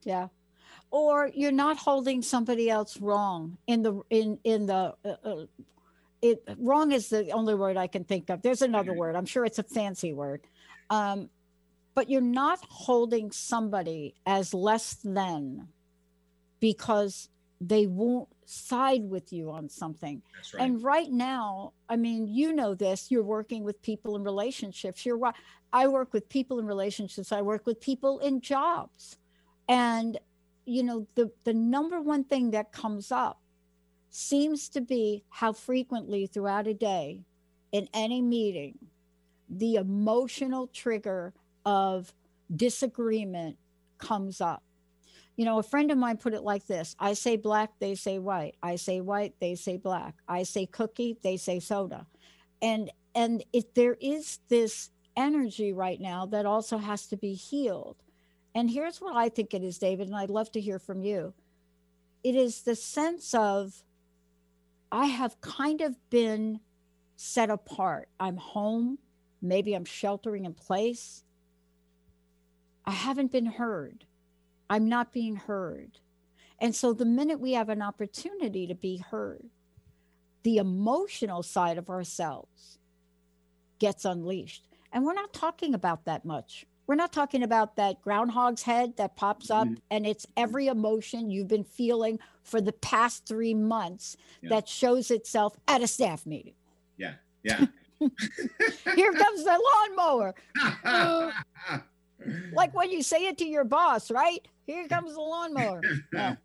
yeah 0.03 0.27
or 0.89 1.29
you're 1.33 1.51
not 1.51 1.75
holding 1.75 2.21
somebody 2.21 2.69
else 2.69 2.95
wrong 3.01 3.57
in 3.67 3.83
the 3.83 4.01
in 4.09 4.39
in 4.45 4.65
the 4.67 4.93
uh, 5.03 5.15
uh, 5.25 5.45
it 6.31 6.43
wrong 6.59 6.91
is 6.91 7.09
the 7.09 7.31
only 7.31 7.55
word 7.55 7.77
i 7.77 7.87
can 7.87 8.03
think 8.03 8.29
of 8.29 8.41
there's 8.41 8.61
another 8.61 8.93
word 8.93 9.15
i'm 9.15 9.25
sure 9.25 9.45
it's 9.45 9.59
a 9.59 9.63
fancy 9.63 10.13
word 10.13 10.41
um 10.89 11.29
but 11.95 12.09
you're 12.09 12.21
not 12.21 12.59
holding 12.69 13.31
somebody 13.31 14.13
as 14.25 14.53
less 14.53 14.97
than 15.03 15.67
because 16.59 17.29
they 17.59 17.87
won't 17.87 18.29
side 18.45 19.03
with 19.03 19.33
you 19.33 19.49
on 19.49 19.67
something 19.67 20.21
right. 20.53 20.63
and 20.63 20.83
right 20.83 21.11
now, 21.11 21.73
I 21.89 21.95
mean, 21.95 22.27
you 22.27 22.53
know 22.53 22.75
this, 22.75 23.09
you're 23.09 23.23
working 23.23 23.63
with 23.63 23.81
people 23.81 24.15
in 24.15 24.23
relationships. 24.23 25.05
You're 25.05 25.17
right. 25.17 25.33
I 25.73 25.87
work 25.87 26.13
with 26.13 26.29
people 26.29 26.59
in 26.59 26.65
relationships. 26.65 27.31
I 27.31 27.41
work 27.41 27.65
with 27.65 27.81
people 27.81 28.19
in 28.19 28.41
jobs. 28.41 29.17
And 29.67 30.17
you 30.65 30.83
know, 30.83 31.07
the 31.15 31.31
the 31.43 31.53
number 31.53 31.99
one 32.01 32.23
thing 32.23 32.51
that 32.51 32.71
comes 32.71 33.11
up 33.11 33.39
seems 34.17 34.67
to 34.67 34.81
be 34.81 35.23
how 35.29 35.53
frequently 35.53 36.25
throughout 36.25 36.65
a 36.65 36.73
day 36.73 37.21
in 37.71 37.87
any 37.93 38.19
meeting 38.19 38.75
the 39.47 39.75
emotional 39.75 40.65
trigger 40.67 41.33
of 41.65 42.11
disagreement 42.55 43.57
comes 43.99 44.41
up. 44.41 44.63
You 45.35 45.45
know, 45.45 45.59
a 45.59 45.63
friend 45.63 45.91
of 45.91 45.99
mine 45.99 46.17
put 46.17 46.33
it 46.33 46.41
like 46.41 46.65
this 46.65 46.95
I 46.99 47.13
say 47.13 47.37
black, 47.37 47.69
they 47.79 47.93
say 47.93 48.17
white. 48.17 48.55
I 48.63 48.75
say 48.77 49.01
white, 49.01 49.35
they 49.39 49.53
say 49.53 49.77
black. 49.77 50.15
I 50.27 50.41
say 50.43 50.65
cookie, 50.65 51.17
they 51.21 51.37
say 51.37 51.59
soda. 51.59 52.07
And 52.59 52.89
and 53.13 53.43
if 53.53 53.71
there 53.75 53.97
is 54.01 54.39
this 54.49 54.89
energy 55.15 55.73
right 55.73 56.01
now 56.01 56.25
that 56.25 56.47
also 56.47 56.79
has 56.79 57.05
to 57.07 57.17
be 57.17 57.35
healed. 57.35 57.97
And 58.55 58.71
here's 58.71 58.99
what 58.99 59.15
I 59.15 59.29
think 59.29 59.53
it 59.53 59.63
is, 59.63 59.77
David, 59.77 60.07
and 60.07 60.15
I'd 60.15 60.31
love 60.31 60.51
to 60.53 60.61
hear 60.61 60.79
from 60.79 61.03
you. 61.03 61.35
It 62.23 62.35
is 62.35 62.61
the 62.61 62.75
sense 62.75 63.35
of 63.35 63.83
I 64.91 65.07
have 65.07 65.41
kind 65.41 65.81
of 65.81 65.95
been 66.09 66.59
set 67.15 67.49
apart. 67.49 68.09
I'm 68.19 68.37
home, 68.37 68.99
maybe 69.41 69.73
I'm 69.73 69.85
sheltering 69.85 70.45
in 70.45 70.53
place. 70.53 71.23
I 72.85 72.91
haven't 72.91 73.31
been 73.31 73.45
heard. 73.45 74.05
I'm 74.69 74.87
not 74.87 75.13
being 75.13 75.35
heard. 75.35 75.99
And 76.59 76.75
so 76.75 76.93
the 76.93 77.05
minute 77.05 77.39
we 77.39 77.53
have 77.53 77.69
an 77.69 77.81
opportunity 77.81 78.65
to 78.67 78.75
be 78.75 78.97
heard, 78.97 79.49
the 80.43 80.57
emotional 80.57 81.43
side 81.43 81.77
of 81.77 81.89
ourselves 81.89 82.79
gets 83.79 84.05
unleashed. 84.05 84.67
And 84.91 85.03
we're 85.03 85.13
not 85.13 85.33
talking 85.33 85.73
about 85.73 86.05
that 86.05 86.25
much. 86.25 86.65
We're 86.87 86.95
not 86.95 87.11
talking 87.11 87.43
about 87.43 87.75
that 87.75 88.01
groundhog's 88.01 88.63
head 88.63 88.95
that 88.95 89.15
pops 89.17 89.51
up 89.51 89.67
and 89.91 90.07
it's 90.07 90.25
every 90.37 90.67
emotion 90.67 91.29
you've 91.29 91.49
been 91.49 91.65
feeling 91.65 92.17
for 92.43 92.61
the 92.61 92.71
past 92.71 93.25
three 93.27 93.53
months 93.53 94.15
Yeah. 94.41 94.49
that 94.49 94.69
shows 94.69 95.11
itself 95.11 95.57
at 95.67 95.81
a 95.81 95.87
staff 95.87 96.25
meeting. 96.25 96.53
Yeah. 96.97 97.15
Yeah. 97.43 97.65
Here 97.99 99.11
comes 99.13 99.43
the 99.43 99.61
lawnmower. 99.97 100.33
Uh, 100.85 101.31
like 102.53 102.73
when 102.73 102.89
you 102.89 103.03
say 103.03 103.27
it 103.27 103.37
to 103.39 103.45
your 103.45 103.65
boss, 103.65 104.09
right? 104.09 104.47
Here 104.65 104.87
comes 104.87 105.13
the 105.13 105.21
lawnmower. 105.21 105.81
Yeah. 106.13 106.35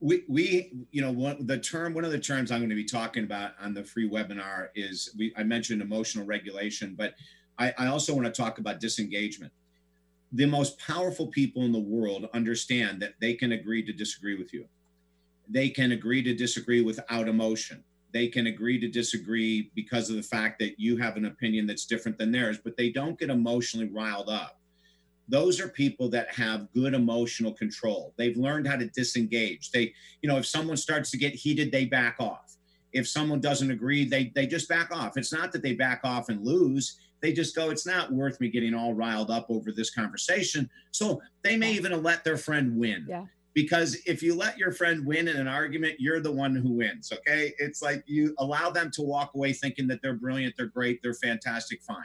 we 0.00 0.24
we 0.28 0.72
you 0.90 1.00
know 1.00 1.10
one 1.10 1.46
the 1.46 1.56
term 1.58 1.94
one 1.94 2.04
of 2.04 2.10
the 2.10 2.18
terms 2.18 2.50
i'm 2.52 2.58
going 2.58 2.68
to 2.68 2.76
be 2.76 2.84
talking 2.84 3.24
about 3.24 3.52
on 3.58 3.72
the 3.72 3.82
free 3.82 4.06
webinar 4.08 4.68
is 4.74 5.14
we 5.16 5.32
i 5.36 5.42
mentioned 5.42 5.80
emotional 5.80 6.26
regulation 6.26 6.94
but 6.94 7.14
i, 7.58 7.72
I 7.78 7.86
also 7.86 8.14
want 8.14 8.26
to 8.26 8.42
talk 8.42 8.58
about 8.58 8.80
disengagement 8.80 9.52
the 10.32 10.46
most 10.46 10.78
powerful 10.78 11.28
people 11.28 11.62
in 11.62 11.72
the 11.72 11.78
world 11.78 12.28
understand 12.34 13.00
that 13.02 13.14
they 13.20 13.34
can 13.34 13.52
agree 13.52 13.84
to 13.84 13.92
disagree 13.92 14.36
with 14.36 14.52
you 14.52 14.66
they 15.48 15.68
can 15.68 15.92
agree 15.92 16.22
to 16.22 16.34
disagree 16.34 16.82
without 16.82 17.28
emotion 17.28 17.82
they 18.12 18.28
can 18.28 18.46
agree 18.46 18.78
to 18.78 18.88
disagree 18.88 19.72
because 19.74 20.08
of 20.08 20.16
the 20.16 20.22
fact 20.22 20.58
that 20.60 20.78
you 20.78 20.96
have 20.96 21.16
an 21.16 21.24
opinion 21.24 21.66
that's 21.66 21.86
different 21.86 22.18
than 22.18 22.32
theirs 22.32 22.58
but 22.62 22.76
they 22.76 22.90
don't 22.90 23.18
get 23.18 23.30
emotionally 23.30 23.88
riled 23.88 24.28
up 24.28 24.60
those 25.28 25.60
are 25.60 25.68
people 25.68 26.08
that 26.10 26.32
have 26.34 26.70
good 26.72 26.94
emotional 26.94 27.52
control. 27.52 28.12
They've 28.16 28.36
learned 28.36 28.66
how 28.66 28.76
to 28.76 28.88
disengage. 28.88 29.70
They, 29.70 29.94
you 30.20 30.28
know, 30.28 30.36
if 30.36 30.46
someone 30.46 30.76
starts 30.76 31.10
to 31.12 31.18
get 31.18 31.34
heated, 31.34 31.72
they 31.72 31.86
back 31.86 32.16
off. 32.18 32.56
If 32.92 33.08
someone 33.08 33.40
doesn't 33.40 33.70
agree, 33.70 34.04
they 34.04 34.32
they 34.34 34.46
just 34.46 34.68
back 34.68 34.94
off. 34.94 35.16
It's 35.16 35.32
not 35.32 35.50
that 35.52 35.62
they 35.62 35.74
back 35.74 36.00
off 36.04 36.28
and 36.28 36.44
lose. 36.44 36.98
They 37.24 37.32
just 37.32 37.56
go, 37.56 37.70
it's 37.70 37.86
not 37.86 38.12
worth 38.12 38.38
me 38.38 38.50
getting 38.50 38.74
all 38.74 38.92
riled 38.92 39.30
up 39.30 39.46
over 39.48 39.72
this 39.72 39.88
conversation. 39.88 40.68
So 40.90 41.22
they 41.42 41.56
may 41.56 41.72
even 41.72 42.02
let 42.02 42.22
their 42.22 42.36
friend 42.36 42.76
win. 42.76 43.06
Yeah. 43.08 43.24
Because 43.54 43.96
if 44.04 44.22
you 44.22 44.34
let 44.34 44.58
your 44.58 44.72
friend 44.72 45.06
win 45.06 45.28
in 45.28 45.36
an 45.36 45.48
argument, 45.48 45.94
you're 46.00 46.20
the 46.20 46.32
one 46.32 46.54
who 46.54 46.72
wins. 46.72 47.12
Okay. 47.12 47.54
It's 47.58 47.80
like 47.80 48.02
you 48.06 48.34
allow 48.38 48.68
them 48.68 48.90
to 48.94 49.02
walk 49.02 49.30
away 49.34 49.54
thinking 49.54 49.86
that 49.88 50.02
they're 50.02 50.14
brilliant, 50.14 50.54
they're 50.58 50.66
great, 50.66 51.00
they're 51.02 51.14
fantastic, 51.14 51.82
fine 51.82 52.04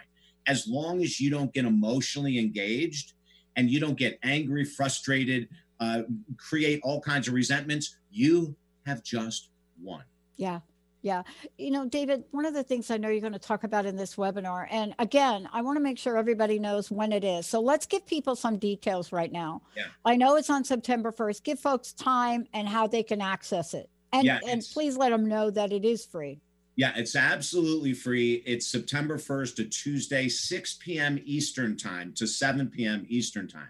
as 0.49 0.67
long 0.67 1.01
as 1.01 1.19
you 1.19 1.29
don't 1.29 1.53
get 1.53 1.63
emotionally 1.63 2.39
engaged 2.39 3.13
and 3.55 3.69
you 3.69 3.79
don't 3.79 3.97
get 3.97 4.17
angry, 4.23 4.65
frustrated, 4.65 5.47
uh, 5.79 6.01
create 6.37 6.79
all 6.83 6.99
kinds 6.99 7.27
of 7.27 7.35
resentments, 7.35 7.97
you 8.09 8.55
have 8.85 9.03
just 9.03 9.49
won. 9.79 10.03
Yeah. 10.37 10.61
Yeah. 11.01 11.23
You 11.57 11.71
know, 11.71 11.87
David, 11.87 12.23
one 12.31 12.45
of 12.45 12.53
the 12.53 12.63
things 12.63 12.91
I 12.91 12.97
know 12.97 13.09
you're 13.09 13.21
going 13.21 13.33
to 13.33 13.39
talk 13.39 13.63
about 13.63 13.85
in 13.85 13.95
this 13.95 14.15
webinar, 14.15 14.67
and 14.69 14.93
again, 14.99 15.47
I 15.53 15.61
want 15.61 15.77
to 15.77 15.81
make 15.81 15.97
sure 15.97 16.17
everybody 16.17 16.59
knows 16.59 16.91
when 16.91 17.11
it 17.13 17.23
is. 17.23 17.47
So 17.47 17.61
let's 17.61 17.85
give 17.85 18.05
people 18.05 18.35
some 18.35 18.57
details 18.57 19.11
right 19.11 19.31
now. 19.31 19.61
Yeah. 19.77 19.85
I 20.03 20.17
know 20.17 20.35
it's 20.35 20.49
on 20.49 20.63
September 20.63 21.11
1st. 21.11 21.43
Give 21.43 21.59
folks 21.59 21.93
time 21.93 22.47
and 22.53 22.67
how 22.67 22.87
they 22.87 23.03
can 23.03 23.21
access 23.21 23.73
it. 23.73 23.89
And, 24.11 24.25
Yeah, 24.25 24.39
and 24.45 24.61
please 24.73 24.97
let 24.97 25.11
them 25.11 25.27
know 25.27 25.49
that 25.51 25.71
it 25.71 25.85
is 25.85 26.05
free. 26.05 26.41
Yeah, 26.75 26.93
it's 26.95 27.15
absolutely 27.15 27.93
free. 27.93 28.41
It's 28.45 28.65
September 28.65 29.17
1st 29.17 29.55
to 29.57 29.65
Tuesday, 29.65 30.27
6 30.29 30.77
p.m. 30.81 31.19
Eastern 31.25 31.75
time 31.77 32.13
to 32.15 32.25
7 32.25 32.67
p.m. 32.67 33.05
Eastern 33.09 33.47
time. 33.47 33.67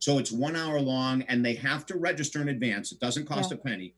So 0.00 0.18
it's 0.18 0.30
one 0.32 0.56
hour 0.56 0.80
long 0.80 1.22
and 1.22 1.44
they 1.44 1.54
have 1.54 1.86
to 1.86 1.96
register 1.96 2.40
in 2.42 2.48
advance. 2.48 2.92
It 2.92 3.00
doesn't 3.00 3.26
cost 3.26 3.50
Yeah. 3.50 3.56
a 3.56 3.60
penny, 3.60 3.94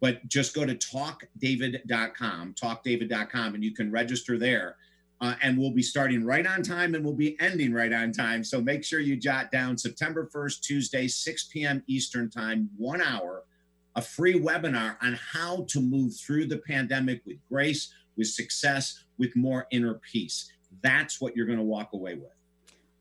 but 0.00 0.26
just 0.28 0.54
go 0.54 0.64
to 0.66 0.74
talkdavid.com, 0.74 2.54
talkdavid.com, 2.54 3.54
and 3.54 3.64
you 3.64 3.74
can 3.74 3.90
register 3.90 4.38
there. 4.38 4.76
Uh, 5.20 5.34
and 5.42 5.56
we'll 5.56 5.70
be 5.70 5.82
starting 5.82 6.24
right 6.24 6.46
on 6.46 6.62
time 6.62 6.94
and 6.94 7.04
we'll 7.04 7.14
be 7.14 7.40
ending 7.40 7.72
right 7.72 7.92
on 7.92 8.12
time. 8.12 8.44
So 8.44 8.60
make 8.60 8.84
sure 8.84 9.00
you 9.00 9.16
jot 9.16 9.50
down 9.50 9.78
September 9.78 10.28
1st, 10.34 10.60
Tuesday, 10.60 11.08
6 11.08 11.44
p.m. 11.44 11.82
Eastern 11.86 12.28
Time, 12.28 12.68
one 12.76 13.00
hour, 13.00 13.44
a 13.96 14.02
free 14.02 14.38
webinar 14.38 14.96
on 15.00 15.18
how 15.32 15.64
to 15.68 15.80
move 15.80 16.14
through 16.16 16.46
the 16.46 16.58
pandemic 16.58 17.22
with 17.24 17.38
grace, 17.48 17.92
with 18.16 18.26
success, 18.26 19.04
with 19.18 19.34
more 19.36 19.66
inner 19.70 20.00
peace. 20.12 20.52
That's 20.82 21.20
what 21.20 21.36
you're 21.36 21.46
going 21.46 21.58
to 21.58 21.64
walk 21.64 21.92
away 21.92 22.14
with. 22.16 22.32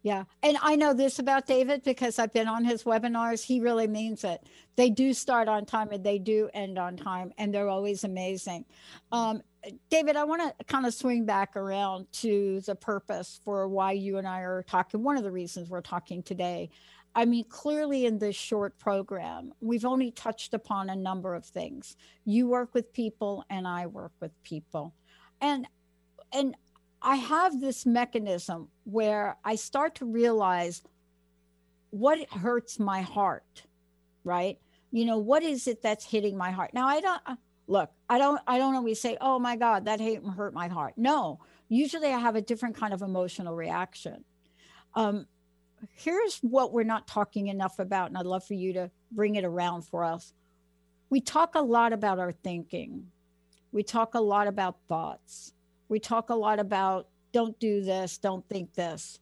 Yeah. 0.03 0.25
And 0.43 0.57
I 0.61 0.75
know 0.75 0.93
this 0.93 1.19
about 1.19 1.47
David 1.47 1.81
because 1.83 2.19
I've 2.19 2.33
been 2.33 2.47
on 2.47 2.65
his 2.65 2.83
webinars. 2.83 3.43
He 3.43 3.61
really 3.61 3.87
means 3.87 4.25
it. 4.25 4.45
They 4.75 4.89
do 4.89 5.13
start 5.13 5.47
on 5.47 5.65
time 5.65 5.89
and 5.91 6.03
they 6.03 6.19
do 6.19 6.49
end 6.53 6.77
on 6.77 6.97
time, 6.97 7.31
and 7.37 7.53
they're 7.53 7.69
always 7.69 8.03
amazing. 8.03 8.65
Um, 9.11 9.41
David, 9.89 10.15
I 10.15 10.23
want 10.25 10.41
to 10.41 10.65
kind 10.65 10.85
of 10.85 10.93
swing 10.93 11.25
back 11.25 11.55
around 11.55 12.11
to 12.13 12.61
the 12.61 12.75
purpose 12.75 13.39
for 13.45 13.67
why 13.67 13.93
you 13.93 14.17
and 14.17 14.27
I 14.27 14.41
are 14.41 14.63
talking. 14.63 15.03
One 15.03 15.17
of 15.17 15.23
the 15.23 15.31
reasons 15.31 15.69
we're 15.69 15.81
talking 15.81 16.23
today. 16.23 16.69
I 17.15 17.25
mean, 17.25 17.45
clearly 17.47 18.05
in 18.07 18.17
this 18.17 18.35
short 18.35 18.79
program, 18.79 19.53
we've 19.61 19.85
only 19.85 20.09
touched 20.11 20.53
upon 20.53 20.89
a 20.89 20.95
number 20.95 21.35
of 21.35 21.45
things. 21.45 21.95
You 22.25 22.47
work 22.47 22.73
with 22.73 22.91
people, 22.91 23.45
and 23.49 23.67
I 23.67 23.85
work 23.85 24.11
with 24.19 24.31
people. 24.43 24.93
And 25.39 25.67
and 26.33 26.55
I 27.01 27.17
have 27.17 27.59
this 27.59 27.85
mechanism 27.85 28.69
where 28.85 29.37
I 29.43 29.55
start 29.55 29.95
to 29.95 30.05
realize 30.05 30.81
what 31.91 32.27
hurts 32.31 32.79
my 32.79 33.01
heart, 33.01 33.63
right? 34.23 34.57
You 34.93 35.03
know, 35.03 35.17
what 35.17 35.43
is 35.43 35.67
it 35.67 35.81
that's 35.81 36.05
hitting 36.05 36.37
my 36.37 36.51
heart? 36.51 36.73
Now, 36.73 36.87
I 36.87 37.01
don't 37.01 37.21
uh, 37.25 37.35
look, 37.67 37.91
I 38.09 38.17
don't, 38.17 38.39
I 38.47 38.57
don't 38.57 38.75
always 38.75 39.01
say, 39.01 39.17
oh 39.19 39.39
my 39.39 39.57
God, 39.57 39.85
that 39.85 39.99
hate 39.99 40.23
hurt 40.23 40.53
my 40.53 40.69
heart. 40.69 40.93
No, 40.95 41.41
usually 41.67 42.13
I 42.13 42.19
have 42.19 42.37
a 42.37 42.41
different 42.41 42.77
kind 42.77 42.93
of 42.93 43.01
emotional 43.01 43.53
reaction. 43.53 44.23
Um, 44.95 45.27
here's 45.93 46.37
what 46.37 46.71
we're 46.71 46.83
not 46.83 47.07
talking 47.07 47.47
enough 47.47 47.79
about, 47.79 48.07
and 48.09 48.17
I'd 48.17 48.25
love 48.25 48.45
for 48.45 48.53
you 48.53 48.71
to 48.73 48.91
bring 49.11 49.35
it 49.35 49.43
around 49.43 49.81
for 49.81 50.05
us. 50.05 50.33
We 51.09 51.19
talk 51.19 51.55
a 51.55 51.61
lot 51.61 51.91
about 51.91 52.19
our 52.19 52.31
thinking, 52.31 53.07
we 53.73 53.83
talk 53.83 54.13
a 54.13 54.21
lot 54.21 54.47
about 54.47 54.77
thoughts 54.87 55.53
we 55.93 55.99
talk 55.99 56.31
a 56.31 56.35
lot 56.35 56.59
about 56.59 57.07
don't 57.33 57.59
do 57.59 57.83
this, 57.83 58.17
don't 58.17 58.47
think 58.49 58.73
this. 58.73 59.19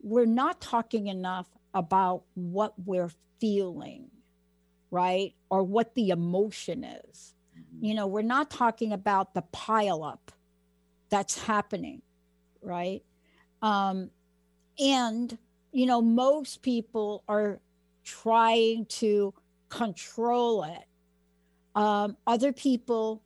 We're 0.00 0.24
not 0.24 0.60
talking 0.60 1.08
enough 1.08 1.48
about 1.74 2.22
what 2.34 2.74
we're 2.84 3.10
feeling, 3.40 4.08
right? 4.96 5.34
Or 5.50 5.62
what 5.62 5.94
the 5.94 6.08
emotion 6.08 6.84
is. 6.84 7.34
You 7.82 7.92
know, 7.92 8.06
we're 8.06 8.22
not 8.22 8.50
talking 8.50 8.94
about 8.94 9.34
the 9.34 9.42
pileup 9.52 10.30
that's 11.10 11.38
happening, 11.38 12.00
right? 12.62 13.02
Um, 13.60 14.10
and, 14.78 15.36
you 15.70 15.84
know, 15.84 16.00
most 16.00 16.62
people 16.62 17.24
are 17.28 17.60
trying 18.04 18.86
to 18.86 19.34
control 19.68 20.64
it. 20.64 20.86
Um, 21.78 22.16
other 22.26 22.54
people 22.54 23.22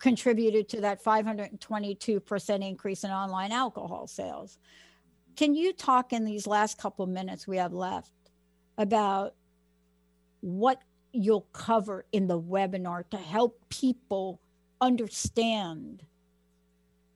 contributed 0.00 0.68
to 0.70 0.80
that 0.80 1.04
522% 1.04 2.68
increase 2.68 3.04
in 3.04 3.10
online 3.12 3.52
alcohol 3.52 4.08
sales. 4.08 4.58
Can 5.36 5.54
you 5.54 5.72
talk 5.72 6.12
in 6.12 6.24
these 6.24 6.48
last 6.48 6.76
couple 6.76 7.06
minutes 7.06 7.46
we 7.46 7.58
have 7.58 7.72
left 7.72 8.10
about 8.76 9.34
what 10.40 10.80
you'll 11.12 11.46
cover 11.52 12.04
in 12.12 12.26
the 12.26 12.40
webinar 12.40 13.08
to 13.10 13.16
help 13.16 13.60
people 13.68 14.40
understand 14.80 16.02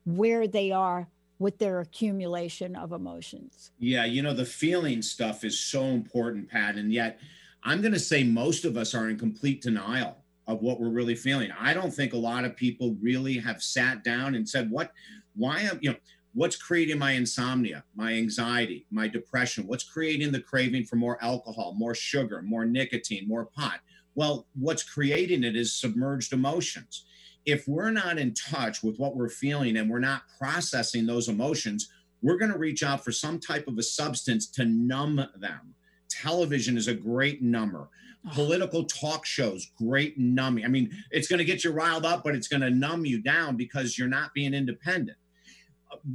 where 0.05 0.47
they 0.47 0.71
are 0.71 1.07
with 1.39 1.57
their 1.59 1.79
accumulation 1.79 2.75
of 2.75 2.91
emotions? 2.91 3.71
Yeah, 3.79 4.05
you 4.05 4.21
know, 4.21 4.33
the 4.33 4.45
feeling 4.45 5.01
stuff 5.01 5.43
is 5.43 5.59
so 5.59 5.83
important, 5.85 6.49
Pat. 6.49 6.75
And 6.75 6.91
yet, 6.91 7.19
I'm 7.63 7.81
going 7.81 7.93
to 7.93 7.99
say 7.99 8.23
most 8.23 8.65
of 8.65 8.77
us 8.77 8.93
are 8.93 9.09
in 9.09 9.17
complete 9.17 9.61
denial 9.61 10.17
of 10.47 10.61
what 10.61 10.79
we're 10.79 10.89
really 10.89 11.15
feeling. 11.15 11.51
I 11.57 11.73
don't 11.73 11.93
think 11.93 12.13
a 12.13 12.17
lot 12.17 12.43
of 12.43 12.55
people 12.55 12.97
really 13.01 13.37
have 13.37 13.63
sat 13.63 14.03
down 14.03 14.35
and 14.35 14.47
said, 14.47 14.69
what, 14.69 14.91
why 15.35 15.61
am, 15.61 15.79
you 15.81 15.91
know, 15.91 15.97
what's 16.33 16.55
creating 16.55 16.97
my 16.99 17.11
insomnia, 17.11 17.83
my 17.95 18.13
anxiety, 18.13 18.85
my 18.91 19.07
depression? 19.07 19.67
What's 19.67 19.83
creating 19.83 20.31
the 20.31 20.41
craving 20.41 20.85
for 20.85 20.95
more 20.95 21.17
alcohol, 21.23 21.75
more 21.77 21.95
sugar, 21.95 22.41
more 22.41 22.65
nicotine, 22.65 23.27
more 23.27 23.45
pot? 23.45 23.79
Well, 24.15 24.47
what's 24.59 24.83
creating 24.83 25.43
it 25.43 25.55
is 25.55 25.73
submerged 25.73 26.33
emotions. 26.33 27.05
If 27.45 27.67
we're 27.67 27.91
not 27.91 28.17
in 28.17 28.33
touch 28.33 28.83
with 28.83 28.97
what 28.97 29.15
we're 29.15 29.29
feeling 29.29 29.77
and 29.77 29.89
we're 29.89 29.99
not 29.99 30.23
processing 30.39 31.05
those 31.05 31.27
emotions, 31.27 31.89
we're 32.21 32.37
going 32.37 32.51
to 32.51 32.57
reach 32.57 32.83
out 32.83 33.03
for 33.03 33.11
some 33.11 33.39
type 33.39 33.67
of 33.67 33.77
a 33.77 33.83
substance 33.83 34.47
to 34.51 34.65
numb 34.65 35.25
them. 35.35 35.75
Television 36.09 36.77
is 36.77 36.87
a 36.87 36.93
great 36.93 37.41
number 37.41 37.89
political 38.31 38.85
talk 38.85 39.25
shows, 39.25 39.69
great 39.77 40.17
numbing. 40.17 40.63
I 40.63 40.69
mean, 40.69 40.91
it's 41.11 41.27
going 41.27 41.39
to 41.39 41.45
get 41.45 41.63
you 41.63 41.71
riled 41.71 42.05
up, 42.05 42.23
but 42.23 42.35
it's 42.35 42.47
going 42.47 42.61
to 42.61 42.69
numb 42.69 43.05
you 43.05 43.21
down 43.21 43.57
because 43.57 43.97
you're 43.97 44.07
not 44.07 44.33
being 44.33 44.53
independent. 44.53 45.17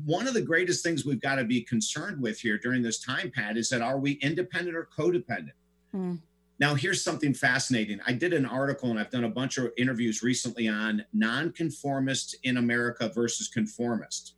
One 0.05 0.27
of 0.27 0.35
the 0.35 0.43
greatest 0.43 0.83
things 0.83 1.05
we've 1.05 1.21
got 1.21 1.37
to 1.37 1.45
be 1.45 1.63
concerned 1.63 2.21
with 2.21 2.41
here 2.41 2.59
during 2.59 2.83
this 2.83 3.01
time, 3.01 3.31
Pat, 3.35 3.57
is 3.57 3.69
that 3.71 3.81
are 3.81 3.99
we 3.99 4.13
independent 4.13 4.77
or 4.77 4.89
codependent? 4.97 5.53
Mm. 5.95 6.19
Now, 6.61 6.75
here's 6.75 7.03
something 7.03 7.35
fascinating. 7.35 8.01
I 8.07 8.13
did 8.13 8.33
an 8.33 8.45
article 8.45 8.91
and 8.91 8.99
I've 8.99 9.11
done 9.11 9.25
a 9.25 9.31
bunch 9.31 9.59
of 9.59 9.71
interviews 9.77 10.23
recently 10.23 10.67
on 10.67 11.05
nonconformist 11.13 12.37
in 12.43 12.57
America 12.57 13.09
versus 13.15 13.49
conformists. 13.49 14.33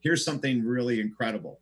Here's 0.00 0.24
something 0.24 0.64
really 0.64 1.00
incredible 1.00 1.60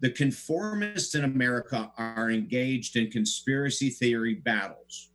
the 0.00 0.10
conformists 0.10 1.14
in 1.14 1.24
America 1.24 1.92
are 1.98 2.30
engaged 2.30 2.96
in 2.96 3.10
conspiracy 3.10 3.90
theory 3.90 4.34
battles. 4.34 5.10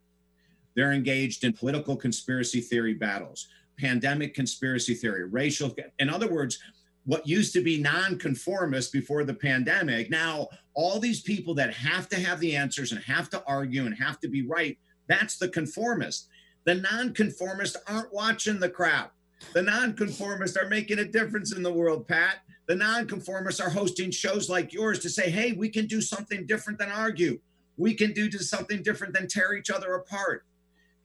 They're 0.76 0.92
engaged 0.92 1.42
in 1.42 1.54
political 1.54 1.96
conspiracy 1.96 2.60
theory 2.60 2.94
battles, 2.94 3.48
pandemic 3.78 4.34
conspiracy 4.34 4.94
theory, 4.94 5.24
racial. 5.24 5.74
In 5.98 6.08
other 6.08 6.28
words, 6.28 6.60
what 7.06 7.26
used 7.26 7.52
to 7.54 7.62
be 7.62 7.80
nonconformist 7.80 8.92
before 8.92 9.24
the 9.24 9.34
pandemic, 9.34 10.10
now 10.10 10.48
all 10.74 10.98
these 10.98 11.22
people 11.22 11.54
that 11.54 11.72
have 11.72 12.08
to 12.08 12.16
have 12.16 12.40
the 12.40 12.54
answers 12.54 12.92
and 12.92 13.00
have 13.02 13.30
to 13.30 13.42
argue 13.46 13.86
and 13.86 13.96
have 13.96 14.20
to 14.20 14.28
be 14.28 14.42
right, 14.42 14.76
that's 15.06 15.38
the 15.38 15.48
conformist. 15.48 16.28
The 16.64 16.74
nonconformists 16.74 17.76
aren't 17.86 18.12
watching 18.12 18.58
the 18.58 18.68
crowd. 18.68 19.10
The 19.54 19.62
nonconformists 19.62 20.56
are 20.56 20.68
making 20.68 20.98
a 20.98 21.04
difference 21.04 21.54
in 21.54 21.62
the 21.62 21.72
world, 21.72 22.08
Pat. 22.08 22.38
The 22.66 22.74
nonconformists 22.74 23.60
are 23.60 23.70
hosting 23.70 24.10
shows 24.10 24.50
like 24.50 24.72
yours 24.72 24.98
to 25.00 25.08
say, 25.08 25.30
hey, 25.30 25.52
we 25.52 25.68
can 25.68 25.86
do 25.86 26.00
something 26.00 26.44
different 26.46 26.80
than 26.80 26.90
argue. 26.90 27.38
We 27.76 27.94
can 27.94 28.12
do 28.12 28.28
something 28.32 28.82
different 28.82 29.14
than 29.14 29.28
tear 29.28 29.54
each 29.54 29.70
other 29.70 29.94
apart. 29.94 30.44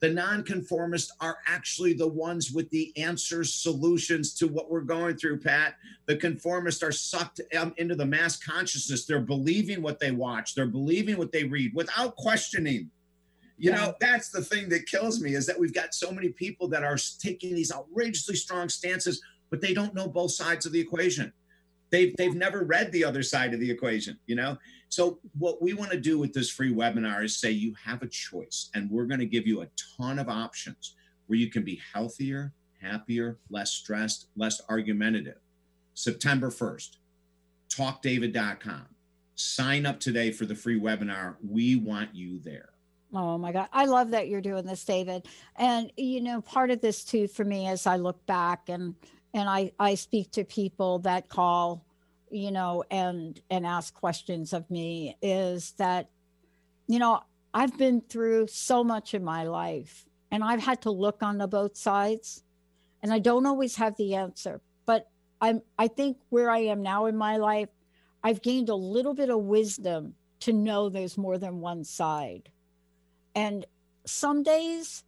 The 0.02 0.10
nonconformists 0.10 1.12
are 1.20 1.38
actually 1.46 1.92
the 1.92 2.08
ones 2.08 2.50
with 2.50 2.68
the 2.70 2.92
answers, 2.98 3.54
solutions 3.54 4.34
to 4.34 4.48
what 4.48 4.68
we're 4.68 4.80
going 4.80 5.16
through, 5.16 5.38
Pat. 5.38 5.76
The 6.06 6.16
conformists 6.16 6.82
are 6.82 6.90
sucked 6.90 7.40
um, 7.56 7.72
into 7.76 7.94
the 7.94 8.04
mass 8.04 8.36
consciousness. 8.36 9.06
They're 9.06 9.20
believing 9.20 9.80
what 9.80 10.00
they 10.00 10.10
watch, 10.10 10.56
they're 10.56 10.66
believing 10.66 11.18
what 11.18 11.30
they 11.30 11.44
read 11.44 11.72
without 11.72 12.16
questioning. 12.16 12.90
You 13.58 13.70
yeah. 13.70 13.76
know, 13.76 13.94
that's 14.00 14.30
the 14.30 14.42
thing 14.42 14.68
that 14.70 14.86
kills 14.86 15.20
me 15.20 15.34
is 15.34 15.46
that 15.46 15.58
we've 15.58 15.72
got 15.72 15.94
so 15.94 16.10
many 16.10 16.30
people 16.30 16.66
that 16.68 16.82
are 16.82 16.96
taking 17.20 17.54
these 17.54 17.72
outrageously 17.72 18.34
strong 18.34 18.68
stances, 18.68 19.22
but 19.50 19.60
they 19.60 19.72
don't 19.72 19.94
know 19.94 20.08
both 20.08 20.32
sides 20.32 20.66
of 20.66 20.72
the 20.72 20.80
equation 20.80 21.32
they've 21.92 22.16
they've 22.16 22.34
never 22.34 22.64
read 22.64 22.90
the 22.90 23.04
other 23.04 23.22
side 23.22 23.54
of 23.54 23.60
the 23.60 23.70
equation 23.70 24.18
you 24.26 24.34
know 24.34 24.56
so 24.92 25.18
what 25.38 25.62
we 25.62 25.72
want 25.72 25.90
to 25.90 25.98
do 25.98 26.18
with 26.18 26.34
this 26.34 26.50
free 26.50 26.70
webinar 26.70 27.24
is 27.24 27.34
say 27.38 27.50
you 27.50 27.74
have 27.82 28.02
a 28.02 28.06
choice 28.06 28.68
and 28.74 28.90
we're 28.90 29.06
going 29.06 29.20
to 29.20 29.26
give 29.26 29.46
you 29.46 29.62
a 29.62 29.68
ton 29.96 30.18
of 30.18 30.28
options 30.28 30.96
where 31.28 31.38
you 31.38 31.48
can 31.48 31.64
be 31.64 31.80
healthier 31.94 32.52
happier 32.82 33.38
less 33.48 33.70
stressed 33.70 34.26
less 34.36 34.60
argumentative 34.68 35.38
september 35.94 36.50
1st 36.50 36.98
talkdavid.com 37.70 38.84
sign 39.34 39.86
up 39.86 39.98
today 39.98 40.30
for 40.30 40.44
the 40.44 40.54
free 40.54 40.78
webinar 40.78 41.36
we 41.42 41.74
want 41.74 42.14
you 42.14 42.38
there 42.40 42.68
Oh 43.14 43.36
my 43.36 43.52
God. 43.52 43.68
I 43.74 43.84
love 43.84 44.12
that 44.12 44.28
you're 44.28 44.40
doing 44.40 44.64
this, 44.64 44.82
David. 44.86 45.26
And, 45.56 45.92
you 45.98 46.22
know, 46.22 46.40
part 46.40 46.70
of 46.70 46.80
this 46.80 47.04
too 47.04 47.28
for 47.28 47.44
me 47.44 47.66
as 47.66 47.86
I 47.86 47.96
look 47.96 48.24
back 48.24 48.70
and 48.70 48.94
and 49.34 49.50
I, 49.50 49.72
I 49.78 49.96
speak 49.96 50.30
to 50.30 50.44
people 50.44 51.00
that 51.00 51.28
call 51.28 51.84
you 52.32 52.50
know 52.50 52.84
and 52.90 53.40
and 53.50 53.66
ask 53.66 53.94
questions 53.94 54.52
of 54.52 54.68
me 54.70 55.16
is 55.22 55.72
that 55.78 56.08
you 56.86 56.98
know 56.98 57.20
i've 57.54 57.76
been 57.78 58.00
through 58.00 58.46
so 58.46 58.82
much 58.82 59.14
in 59.14 59.22
my 59.22 59.44
life 59.44 60.04
and 60.30 60.42
i've 60.42 60.62
had 60.62 60.80
to 60.82 60.90
look 60.90 61.22
on 61.22 61.38
the 61.38 61.46
both 61.46 61.76
sides 61.76 62.42
and 63.02 63.12
i 63.12 63.18
don't 63.18 63.46
always 63.46 63.76
have 63.76 63.96
the 63.96 64.14
answer 64.14 64.60
but 64.86 65.08
i'm 65.40 65.60
i 65.78 65.86
think 65.86 66.16
where 66.30 66.50
i 66.50 66.58
am 66.58 66.82
now 66.82 67.06
in 67.06 67.16
my 67.16 67.36
life 67.36 67.68
i've 68.24 68.42
gained 68.42 68.68
a 68.68 68.74
little 68.74 69.14
bit 69.14 69.30
of 69.30 69.40
wisdom 69.40 70.14
to 70.42 70.52
know 70.52 70.88
there's 70.88 71.16
more 71.16 71.38
than 71.38 71.60
one 71.60 71.84
side. 71.84 72.50
And 73.36 73.64
some 74.04 74.42
days 74.42 75.04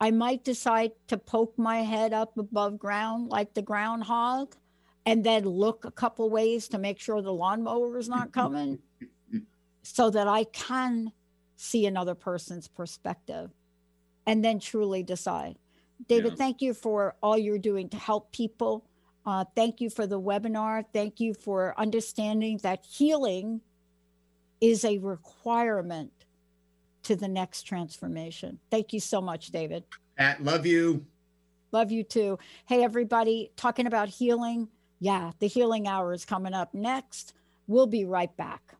I 0.00 0.10
might 0.10 0.42
decide 0.42 0.92
to 1.08 1.18
poke 1.18 1.58
my 1.58 1.80
head 1.80 2.14
up 2.14 2.38
above 2.38 2.78
ground 2.78 3.28
like 3.28 3.52
the 3.52 3.60
groundhog 3.60 4.56
and 5.08 5.24
then 5.24 5.44
look 5.44 5.86
a 5.86 5.90
couple 5.90 6.28
ways 6.28 6.68
to 6.68 6.76
make 6.78 7.00
sure 7.00 7.22
the 7.22 7.32
lawnmower 7.32 7.96
is 7.96 8.10
not 8.10 8.30
coming 8.40 8.78
so 9.82 10.10
that 10.10 10.28
I 10.28 10.44
can 10.44 11.12
see 11.56 11.86
another 11.86 12.14
person's 12.14 12.68
perspective 12.68 13.50
and 14.26 14.44
then 14.44 14.60
truly 14.60 15.02
decide. 15.02 15.56
David, 16.08 16.32
Yeah. 16.32 16.36
thank 16.36 16.60
you 16.60 16.74
for 16.74 17.16
all 17.22 17.38
you're 17.38 17.58
doing 17.58 17.88
to 17.88 17.96
help 17.96 18.32
people. 18.32 18.84
Uh, 19.24 19.46
thank 19.56 19.80
you 19.80 19.88
for 19.88 20.06
the 20.06 20.20
webinar. 20.20 20.84
Thank 20.92 21.20
you 21.20 21.32
for 21.32 21.74
understanding 21.80 22.58
that 22.62 22.84
healing 22.84 23.62
is 24.60 24.84
a 24.84 24.98
requirement 24.98 26.12
to 27.04 27.16
the 27.16 27.28
next 27.28 27.62
transformation. 27.62 28.58
Thank 28.70 28.92
you 28.92 29.00
so 29.00 29.22
much, 29.22 29.46
David. 29.46 29.84
Pat, 30.18 30.44
love 30.44 30.66
you. 30.66 31.06
Love 31.72 31.90
you 31.90 32.04
too. 32.04 32.38
Hey, 32.66 32.84
everybody, 32.84 33.52
talking 33.56 33.86
about 33.86 34.08
healing. 34.10 34.68
Yeah, 35.00 35.32
the 35.38 35.46
healing 35.46 35.86
hour 35.86 36.12
is 36.12 36.24
coming 36.24 36.54
up 36.54 36.74
next. 36.74 37.34
We'll 37.66 37.86
be 37.86 38.04
right 38.04 38.34
back. 38.36 38.77